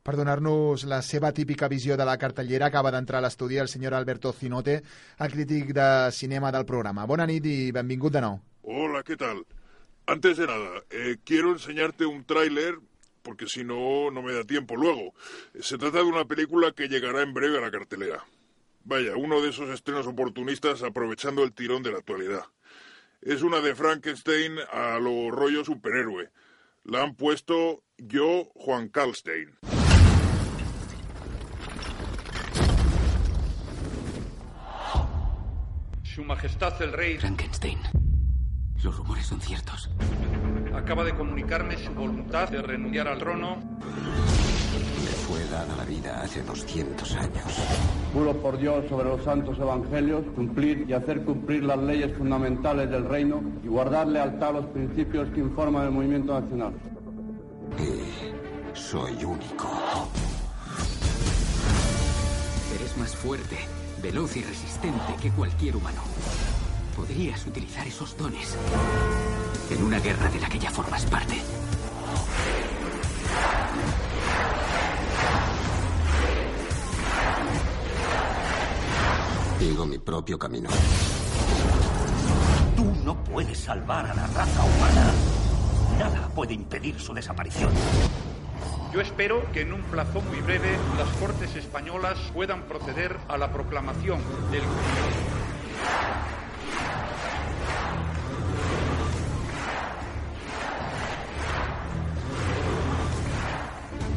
Per 0.02 0.16
donar-nos 0.18 0.82
la 0.90 0.98
seva 1.06 1.30
típica 1.30 1.68
visió 1.70 1.96
de 1.96 2.04
la 2.04 2.16
cartellera 2.18 2.66
acaba 2.66 2.90
d'entrar 2.90 3.20
a 3.20 3.22
l'estudi 3.22 3.60
el 3.62 3.68
senyor 3.70 3.94
Alberto 3.94 4.32
Zinote, 4.32 4.80
el 5.18 5.30
crític 5.30 5.70
de 5.76 5.88
cinema 6.10 6.50
del 6.50 6.66
programa. 6.66 7.04
Bona 7.06 7.26
nit 7.30 7.46
i 7.46 7.70
benvingut 7.70 8.16
de 8.16 8.22
nou. 8.24 8.40
Hola, 8.62 9.04
¿qué 9.06 9.16
tal? 9.16 9.44
Antes 10.06 10.38
de 10.38 10.48
nada, 10.48 10.82
eh, 10.90 11.18
quiero 11.24 11.52
enseñarte 11.52 12.06
un 12.06 12.24
tráiler 12.24 12.80
porque 13.22 13.46
si 13.46 13.62
no, 13.62 14.10
no 14.10 14.22
me 14.22 14.32
da 14.32 14.42
tiempo 14.42 14.74
luego. 14.74 15.14
Se 15.60 15.78
trata 15.78 15.98
de 15.98 16.04
una 16.04 16.24
película 16.24 16.72
que 16.72 16.88
llegará 16.88 17.22
en 17.22 17.32
breve 17.32 17.58
a 17.58 17.60
la 17.60 17.70
cartelera. 17.70 18.24
Vaya, 18.84 19.16
uno 19.16 19.40
de 19.40 19.50
esos 19.50 19.70
estrenos 19.70 20.08
oportunistas 20.08 20.82
aprovechando 20.82 21.44
el 21.44 21.52
tirón 21.52 21.84
de 21.84 21.92
la 21.92 21.98
actualidad. 21.98 22.46
Es 23.20 23.42
una 23.42 23.60
de 23.60 23.76
Frankenstein 23.76 24.56
a 24.72 24.98
lo 24.98 25.30
rollo 25.30 25.64
superhéroe. 25.64 26.30
La 26.82 27.02
han 27.02 27.14
puesto 27.14 27.84
yo, 27.96 28.50
Juan 28.56 28.88
Karlstein. 28.88 29.56
Su 36.14 36.22
Majestad 36.24 36.74
el 36.82 36.92
Rey 36.92 37.16
Frankenstein. 37.16 37.78
Los 38.82 38.98
rumores 38.98 39.24
son 39.24 39.40
ciertos. 39.40 39.88
acaba 40.74 41.04
de 41.04 41.14
comunicarme 41.14 41.78
su 41.78 41.90
voluntad 41.94 42.50
de 42.50 42.60
renunciar 42.60 43.08
al 43.08 43.18
trono. 43.18 43.56
Me 43.56 45.10
fue 45.26 45.42
dada 45.46 45.74
la 45.74 45.86
vida 45.86 46.20
hace 46.20 46.42
200 46.42 47.14
años. 47.14 47.58
Juro 48.12 48.36
por 48.42 48.58
Dios 48.58 48.84
sobre 48.90 49.08
los 49.08 49.24
santos 49.24 49.58
evangelios 49.58 50.26
cumplir 50.34 50.84
y 50.86 50.92
hacer 50.92 51.24
cumplir 51.24 51.62
las 51.62 51.78
leyes 51.78 52.14
fundamentales 52.14 52.90
del 52.90 53.08
reino 53.08 53.42
y 53.64 53.68
guardar 53.68 54.06
lealtad 54.06 54.50
a 54.50 54.52
los 54.52 54.66
principios 54.66 55.30
que 55.30 55.40
informan 55.40 55.86
el 55.86 55.92
movimiento 55.92 56.38
nacional. 56.38 56.74
Y 57.78 58.76
soy 58.76 59.24
único. 59.24 60.10
Eres 62.74 62.98
más 62.98 63.16
fuerte, 63.16 63.56
veloz 64.02 64.36
y 64.36 64.42
resistente 64.42 65.14
que 65.22 65.30
cualquier 65.30 65.76
humano. 65.76 66.02
Podrías 66.96 67.46
utilizar 67.46 67.86
esos 67.86 68.16
dones 68.16 68.56
en 69.70 69.82
una 69.82 70.00
guerra 70.00 70.28
de 70.28 70.40
la 70.40 70.48
que 70.48 70.58
ya 70.58 70.70
formas 70.70 71.06
parte. 71.06 71.40
Sigo 79.58 79.86
mi 79.86 79.98
propio 79.98 80.38
camino. 80.38 80.68
Tú 82.76 82.84
no 83.04 83.22
puedes 83.22 83.58
salvar 83.58 84.06
a 84.06 84.14
la 84.14 84.26
raza 84.26 84.64
humana. 84.64 85.12
Nada 85.98 86.28
puede 86.34 86.54
impedir 86.54 86.98
su 86.98 87.14
desaparición. 87.14 87.70
Yo 88.92 89.00
espero 89.00 89.50
que 89.52 89.62
en 89.62 89.72
un 89.72 89.80
plazo 89.82 90.20
muy 90.20 90.40
breve 90.40 90.76
las 90.98 91.08
Cortes 91.16 91.56
españolas 91.56 92.18
puedan 92.34 92.64
proceder 92.64 93.16
a 93.26 93.38
la 93.38 93.50
proclamación 93.50 94.20
del 94.50 94.62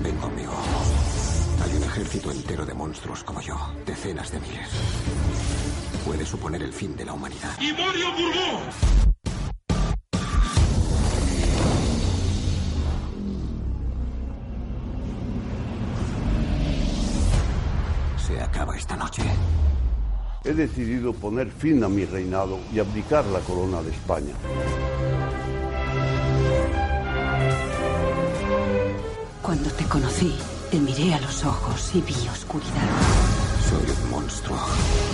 Ven 0.04 0.18
conmigo. 0.18 0.54
Hay 1.64 1.78
un 1.78 1.84
ejército 1.84 2.32
entero 2.32 2.66
de 2.66 2.74
monstruos 2.74 3.24
como 3.24 3.40
yo, 3.40 3.58
decenas 3.86 4.30
de 4.32 4.42
miles. 4.42 4.70
Puede 6.06 6.26
suponer 6.26 6.62
el 6.62 6.74
fin 6.74 6.98
de 6.98 7.06
la 7.06 7.14
humanidad. 7.14 7.58
¡Y 7.62 7.72
Mario! 7.72 9.15
He 20.46 20.54
decidido 20.54 21.12
poner 21.12 21.50
fin 21.50 21.84
a 21.84 21.90
mi 21.90 22.06
reinado 22.06 22.60
y 22.72 22.78
abdicar 22.78 23.26
la 23.26 23.40
corona 23.40 23.82
de 23.82 23.90
España. 23.90 24.34
Cuando 29.42 29.70
te 29.72 29.86
conocí, 29.86 30.36
te 30.70 30.80
miré 30.80 31.16
a 31.16 31.22
los 31.22 31.44
ojos 31.46 31.96
y 31.96 32.02
vi 32.02 32.14
oscuridad. 32.32 32.90
Soy 33.68 33.90
un 34.04 34.12
monstruo. 34.12 34.58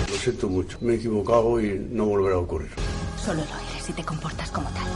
Lo 0.10 0.16
siento 0.18 0.50
mucho, 0.50 0.78
me 0.82 0.94
he 0.94 0.96
equivocado 0.98 1.62
y 1.62 1.80
no 1.90 2.08
volverá 2.08 2.36
a 2.36 2.40
ocurrir. 2.40 2.72
Solo 3.18 3.40
lo 3.40 3.70
eres 3.70 3.84
si 3.86 3.94
te 3.94 4.04
comportas 4.04 4.52
como 4.52 4.68
tal. 4.72 4.88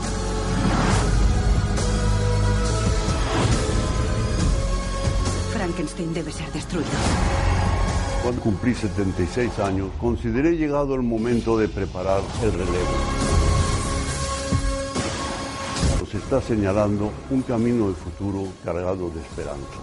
Frankenstein 5.54 6.12
debe 6.12 6.30
ser 6.30 6.52
destruido. 6.52 6.90
Cuando 8.22 8.42
cumplí 8.42 8.74
76 8.74 9.58
años, 9.60 9.88
consideré 10.00 10.56
llegado 10.56 10.94
el 10.94 11.02
momento 11.02 11.56
de 11.58 11.68
preparar 11.68 12.20
el 12.42 12.52
relevo. 12.52 13.26
Nos 16.00 16.14
está 16.14 16.40
señalando 16.40 17.12
un 17.30 17.42
camino 17.42 17.88
de 17.88 17.94
futuro 17.94 18.48
cargado 18.64 19.10
de 19.10 19.20
esperanza. 19.20 19.78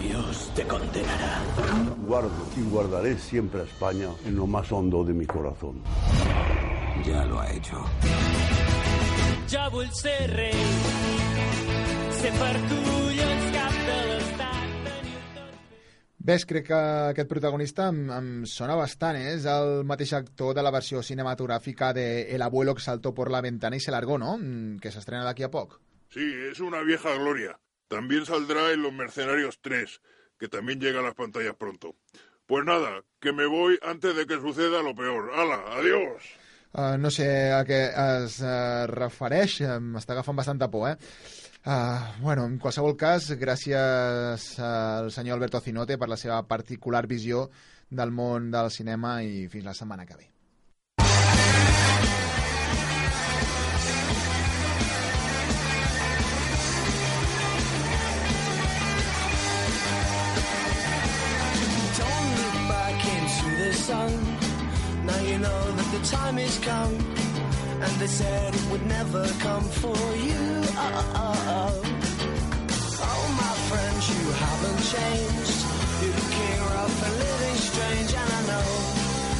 Dios 0.00 0.50
te 0.54 0.64
condenará. 0.64 1.42
Guardo 2.06 2.30
y 2.56 2.62
guardaré 2.70 3.18
siempre 3.18 3.60
a 3.60 3.64
España 3.64 4.08
en 4.24 4.36
lo 4.36 4.46
más 4.46 4.70
hondo 4.72 5.04
de 5.04 5.12
mi 5.12 5.26
corazón. 5.26 5.80
Ya 7.04 7.24
lo 7.24 7.40
ha 7.40 7.50
hecho. 7.50 7.76
Ja 9.50 9.64
vull 9.72 9.88
ser 9.98 10.28
rei, 10.30 10.54
ser 12.20 12.30
per 12.38 12.52
cap 13.54 13.78
de 13.88 13.96
l'estat. 14.06 14.50
Ves, 16.30 16.44
crec 16.46 16.68
que 16.68 16.78
aquest 17.10 17.30
protagonista 17.32 17.88
em, 17.90 18.04
em 18.14 18.28
sona 18.46 18.76
bastant, 18.78 19.18
eh? 19.18 19.32
És 19.34 19.48
el 19.50 19.82
mateix 19.88 20.12
actor 20.20 20.54
de 20.54 20.62
la 20.62 20.70
versió 20.70 21.02
cinematogràfica 21.02 21.90
de 21.96 22.06
El 22.36 22.42
abuelo 22.46 22.76
que 22.76 22.84
saltó 22.84 23.12
por 23.14 23.30
la 23.30 23.40
ventana 23.40 23.74
y 23.74 23.80
se 23.80 23.90
largó, 23.90 24.18
¿no? 24.18 24.36
Mm, 24.38 24.78
Que 24.78 24.92
s'estrena 24.92 25.24
d'aquí 25.24 25.42
a 25.42 25.50
poc. 25.50 25.80
Sí, 26.14 26.26
es 26.50 26.60
una 26.60 26.82
vieja 26.82 27.14
gloria. 27.14 27.58
También 27.88 28.26
saldrá 28.26 28.70
en 28.70 28.82
Los 28.82 28.92
Mercenarios 28.92 29.58
3, 29.60 30.00
que 30.38 30.46
también 30.48 30.78
llega 30.78 31.00
a 31.00 31.02
las 31.02 31.14
pantallas 31.14 31.56
pronto. 31.56 31.96
Pues 32.46 32.64
nada, 32.64 33.02
que 33.20 33.32
me 33.32 33.46
voy 33.46 33.78
antes 33.82 34.14
de 34.14 34.26
que 34.26 34.38
suceda 34.38 34.82
lo 34.82 34.94
peor. 34.94 35.32
¡Hala! 35.34 35.62
¡Adiós! 35.76 36.22
Uh, 36.72 36.94
no 37.02 37.10
sé 37.10 37.26
a 37.50 37.64
què 37.66 37.78
es 37.90 38.36
uh, 38.46 38.86
refereix, 38.86 39.56
m'està 39.82 40.14
agafant 40.14 40.36
bastanta 40.38 40.68
por, 40.70 40.86
eh? 40.86 40.94
Uh, 41.66 41.98
bueno, 42.22 42.44
en 42.46 42.58
qualsevol 42.62 42.94
cas, 42.96 43.26
gràcies 43.36 44.44
al 44.62 45.10
senyor 45.10 45.36
Alberto 45.36 45.60
Cinote 45.60 45.98
per 45.98 46.08
la 46.08 46.16
seva 46.16 46.38
particular 46.46 47.02
visió 47.10 47.48
del 47.90 48.14
món 48.14 48.52
del 48.54 48.70
cinema 48.70 49.18
i 49.26 49.48
fins 49.50 49.66
la 49.66 49.74
setmana 49.74 50.06
que 50.06 50.14
ve. 50.14 50.30
Don't 61.98 62.30
look 62.38 62.58
back 62.70 63.04
into 63.18 63.56
the 63.58 63.72
sun. 63.74 64.19
Time 66.04 66.36
has 66.36 66.58
come. 66.60 66.94
And 67.80 67.92
they 68.00 68.06
said 68.06 68.54
it 68.54 68.66
would 68.70 68.84
never 68.86 69.26
come 69.40 69.64
for 69.80 69.96
you. 70.16 70.42
Oh, 70.76 71.16
oh, 71.16 71.52
oh. 71.56 71.74
Oh, 73.00 73.24
my 73.40 73.54
friends, 73.68 74.04
you 74.12 74.24
haven't 74.44 74.80
changed. 74.92 75.58
You're 76.00 76.16
looking 76.20 76.60
rough 76.72 76.98
and 77.06 77.14
living 77.24 77.58
strange. 77.68 78.10
And 78.20 78.30
I 78.38 78.40
know 78.50 78.66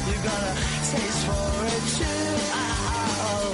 you've 0.09 0.23
got 0.25 0.41
a 0.41 0.53
taste 0.89 1.21
for 1.29 1.49
it 1.69 1.83
too. 2.01 2.25
Oh, 2.51 2.89
oh, 2.89 3.27
oh. 3.29 3.49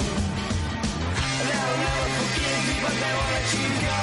They'll 1.48 1.78
never 1.84 2.08
forgive 2.18 2.62
you, 2.68 2.76
but 2.84 2.96
they 3.02 3.14
won't 3.18 3.32
let 3.36 3.48
you 3.56 3.70
go. 3.88 4.00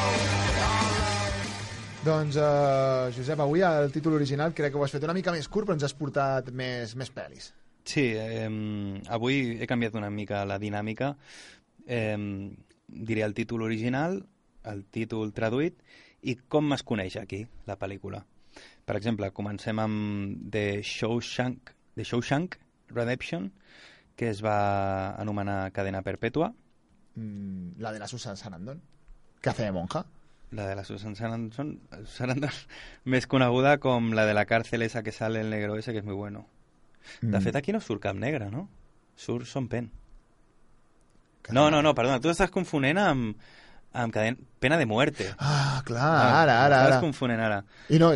Doncs, 2.04 2.36
uh, 2.36 3.08
Josep, 3.16 3.40
avui 3.40 3.62
el 3.64 3.88
títol 3.88 4.12
original 4.18 4.52
crec 4.52 4.74
que 4.74 4.76
ho 4.76 4.84
has 4.84 4.92
fet 4.92 5.04
una 5.08 5.16
mica 5.16 5.32
més 5.32 5.48
curt, 5.48 5.64
però 5.64 5.72
ens 5.78 5.86
has 5.88 5.96
portat 5.96 6.52
més, 6.52 6.92
més 7.00 7.08
pel·lis. 7.08 7.54
Sí, 7.84 8.12
eh, 8.16 8.48
avui 9.12 9.58
he 9.60 9.66
canviat 9.68 9.94
una 9.94 10.10
mica 10.10 10.44
la 10.48 10.58
dinàmica. 10.58 11.14
Eh, 11.86 12.16
diré 12.88 13.22
el 13.22 13.34
títol 13.34 13.62
original, 13.62 14.22
el 14.64 14.84
títol 14.88 15.32
traduït 15.36 15.82
i 16.24 16.36
com 16.48 16.72
es 16.72 16.82
coneix 16.82 17.18
aquí 17.20 17.44
la 17.68 17.76
pel·lícula. 17.80 18.24
Per 18.84 18.96
exemple, 18.96 19.30
comencem 19.36 19.80
amb 19.82 20.50
The 20.52 20.80
Shawshank, 20.82 21.74
The 21.96 22.04
Shawshank 22.04 22.56
Redemption, 22.88 23.50
que 24.16 24.30
es 24.30 24.42
va 24.44 25.14
anomenar 25.20 25.72
Cadena 25.72 26.02
Perpètua. 26.02 26.52
Mm, 27.16 27.80
la 27.82 27.92
de 27.92 27.98
la 27.98 28.08
Susan 28.08 28.36
Sarandon, 28.36 28.80
que 29.40 29.52
de 29.58 29.72
monja. 29.72 30.06
La 30.52 30.68
de 30.68 30.76
la 30.76 30.84
Susan 30.84 31.16
Sarandon, 31.16 31.80
Sarandon 32.06 32.52
més 33.04 33.26
coneguda 33.26 33.78
com 33.82 34.12
la 34.14 34.24
de 34.26 34.34
la 34.34 34.46
cárcel 34.46 34.82
esa 34.82 35.02
que 35.02 35.12
sale 35.12 35.40
el 35.40 35.50
negro 35.50 35.76
ese, 35.76 35.92
que 35.92 35.98
és 35.98 36.04
muy 36.04 36.14
bueno. 36.14 36.46
De 37.20 37.38
Mm. 37.38 37.42
fet, 37.42 37.56
aquí 37.56 37.72
no 37.72 37.80
surt 37.80 38.02
cap 38.02 38.16
negre, 38.16 38.50
no? 38.50 38.68
Surt 39.16 39.46
Son 39.46 39.68
Pen. 39.68 39.90
No, 41.50 41.70
no, 41.70 41.82
no, 41.82 41.94
perdona, 41.94 42.20
tu 42.24 42.30
estàs 42.32 42.50
confonent 42.50 42.96
amb, 42.98 43.36
amb 43.92 44.12
cadena, 44.14 44.38
Pena 44.58 44.78
de 44.80 44.86
Muerte. 44.86 45.26
Ah, 45.38 45.82
clar, 45.84 46.42
ara, 46.42 46.64
ara, 46.64 46.78
Estàs 46.80 46.92
ara. 46.96 47.00
confonent 47.00 47.40
ara. 47.40 47.64
I 47.92 47.98
no, 48.00 48.14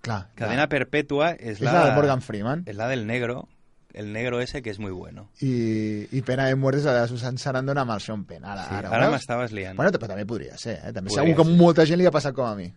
clar. 0.00 0.28
Cadena 0.38 0.68
Perpètua 0.70 1.32
és 1.34 1.56
És 1.58 1.60
la... 1.60 1.72
la 1.72 1.86
de 1.88 1.94
Morgan 1.96 2.22
Freeman. 2.22 2.62
És 2.70 2.76
la 2.78 2.86
del 2.88 3.04
negro, 3.08 3.48
el 3.94 4.12
negro 4.12 4.40
ese 4.40 4.62
que 4.62 4.70
és 4.70 4.78
muy 4.78 4.92
bueno. 4.92 5.28
I, 5.42 6.06
i 6.12 6.22
Pena 6.22 6.46
de 6.46 6.54
Muerte 6.54 6.78
és 6.78 6.86
la 6.86 6.94
de 7.00 7.08
Susan 7.10 7.36
Sarandon 7.36 7.78
amb 7.82 7.90
el 7.96 8.00
Sean 8.00 8.22
Penn. 8.24 8.44
Ara, 8.46 8.68
Sí, 8.68 8.74
ara, 8.78 8.90
ara 8.94 9.10
m'estaves 9.10 9.50
liant. 9.52 9.76
Bueno, 9.76 9.90
però 9.98 10.06
també 10.14 10.24
podria 10.24 10.56
ser, 10.56 10.78
eh? 10.78 10.92
També 10.92 11.10
Podria 11.10 11.24
segur 11.26 11.42
que 11.42 11.48
ser. 11.50 11.58
molta 11.58 11.84
gent 11.84 11.98
li 11.98 12.06
ha 12.06 12.14
passat 12.14 12.34
com 12.38 12.46
a 12.46 12.54
mi. 12.54 12.70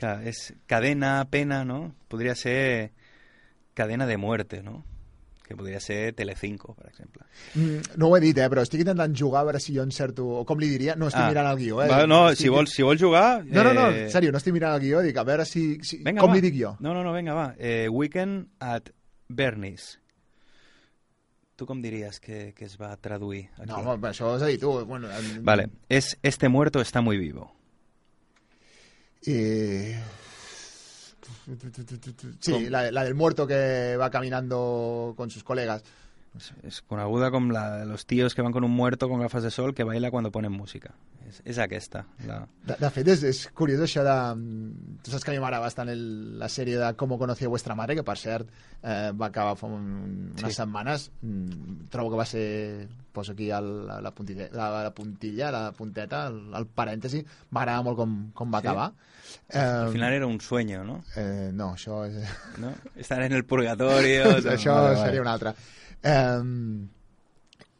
Clar, 0.00 0.22
és 0.26 0.54
cadena, 0.66 1.18
pena, 1.30 1.64
no? 1.68 1.94
Podria 2.08 2.34
ser 2.34 2.92
cadena 3.74 4.06
de 4.06 4.16
muerte, 4.16 4.62
no? 4.62 4.82
Que 5.44 5.54
podria 5.54 5.78
ser 5.78 6.14
Telecinco, 6.16 6.72
per 6.74 6.86
exemple. 6.88 7.26
Mm, 7.54 7.98
no 8.00 8.08
ho 8.08 8.16
he 8.16 8.20
dit, 8.24 8.38
eh, 8.40 8.46
però 8.48 8.62
estic 8.64 8.80
intentant 8.80 9.12
jugar 9.14 9.42
a 9.42 9.48
veure 9.50 9.60
si 9.60 9.74
jo 9.76 9.82
encerto... 9.84 10.42
Com 10.48 10.58
li 10.58 10.70
diria? 10.72 10.94
No, 10.96 11.10
estic 11.10 11.20
Ah. 11.20 11.28
mirant 11.28 11.50
el 11.50 11.58
guió, 11.60 11.82
eh? 11.84 11.88
Va, 11.90 12.06
no, 12.08 12.30
estic... 12.30 12.46
si 12.46 12.52
vols, 12.54 12.72
si 12.72 12.82
vols 12.82 13.02
jugar... 13.02 13.44
No, 13.44 13.62
no, 13.62 13.74
no, 13.76 13.90
eh, 13.90 14.06
en 14.06 14.10
sèrio, 14.14 14.32
no 14.32 14.40
estic 14.40 14.54
mirant 14.56 14.74
el 14.78 14.80
guió, 14.86 15.02
dic, 15.04 15.18
a 15.20 15.24
veure 15.28 15.44
si... 15.44 15.66
si... 15.84 15.98
Vinga, 16.02 16.22
com 16.24 16.32
va. 16.32 16.38
li 16.38 16.44
dic 16.46 16.56
jo? 16.62 16.72
No, 16.80 16.94
no, 16.96 17.04
no, 17.04 17.12
vinga, 17.12 17.34
va. 17.36 17.50
Eh, 17.58 17.88
weekend 17.92 18.48
at 18.64 18.88
Bernie's. 19.28 19.98
Tu 21.54 21.66
com 21.68 21.78
diries 21.84 22.18
que, 22.18 22.52
que 22.56 22.64
es 22.64 22.78
va 22.80 22.96
traduir 22.96 23.44
aquí? 23.60 23.68
No, 23.68 23.92
has 24.02 24.40
de 24.42 24.48
dir 24.48 24.58
tu. 24.58 24.72
Bueno, 24.86 25.06
en- 25.12 25.44
Vale, 25.44 25.68
es 25.88 26.16
Este 26.22 26.48
muerto 26.48 26.80
está 26.80 27.00
muy 27.00 27.16
vivo. 27.16 27.52
Eh... 29.26 29.94
Sí, 32.40 32.68
la, 32.68 32.90
la 32.90 33.04
del 33.04 33.14
muerto 33.14 33.46
que 33.46 33.96
va 33.96 34.10
caminando 34.10 35.14
con 35.16 35.30
sus 35.30 35.44
colegas. 35.44 35.82
Es 36.66 36.80
coneguda 36.82 37.30
com 37.30 37.50
la 37.54 37.76
de 37.78 37.86
los 37.86 38.06
tíos 38.06 38.34
que 38.34 38.42
van 38.42 38.50
con 38.52 38.64
un 38.64 38.70
muerto 38.72 39.08
con 39.08 39.20
gafas 39.20 39.44
de 39.44 39.50
sol 39.52 39.72
que 39.74 39.84
baila 39.84 40.10
cuando 40.10 40.32
ponen 40.32 40.50
música. 40.50 40.90
És, 41.28 41.38
és 41.46 41.58
aquesta. 41.62 42.02
La... 42.26 42.40
De, 42.66 42.74
de 42.80 42.90
fet, 42.90 43.06
és, 43.08 43.22
és 43.22 43.42
curiós 43.54 43.80
això 43.84 44.02
de... 44.04 44.16
mm, 44.34 44.96
Tu 45.06 45.12
saps 45.12 45.22
que 45.24 45.30
a 45.30 45.34
mi 45.34 45.38
m'agrada 45.40 45.62
bastant 45.62 45.88
el, 45.92 46.02
la 46.40 46.48
sèrie 46.50 46.74
de 46.80 46.88
Com 46.98 47.14
conocí 47.18 47.46
a 47.46 47.52
vuestra 47.52 47.76
madre, 47.78 47.94
que 47.94 48.02
per 48.04 48.16
cert 48.18 48.50
eh, 48.82 49.12
va 49.14 49.28
acabar 49.30 49.54
fa 49.56 49.68
un, 49.70 50.32
unes 50.34 50.50
Sí. 50.50 50.58
setmanes. 50.58 51.10
Mm, 51.22 51.86
trobo 51.94 52.10
que 52.10 52.16
va 52.24 52.26
ser... 52.26 52.88
Poso 53.14 53.30
aquí 53.30 53.46
el, 53.54 53.86
la, 53.86 54.00
la, 54.02 54.10
puntilla, 54.10 54.48
la, 54.50 54.82
la 54.82 54.90
puntilla, 54.90 55.52
la 55.54 55.70
punteta, 55.70 56.24
el, 56.26 56.48
el 56.58 56.64
parèntesi. 56.66 57.20
M'agrada 57.54 57.84
molt 57.86 57.96
com, 58.00 58.16
com 58.34 58.50
va 58.50 58.58
Sí? 58.60 58.66
acabar. 58.66 58.88
Al 59.54 59.92
final 59.92 60.12
era 60.12 60.26
un 60.26 60.40
sueño, 60.40 60.82
¿no? 60.82 61.04
Eh, 61.14 61.52
no, 61.54 61.70
això 61.76 62.02
és... 62.08 62.26
¿No? 62.58 62.72
Estar 62.96 63.22
en 63.22 63.32
el 63.38 63.44
purgatorio. 63.44 64.24
Això 64.56 64.74
Vale, 64.74 64.96
vale. 64.96 65.04
seria 65.06 65.22
una 65.22 65.32
altra. 65.38 65.54
Um, 66.04 66.90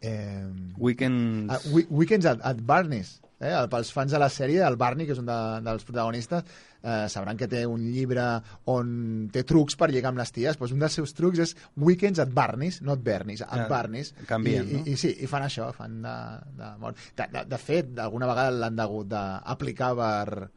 um, 0.04 0.74
Weekends... 0.78 1.52
Uh, 1.52 1.60
we, 1.74 1.86
weekends 1.90 2.26
at, 2.26 2.40
at 2.44 2.60
Barney's. 2.66 3.20
Eh? 3.40 3.50
El- 3.52 3.68
Pels 3.68 3.90
fans 3.92 4.12
de 4.14 4.18
la 4.20 4.28
sèrie, 4.32 4.62
el 4.64 4.76
Barney, 4.80 5.06
que 5.08 5.12
és 5.12 5.20
un 5.20 5.26
de, 5.28 5.36
dels 5.66 5.84
protagonistes, 5.84 6.44
eh, 6.84 7.04
sabran 7.12 7.36
que 7.36 7.48
té 7.50 7.64
un 7.68 7.82
llibre 7.92 8.22
on 8.70 8.92
té 9.34 9.42
trucs 9.44 9.76
per 9.80 9.88
lligar 9.92 10.12
amb 10.12 10.20
les 10.22 10.32
ties. 10.32 10.56
Pues 10.60 10.72
un 10.72 10.80
dels 10.80 10.96
seus 10.96 11.12
trucs 11.16 11.42
és 11.44 11.54
Weekends 11.76 12.20
at 12.22 12.32
Barney's, 12.36 12.78
not 12.86 13.02
Bernie's, 13.04 13.42
at 13.44 13.64
Ah, 13.64 13.68
Barney's. 13.68 14.14
canvien, 14.28 14.68
I, 14.70 14.72
no? 14.78 14.84
i, 14.86 14.94
I, 14.94 14.96
sí, 15.00 15.12
i 15.24 15.28
fan 15.28 15.44
això, 15.44 15.68
fan 15.76 16.00
de... 16.04 16.14
De, 16.60 16.70
mort. 16.80 17.00
de, 17.18 17.28
de, 17.34 17.44
de 17.52 17.58
fet, 17.60 17.92
alguna 18.06 18.30
vegada 18.30 18.54
l'han 18.62 18.76
degut 18.80 19.08
d'aplicar 19.12 19.92
per 19.98 20.48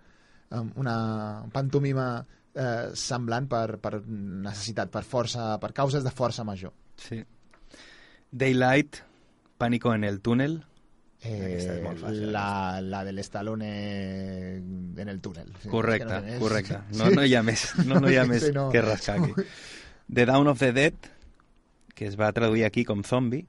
um, 0.56 0.70
una 0.84 0.98
pantomima 1.52 2.08
eh, 2.54 2.92
semblant 2.96 3.50
per, 3.52 3.66
per 3.84 3.98
necessitat, 4.08 4.94
per 4.94 5.04
força, 5.04 5.56
per 5.60 5.74
causes 5.76 6.06
de 6.06 6.14
força 6.14 6.46
major. 6.48 6.72
Sí. 7.02 7.20
Daylight, 8.32 8.98
Pánico 9.58 9.94
en 9.94 10.04
el 10.04 10.22
túnel. 10.22 10.64
Eh, 11.24 11.82
fàcil. 11.84 12.32
la, 12.32 12.80
la 12.80 13.04
del 13.04 13.18
Stallone 13.20 14.56
en 14.58 15.10
el 15.10 15.20
túnel. 15.20 15.52
Sí, 15.64 15.68
Correcte, 15.70 16.06
no 16.14 16.22
més. 16.22 16.40
correcte. 16.40 16.78
No, 16.98 17.10
no 17.10 17.24
hi 17.26 17.34
ha 17.36 17.42
més, 17.44 17.64
no, 17.86 18.00
no 18.00 18.10
hi 18.12 18.18
ha 18.18 18.26
més 18.30 18.44
Sí, 18.46 18.52
no. 18.54 18.70
que 18.70 18.82
rascar 18.82 19.18
aquí. 19.24 19.34
The 20.14 20.26
Dawn 20.30 20.48
of 20.48 20.60
the 20.60 20.72
Dead, 20.74 20.94
que 21.96 22.06
es 22.06 22.20
va 22.20 22.32
traduir 22.34 22.66
aquí 22.66 22.86
com 22.86 23.02
Zombie, 23.04 23.48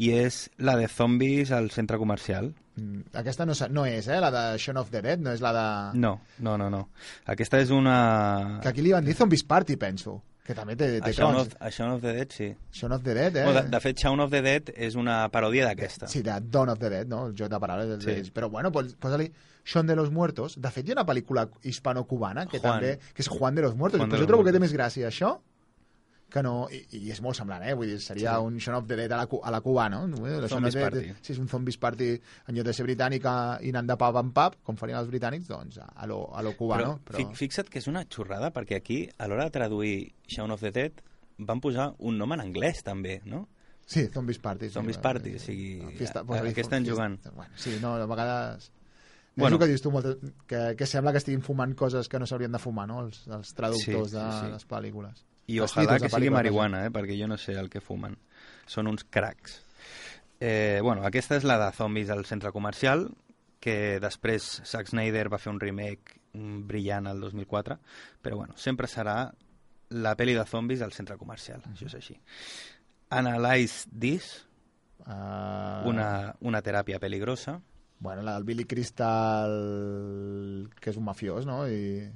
i 0.00 0.12
és 0.16 0.48
la 0.56 0.76
de 0.78 0.88
zombies 0.88 1.50
al 1.52 1.70
centre 1.74 1.98
comercial. 1.98 2.54
Mm, 2.78 3.00
Aquesta 3.20 3.44
no, 3.44 3.52
no 3.70 3.84
és, 3.84 4.08
eh? 4.08 4.18
La 4.22 4.30
de 4.32 4.58
Shaun 4.58 4.78
of 4.80 4.90
the 4.90 5.02
Dead, 5.02 5.20
no 5.20 5.32
és 5.34 5.42
la 5.44 5.52
de... 5.52 5.98
No, 5.98 6.20
no, 6.38 6.56
no, 6.56 6.70
no. 6.70 6.88
Aquesta 7.26 7.60
és 7.60 7.70
una... 7.74 8.60
Que 8.62 8.70
aquí 8.72 8.80
li 8.82 8.92
van 8.96 9.04
dir 9.04 9.14
Zombies 9.18 9.44
Party, 9.44 9.76
penso. 9.76 10.22
Que 10.48 10.54
també 10.56 10.78
té, 10.80 10.86
té 11.02 11.10
A 11.10 11.12
Shaun, 11.12 11.34
trons. 11.36 11.50
of, 11.50 11.56
a 11.60 11.68
Shaun 11.68 11.90
of 11.92 12.00
the 12.00 12.12
Dead, 12.16 12.30
sí. 12.32 12.46
Shaun 12.72 12.94
of 12.96 13.02
the 13.04 13.12
Dead, 13.12 13.36
eh? 13.36 13.44
Bueno, 13.44 13.62
de, 13.66 13.68
de 13.68 13.80
fet, 13.84 13.98
Shaun 14.00 14.20
of 14.24 14.30
the 14.32 14.40
Dead 14.40 14.70
és 14.74 14.96
una 14.96 15.18
paròdia 15.28 15.66
d'aquesta. 15.68 16.08
Sí, 16.08 16.22
de 16.24 16.38
Dawn 16.40 16.72
of 16.72 16.78
the 16.80 16.88
Dead, 16.88 17.06
no? 17.10 17.26
El 17.28 17.34
joc 17.36 17.50
de 17.52 17.60
paraules. 17.60 18.00
Sí. 18.02 18.14
Sí. 18.24 18.32
Però 18.32 18.48
bueno, 18.48 18.72
pues, 18.72 18.94
posa-li 18.96 19.28
Shaun 19.68 19.86
de 19.86 19.96
los 19.96 20.10
Muertos. 20.10 20.56
De 20.56 20.70
fet, 20.72 20.88
hi 20.88 20.94
ha 20.94 20.96
una 20.96 21.04
pel·lícula 21.04 21.50
hispano-cubana 21.62 22.46
que 22.46 22.62
Juan. 22.62 22.80
també... 22.80 22.96
que 23.12 23.20
és 23.20 23.28
Juan 23.28 23.60
de 23.60 23.66
los 23.68 23.76
Muertos. 23.76 24.00
Juan 24.00 24.08
pues 24.08 24.24
jo 24.24 24.30
trobo 24.30 24.46
que 24.48 24.56
té 24.56 24.62
més 24.64 24.72
gràcia 24.72 25.12
això 25.12 25.34
que 26.28 26.42
no... 26.44 26.66
I, 26.70 26.82
i 26.98 27.10
és 27.10 27.20
molt 27.24 27.36
semblant, 27.38 27.62
eh? 27.64 27.72
Vull 27.74 27.88
dir, 27.88 27.98
seria 28.04 28.34
Sí. 28.36 28.44
un 28.44 28.58
Shaun 28.60 28.76
of 28.82 28.86
the 28.90 28.96
Dead 29.00 29.12
a 29.12 29.16
la, 29.22 29.26
a 29.42 29.50
la 29.54 29.60
Cuba, 29.64 29.88
no? 29.88 30.02
La 30.06 30.18
Shaun 30.46 30.48
Zombies 30.48 30.74
Dead, 30.74 30.84
Party. 30.90 31.12
Si 31.24 31.32
és 31.32 31.38
un 31.40 31.48
Zombies 31.48 31.78
Party 31.80 32.08
en 32.48 32.54
lloc 32.58 32.66
de 32.68 32.74
ser 32.76 32.84
britànica 32.84 33.34
i 33.64 33.70
anant 33.72 33.88
de 33.88 33.96
pub 33.96 34.16
en 34.20 34.32
pub, 34.36 34.58
com 34.62 34.76
farien 34.76 34.98
els 35.00 35.08
britànics, 35.08 35.48
doncs 35.48 35.78
a 35.80 36.06
lo, 36.06 36.20
a 36.36 36.42
lo 36.44 36.52
cubano. 36.58 36.98
Però, 37.08 37.16
fi- 37.22 37.38
fixa't 37.46 37.70
que 37.72 37.78
és 37.80 37.88
una 37.88 38.04
xorrada, 38.04 38.52
perquè 38.52 38.76
aquí, 38.82 39.06
a 39.16 39.26
l'hora 39.28 39.44
de 39.48 39.54
traduir 39.56 39.94
Shaun 40.28 40.50
of 40.52 40.60
the 40.60 40.70
Dead, 40.72 41.00
van 41.38 41.60
posar 41.64 41.94
un 41.98 42.18
nom 42.18 42.32
en 42.36 42.40
anglès, 42.44 42.82
també, 42.84 43.20
no? 43.24 43.46
Sí, 43.88 44.06
Zombies 44.12 44.38
Party. 44.38 44.66
sí. 44.68 44.74
Zombies 44.74 44.98
Party, 44.98 45.36
o 45.36 45.38
sigui, 45.40 45.70
Fiesta, 45.96 46.20
a, 46.20 46.24
què 46.52 46.60
estan 46.60 46.84
fiesta. 46.84 46.92
jugant? 46.92 47.20
Bueno, 47.32 47.52
sí, 47.56 47.78
no, 47.80 47.94
a 47.94 48.04
vegades... 48.04 48.70
Bueno. 49.38 49.54
És 49.54 49.54
el 49.54 49.58
que 49.62 49.66
dius 49.70 49.82
tu, 49.84 49.90
moltes, 49.94 50.16
que, 50.50 50.74
que 50.76 50.84
sembla 50.90 51.12
que 51.14 51.18
estiguin 51.22 51.40
fumant 51.46 51.72
coses 51.78 52.08
que 52.10 52.18
no 52.18 52.26
s'haurien 52.26 52.50
de 52.52 52.58
fumar, 52.58 52.88
no?, 52.90 53.04
els, 53.06 53.20
els 53.30 53.54
traductors 53.54 54.10
Sí, 54.10 54.16
de 54.18 54.24
sí, 54.32 54.40
sí. 54.42 54.50
les 54.50 54.66
pel·lícules. 54.68 55.20
I 55.48 55.60
ojalà 55.64 55.96
títols 55.96 56.04
que 56.04 56.12
sigui 56.12 56.32
marihuana, 56.34 56.84
eh? 56.86 56.92
perquè 56.94 57.16
jo 57.18 57.28
no 57.30 57.38
sé 57.40 57.56
el 57.58 57.70
que 57.72 57.82
fumen. 57.84 58.16
Són 58.68 58.90
uns 58.90 59.06
cracs. 59.08 59.62
Eh, 60.38 60.78
bueno, 60.84 61.02
aquesta 61.08 61.38
és 61.38 61.46
la 61.48 61.58
de 61.58 61.70
Zombies 61.74 62.12
al 62.14 62.26
centre 62.28 62.52
comercial, 62.54 63.08
que 63.58 63.98
després 64.02 64.46
Zack 64.68 64.92
Snyder 64.92 65.26
va 65.32 65.40
fer 65.42 65.50
un 65.50 65.58
remake 65.60 66.20
mm, 66.36 66.66
brillant 66.68 67.08
al 67.10 67.20
2004, 67.24 67.78
però 68.22 68.38
bueno, 68.38 68.54
sempre 68.60 68.86
serà 68.86 69.18
la 69.88 70.12
pel·li 70.14 70.36
de 70.36 70.44
zombies 70.44 70.84
al 70.84 70.92
centre 70.92 71.16
comercial, 71.16 71.62
això 71.72 71.88
és 71.88 71.96
així. 71.96 72.18
Analyze 73.16 73.88
This, 73.88 74.28
Uh, 75.08 75.88
una, 75.88 76.34
una 76.44 76.60
teràpia 76.60 76.98
peligrosa. 77.00 77.62
Bueno, 77.98 78.22
la 78.22 78.34
del 78.34 78.44
Billy 78.44 78.64
Crystal, 78.68 79.54
que 80.78 80.90
és 80.92 80.98
un 81.00 81.06
mafiós, 81.06 81.46
no? 81.48 81.62
I 81.64 82.10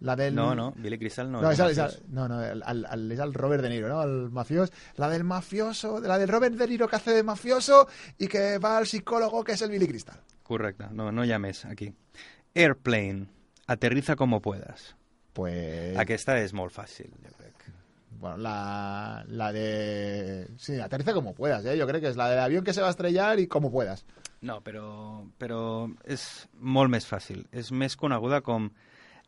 la 0.00 0.14
del... 0.16 0.34
No, 0.34 0.54
no, 0.54 0.72
Billy 0.76 0.98
Crystal 0.98 1.30
no, 1.30 1.40
no, 1.42 1.50
el, 1.50 1.58
mafiós. 1.58 2.02
no, 2.08 2.28
no 2.28 2.40
el, 2.42 2.62
el, 2.62 3.12
és 3.12 3.18
el 3.18 3.34
Robert 3.34 3.62
De 3.62 3.70
Niro, 3.70 3.88
no? 3.88 4.02
El 4.02 4.30
mafiós. 4.30 4.72
La 4.96 5.08
del 5.08 5.24
mafioso, 5.24 5.98
la 6.00 6.18
del 6.18 6.28
Robert 6.28 6.56
De 6.56 6.68
Niro 6.68 6.88
que 6.88 6.96
hace 6.96 7.12
de 7.12 7.22
mafioso 7.22 7.88
y 8.18 8.28
que 8.28 8.58
va 8.58 8.78
al 8.78 8.86
psicólogo 8.86 9.42
que 9.42 9.52
es 9.52 9.62
el 9.62 9.70
Billy 9.70 9.88
Crystal. 9.88 10.20
Correcte, 10.42 10.86
no, 10.92 11.10
no 11.12 11.26
més 11.38 11.64
aquí. 11.66 11.92
Airplane, 12.54 13.26
aterriza 13.66 14.16
como 14.16 14.40
puedas. 14.40 14.96
Pues... 15.34 15.96
Aquesta 15.98 16.38
és 16.40 16.54
molt 16.56 16.72
fàcil, 16.72 17.12
jo 17.22 17.34
crec. 17.36 17.66
Bueno, 18.18 18.38
la, 18.38 19.24
la 19.28 19.52
de... 19.52 20.48
Sí, 20.56 20.80
aterriza 20.80 21.12
como 21.12 21.34
puedas, 21.34 21.64
¿eh? 21.66 21.76
Yo 21.76 21.86
creo 21.86 22.00
que 22.00 22.08
es 22.08 22.16
la 22.16 22.30
del 22.30 22.40
avión 22.40 22.64
que 22.64 22.72
se 22.72 22.80
va 22.80 22.88
a 22.88 22.90
estrellar 22.90 23.38
y 23.38 23.46
como 23.46 23.70
puedas. 23.70 24.04
No, 24.40 24.60
però, 24.62 25.26
però 25.38 25.60
és 26.06 26.24
molt 26.58 26.90
més 26.90 27.06
fàcil. 27.06 27.44
És 27.50 27.72
més 27.74 27.96
coneguda 27.98 28.40
com 28.46 28.70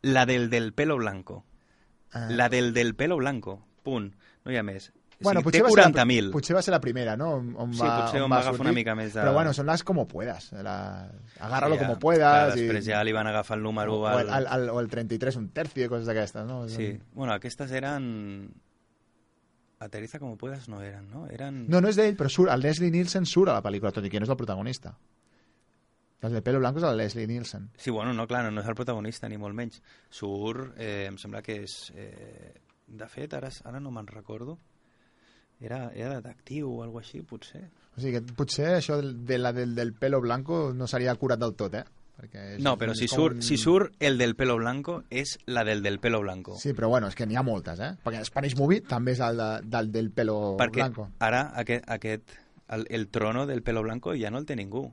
la 0.03 0.27
del 0.27 0.49
del 0.51 0.73
pelo 0.73 0.97
blanco. 0.97 1.45
Ah. 2.13 2.27
La 2.31 2.49
del 2.49 2.73
del 2.73 2.95
pelo 2.95 3.17
blanco. 3.17 3.65
Punt. 3.83 4.15
No. 4.45 4.51
O 4.53 5.23
Bueno, 5.23 5.41
sigui, 5.41 5.45
potser, 5.45 5.61
té 5.61 5.63
va 5.65 5.71
ser 5.71 5.83
la, 5.93 6.05
40.000. 6.07 6.31
potser 6.33 6.55
va 6.57 6.63
ser 6.63 6.73
la 6.73 6.81
primera, 6.81 7.15
no? 7.15 7.27
On, 7.35 7.51
on 7.61 7.75
Sí, 7.75 7.83
va, 7.85 8.07
potser 8.07 8.23
on 8.23 8.31
va 8.33 8.37
va 8.37 8.41
agafar 8.41 8.55
una 8.55 8.71
sortir. 8.71 8.75
mica 8.75 8.95
més 8.97 9.13
de- 9.13 9.21
Però 9.21 9.35
bueno, 9.35 9.53
són 9.53 9.67
les 9.69 9.83
como 9.85 10.07
puedas. 10.09 10.47
La... 10.53 11.11
Agárralo 11.39 11.75
Ja, 11.77 11.81
como 11.83 11.93
clar, 11.93 12.01
puedas. 12.01 12.55
després 12.55 12.87
i... 12.87 12.91
ja 12.91 13.03
li 13.05 13.13
van 13.13 13.27
agafar 13.27 13.59
el 13.59 13.63
número 13.63 13.99
o, 14.01 14.07
al... 14.07 14.47
el, 14.47 14.71
o 14.71 14.81
el 14.81 14.89
33, 14.89 15.37
un 15.37 15.51
tercio 15.51 15.85
i 15.85 15.89
coses 15.93 16.07
d'aquestes, 16.09 16.47
no? 16.49 16.67
Sí, 16.73 16.99
bueno, 17.13 17.35
aquestes 17.35 17.71
eren... 17.71 18.55
Aterriza 19.79 20.19
como 20.19 20.37
puedas 20.39 20.69
no 20.71 20.81
eren, 20.83 21.11
no? 21.11 21.27
Eren... 21.29 21.67
No, 21.69 21.81
no 21.81 21.89
és 21.89 21.97
d'ell, 21.97 22.17
però 22.17 22.29
surt, 22.33 22.51
el 22.53 22.61
Leslie 22.61 22.91
Nielsen 22.93 23.25
surt 23.29 23.49
a 23.49 23.55
la 23.57 23.63
pel·lícula, 23.65 23.93
tot 23.93 24.05
i 24.05 24.11
que 24.13 24.21
no 24.21 24.25
és 24.29 24.33
el 24.33 24.37
protagonista. 24.37 24.95
El 26.23 26.33
de 26.35 26.43
pelo 26.43 26.59
blanco 26.61 26.79
és 26.81 26.85
el 26.85 26.99
Leslie 26.99 27.27
Nielsen. 27.27 27.71
Sí, 27.79 27.91
bueno, 27.91 28.13
no, 28.13 28.27
clar, 28.29 28.45
no, 28.45 28.51
no 28.51 28.61
és 28.61 28.69
el 28.69 28.75
protagonista, 28.77 29.29
ni 29.29 29.39
molt 29.41 29.55
menys. 29.57 29.81
Surt, 30.11 30.75
eh, 30.79 31.07
em 31.09 31.17
sembla 31.19 31.41
que 31.43 31.63
és... 31.65 31.93
Eh, 31.97 32.53
de 32.91 33.07
fet, 33.09 33.33
ara, 33.39 33.49
ara 33.65 33.79
no 33.81 33.91
me'n 33.95 34.09
recordo. 34.11 34.59
Era, 35.61 35.91
era 35.95 36.15
detectiu 36.21 36.71
o 36.73 36.83
alguna 36.83 37.05
així, 37.05 37.21
potser. 37.23 37.67
O 37.97 38.01
sigui 38.01 38.17
que 38.19 38.35
potser 38.37 38.71
això 38.79 38.97
del, 39.01 39.13
de 39.29 39.37
la 39.39 39.53
del, 39.53 39.75
del 39.77 39.93
pelo 39.93 40.21
blanco 40.21 40.71
no 40.75 40.87
seria 40.89 41.15
curat 41.21 41.39
del 41.43 41.55
tot, 41.55 41.75
eh? 41.77 41.85
Perquè 42.21 42.45
és, 42.57 42.63
No, 42.65 42.75
però 42.81 42.95
si 42.97 43.07
surt, 43.09 43.37
un- 43.39 43.43
si 43.45 43.57
surt 43.61 43.95
el 44.01 44.17
del 44.21 44.35
pelo 44.37 44.57
blanco, 44.61 45.03
és 45.11 45.39
la 45.47 45.63
del 45.65 45.83
del 45.85 46.01
pelo 46.01 46.21
blanco. 46.21 46.57
Sí, 46.59 46.73
però 46.75 46.89
bueno, 46.89 47.09
és 47.09 47.15
que 47.17 47.27
n'hi 47.29 47.37
ha 47.37 47.43
moltes, 47.45 47.81
eh? 47.81 47.93
Perquè 48.05 48.25
Spanish 48.29 48.57
Movie 48.59 48.81
també 48.89 49.13
és 49.17 49.21
el 49.25 49.37
de, 49.41 49.51
del, 49.65 49.93
del 49.93 50.11
pelo 50.17 50.57
Perquè 50.61 50.83
blanco. 50.83 51.09
ara 51.21 51.47
aquest, 51.61 51.85
aquest 51.89 52.35
el, 52.69 52.87
el 52.91 53.09
trono 53.09 53.47
del 53.47 53.63
pelo 53.63 53.83
blanco 53.83 54.17
ja 54.17 54.31
no 54.31 54.39
el 54.41 54.47
té 54.49 54.57
ningú. 54.57 54.87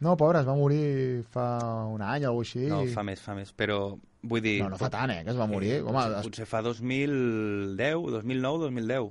No, 0.00 0.12
pobre, 0.16 0.38
es 0.40 0.46
va 0.46 0.54
morir 0.54 1.24
fa 1.32 1.46
un 1.90 2.02
any 2.06 2.22
o 2.24 2.28
alguna 2.30 2.44
així. 2.46 2.66
No, 2.70 2.84
fa 2.94 3.02
més, 3.02 3.20
fa 3.20 3.34
més. 3.34 3.50
Però 3.58 3.78
vull 4.22 4.42
dir... 4.44 4.60
No, 4.62 4.68
no 4.70 4.78
fa 4.78 4.90
tant, 4.94 5.10
eh, 5.10 5.24
que 5.26 5.32
es 5.34 5.38
va 5.40 5.48
morir. 5.50 5.80
Home, 5.82 5.90
potser, 5.96 6.18
es- 6.20 6.28
potser 6.28 6.46
fa 6.46 6.60
2010, 6.62 8.04
2009, 8.14 8.60
2010. 8.68 9.08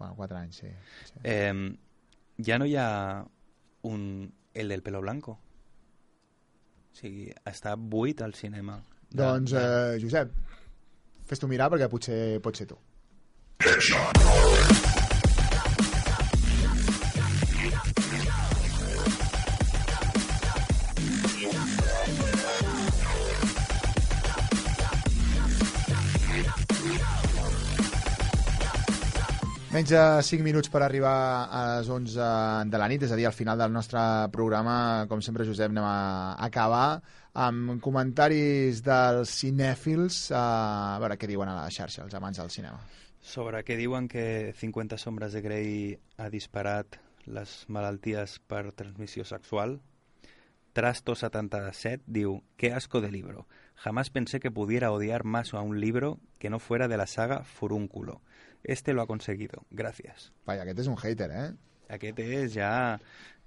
Bueno, 0.00 0.16
quatre 0.18 0.38
anys, 0.40 0.56
sí. 0.64 0.72
sí. 1.06 1.20
Eh, 1.22 1.76
ja 2.42 2.58
no 2.58 2.66
hi 2.66 2.74
ha 2.76 2.88
un, 3.86 4.32
el 4.54 4.68
del 4.74 4.82
pelo 4.82 5.00
blanco. 5.06 5.38
O 5.38 6.98
sigui, 6.98 7.28
està 7.46 7.76
buit 7.78 8.20
al 8.26 8.34
cinema. 8.34 8.80
De- 9.10 9.22
Doncs, 9.22 9.52
eh, 9.54 9.98
Josep, 10.02 10.34
fes 11.30 11.38
tu 11.42 11.46
mirar 11.50 11.70
perquè 11.70 11.86
potser 11.92 12.40
pot 12.42 12.58
ser 12.58 12.66
tu. 12.74 12.78
Menys 29.74 29.90
de 29.90 30.22
5 30.22 30.44
minuts 30.46 30.70
per 30.70 30.84
arribar 30.86 31.50
a 31.50 31.60
les 31.80 31.88
11 31.90 32.26
de 32.70 32.78
la 32.78 32.86
nit, 32.86 33.02
és 33.02 33.10
a 33.10 33.16
dir, 33.18 33.24
al 33.26 33.34
final 33.34 33.58
del 33.58 33.72
nostre 33.74 33.98
programa, 34.30 34.74
com 35.10 35.18
sempre, 35.18 35.42
Josep, 35.48 35.72
anem 35.72 35.82
a 35.82 36.36
acabar 36.46 37.00
amb 37.42 37.80
comentaris 37.82 38.84
dels 38.86 39.32
cinèfils, 39.34 40.28
eh, 40.30 40.38
a 40.38 41.00
veure 41.02 41.16
què 41.18 41.26
diuen 41.26 41.50
a 41.50 41.56
la 41.56 41.74
xarxa, 41.74 42.04
els 42.04 42.14
amants 42.14 42.38
del 42.38 42.52
cinema. 42.54 42.78
Sobre 43.18 43.64
què 43.66 43.74
diuen 43.74 44.06
que 44.06 44.54
50 44.60 44.94
sombres 44.94 45.34
de 45.34 45.42
Grey 45.42 45.74
ha 46.22 46.30
disparat 46.30 47.00
les 47.26 47.56
malalties 47.66 48.38
per 48.46 48.68
transmissió 48.78 49.26
sexual. 49.26 49.80
Trasto77 50.78 52.06
diu, 52.06 52.44
qué 52.56 52.70
asco 52.78 53.00
de 53.00 53.10
libro. 53.10 53.48
Jamás 53.74 54.10
pensé 54.10 54.38
que 54.38 54.54
pudiera 54.54 54.92
odiar 54.92 55.24
más 55.24 55.52
a 55.52 55.62
un 55.62 55.80
libro 55.80 56.20
que 56.38 56.48
no 56.48 56.60
fuera 56.60 56.86
de 56.86 56.96
la 56.96 57.08
saga 57.08 57.42
Furúnculo. 57.42 58.22
Este 58.64 58.92
lo 58.94 59.02
ha 59.02 59.06
conseguido. 59.06 59.62
Gracias. 59.70 60.32
Vaja, 60.46 60.62
aquest 60.64 60.80
és 60.80 60.88
un 60.88 60.96
hater, 60.98 61.30
eh? 61.30 61.48
Aquest 61.92 62.18
és 62.24 62.54
ja... 62.56 62.98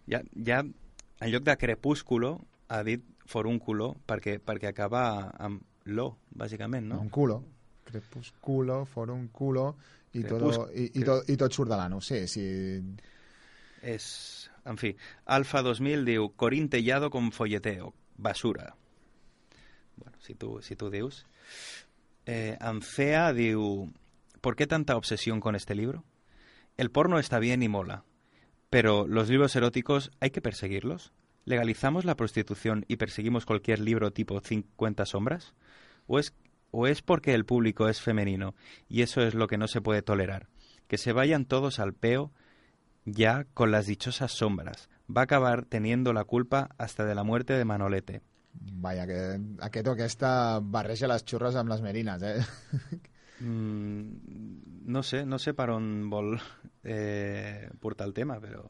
Ja, 0.08 0.22
ja 0.46 0.62
en 0.64 1.32
lloc 1.34 1.44
de 1.44 1.56
crepúsculo, 1.58 2.36
ha 2.70 2.84
dit 2.86 3.04
forúnculo 3.28 3.96
perquè, 4.08 4.38
perquè 4.40 4.70
acaba 4.70 5.02
amb 5.42 5.64
lo, 5.90 6.12
bàsicament, 6.30 6.88
no? 6.94 7.00
Un 7.02 7.10
culo. 7.10 7.42
Crepusculo, 7.88 8.84
forum 8.86 9.28
culo, 9.34 9.72
i, 10.14 10.22
Crepus- 10.22 10.60
todo, 10.60 10.68
i, 10.76 10.92
i, 10.94 11.04
tot, 11.08 11.30
i 11.32 11.38
tot 11.40 11.56
surt 11.56 11.72
de 11.72 11.80
l'ano. 11.80 12.00
Sí, 12.04 12.22
sí. 12.30 12.46
És... 13.82 14.08
En 14.68 14.76
fi, 14.76 14.92
Alfa 15.32 15.62
2000 15.64 16.04
diu 16.06 16.30
Corín 16.36 16.68
Tellado 16.70 17.10
con 17.10 17.32
folleteo. 17.32 17.94
Basura. 18.18 18.74
Bueno, 19.96 20.18
si 20.20 20.36
tu, 20.36 20.62
si 20.62 20.76
tu 20.76 20.90
dius. 20.92 21.26
Eh, 22.26 22.58
Ancea 22.60 23.32
diu 23.34 23.88
¿Por 24.42 24.56
qué 24.56 24.68
tanta 24.68 24.96
obsesión 24.96 25.40
con 25.40 25.56
este 25.56 25.76
libro? 25.76 26.04
El 26.78 26.92
porno 26.92 27.20
está 27.20 27.40
bien 27.40 27.64
y 27.64 27.70
mola, 27.70 28.04
pero 28.70 29.08
los 29.08 29.30
libros 29.30 29.56
eróticos 29.56 30.12
hay 30.20 30.30
que 30.30 30.42
perseguirlos. 30.42 31.14
¿Legalizamos 31.46 32.06
la 32.06 32.16
prostitución 32.16 32.86
y 32.88 32.98
perseguimos 32.98 33.46
cualquier 33.46 33.80
libro 33.80 34.12
tipo 34.12 34.40
50 34.40 35.06
sombras? 35.06 35.56
¿O 36.06 36.20
es, 36.20 36.34
¿O 36.72 36.88
es 36.88 37.02
porque 37.02 37.34
el 37.34 37.46
público 37.46 37.88
es 37.88 38.02
femenino 38.02 38.54
y 38.90 39.02
eso 39.02 39.22
es 39.22 39.34
lo 39.34 39.48
que 39.48 39.58
no 39.58 39.68
se 39.68 39.82
puede 39.82 40.02
tolerar? 40.02 40.50
Que 40.88 40.98
se 40.98 41.14
vayan 41.14 41.46
todos 41.46 41.80
al 41.80 41.94
peo 41.94 42.32
ya 43.06 43.46
con 43.54 43.72
las 43.72 43.88
dichosas 43.88 44.34
sombras. 44.34 44.90
Va 45.10 45.22
a 45.22 45.24
acabar 45.24 45.66
teniendo 45.66 46.12
la 46.12 46.26
culpa 46.26 46.70
hasta 46.78 47.06
de 47.06 47.16
la 47.16 47.24
muerte 47.24 47.54
de 47.54 47.66
Manolete. 47.66 48.22
Vaja, 48.54 49.08
que 49.08 49.40
aquest 49.62 49.88
o 49.88 49.94
aquesta 49.94 50.60
barreja 50.62 51.08
les 51.08 51.24
xurres 51.24 51.56
amb 51.56 51.70
les 51.70 51.82
merines, 51.86 52.24
eh? 52.24 52.42
Mm, 53.40 54.88
no 54.92 55.04
sé, 55.04 55.26
no 55.26 55.38
sé 55.40 55.54
per 55.54 55.70
on 55.70 56.10
vol 56.10 56.38
eh, 56.84 57.70
portar 57.80 58.08
el 58.08 58.14
tema, 58.14 58.40
però... 58.42 58.66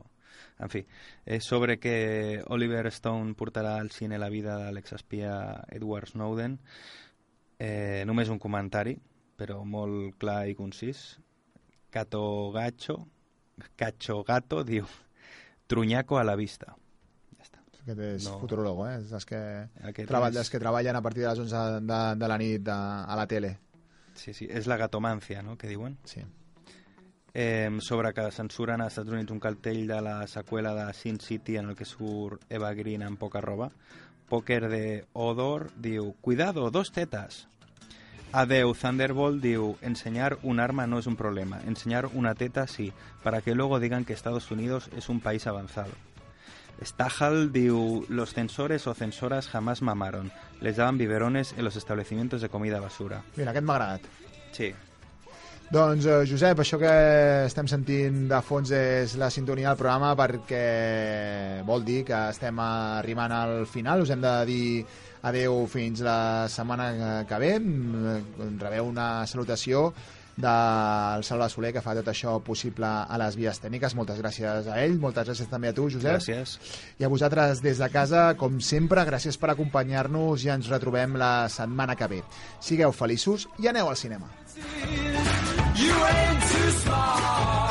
En 0.59 0.69
fi, 0.73 0.79
és 1.29 1.45
sobre 1.45 1.75
que 1.77 2.41
Oliver 2.49 2.87
Stone 2.89 3.35
portarà 3.37 3.75
al 3.77 3.91
cine 3.93 4.17
la 4.17 4.29
vida 4.33 4.55
de 4.57 4.71
l'exespia 4.73 5.35
Edward 5.69 6.09
Snowden. 6.09 6.55
Eh, 7.61 8.03
només 8.09 8.29
un 8.33 8.39
comentari, 8.41 8.95
però 9.37 9.59
molt 9.65 10.15
clar 10.17 10.47
i 10.49 10.55
concís. 10.57 11.19
Cato 11.93 12.49
Gacho, 12.55 12.97
Cacho 13.77 14.23
Gato, 14.25 14.63
diu 14.65 14.85
Truñaco 15.69 16.17
a 16.17 16.23
la 16.25 16.35
vista. 16.35 16.73
Aquest 17.83 17.99
és 18.01 18.25
No. 18.25 18.39
futurologo, 18.41 18.87
eh? 18.89 18.97
És 18.99 19.11
dels 19.13 19.25
que, 19.29 19.37
treball, 20.09 20.35
és- 20.41 20.49
que 20.49 20.59
treballen 20.59 20.95
a 20.97 21.01
partir 21.05 21.21
de 21.23 21.29
les 21.29 21.39
11 21.39 21.61
de, 21.85 22.01
de 22.17 22.27
la 22.27 22.37
nit 22.41 22.67
a, 22.67 23.05
a 23.05 23.15
la 23.15 23.27
tele. 23.27 23.59
Sí, 24.17 24.33
sí, 24.33 24.47
és 24.49 24.67
la 24.67 24.77
gatomancia, 24.77 25.41
no?, 25.45 25.57
que 25.57 25.69
diuen. 25.69 25.97
Sí. 26.03 26.25
Eh, 27.33 27.69
sobre 27.85 28.13
que 28.17 28.23
censuren 28.31 28.81
als 28.81 28.95
Estats 28.95 29.13
Units 29.13 29.31
un 29.31 29.39
cartell 29.39 29.85
de 29.87 29.99
la 30.01 30.15
seqüela 30.27 30.73
de 30.73 30.91
Sin 30.97 31.19
City 31.21 31.57
en 31.57 31.69
el 31.69 31.75
que 31.77 31.85
surt 31.85 32.41
Eva 32.49 32.73
Green 32.73 33.03
amb 33.05 33.19
poca 33.21 33.41
roba. 33.41 33.69
Poker 34.27 34.67
de 34.71 35.05
Odor 35.13 35.69
diu, 35.77 36.15
cuidado, 36.19 36.71
dos 36.71 36.91
tetas. 36.91 37.45
Adeu 38.33 38.73
Thunderbolt 38.73 39.39
diu, 39.43 39.77
enseñar 39.81 40.39
un 40.43 40.59
arma 40.59 40.87
no 40.87 40.99
es 40.99 41.07
un 41.07 41.15
problema, 41.15 41.61
enseñar 41.65 42.07
una 42.07 42.35
teta 42.35 42.67
sí, 42.67 42.91
para 43.23 43.41
que 43.41 43.55
luego 43.55 43.79
digan 43.79 44.03
que 44.03 44.13
Estados 44.13 44.51
Unidos 44.51 44.89
es 44.97 45.07
un 45.07 45.21
país 45.21 45.47
avanzado. 45.47 45.93
Stajal 46.81 47.51
diu, 47.51 48.05
los 48.09 48.33
censores 48.33 48.85
o 48.87 48.93
censoras 48.93 49.47
jamás 49.47 49.81
mamaron, 49.81 50.31
les 50.61 50.77
daban 50.77 50.97
biberones 50.97 51.53
en 51.57 51.65
los 51.65 51.75
establecimientos 51.75 52.41
de 52.41 52.49
comida 52.49 52.79
basura. 52.79 53.23
Mira, 53.35 53.51
aquest 53.51 53.65
m'ha 53.65 53.75
agradat. 53.75 54.11
Sí, 54.51 54.73
Doncs, 55.67 56.05
eh, 56.07 56.23
Josep, 56.23 56.61
això 56.63 56.77
que 56.79 56.91
estem 57.43 57.67
sentint 57.67 58.21
de 58.29 58.37
fons 58.39 58.69
és 58.71 59.17
la 59.19 59.27
sintonia 59.27 59.73
del 59.73 59.79
programa 59.81 60.13
perquè 60.15 61.59
vol 61.67 61.83
dir 61.83 62.05
que 62.07 62.15
estem 62.31 62.61
arribant 62.63 63.33
al 63.35 63.65
final. 63.67 64.05
Us 64.05 64.13
hem 64.15 64.23
de 64.23 64.31
dir 64.47 64.85
adeu 65.27 65.65
fins 65.67 65.99
la 66.07 66.47
setmana 66.47 67.25
que 67.27 67.39
ve. 67.43 67.51
Rebeu 68.63 68.87
una 68.87 69.27
salutació 69.27 69.89
del 70.37 71.23
Salva 71.25 71.49
Soler, 71.49 71.73
que 71.73 71.81
fa 71.81 71.95
tot 71.97 72.07
això 72.11 72.37
possible 72.45 72.87
a 72.87 73.19
les 73.19 73.37
vies 73.39 73.59
tècniques. 73.61 73.95
Moltes 73.97 74.21
gràcies 74.21 74.69
a 74.69 74.79
ell, 74.83 74.97
moltes 75.01 75.27
gràcies 75.27 75.49
també 75.51 75.71
a 75.71 75.75
tu, 75.77 75.89
Josep. 75.89 76.19
Gràcies. 76.19 76.57
I 77.01 77.07
a 77.07 77.11
vosaltres 77.11 77.63
des 77.65 77.81
de 77.81 77.89
casa, 77.93 78.29
com 78.39 78.61
sempre, 78.61 79.05
gràcies 79.09 79.37
per 79.41 79.51
acompanyar-nos 79.53 80.45
i 80.45 80.53
ens 80.53 80.69
retrobem 80.73 81.17
la 81.17 81.49
setmana 81.49 81.97
que 81.97 82.11
ve. 82.13 82.21
Sigueu 82.61 82.93
feliços 82.93 83.49
i 83.59 83.67
aneu 83.73 83.89
al 83.89 83.97
cinema. 83.97 84.29
You 85.77 85.93
ain't 85.93 86.41
too 86.49 86.71
smart. 86.81 87.66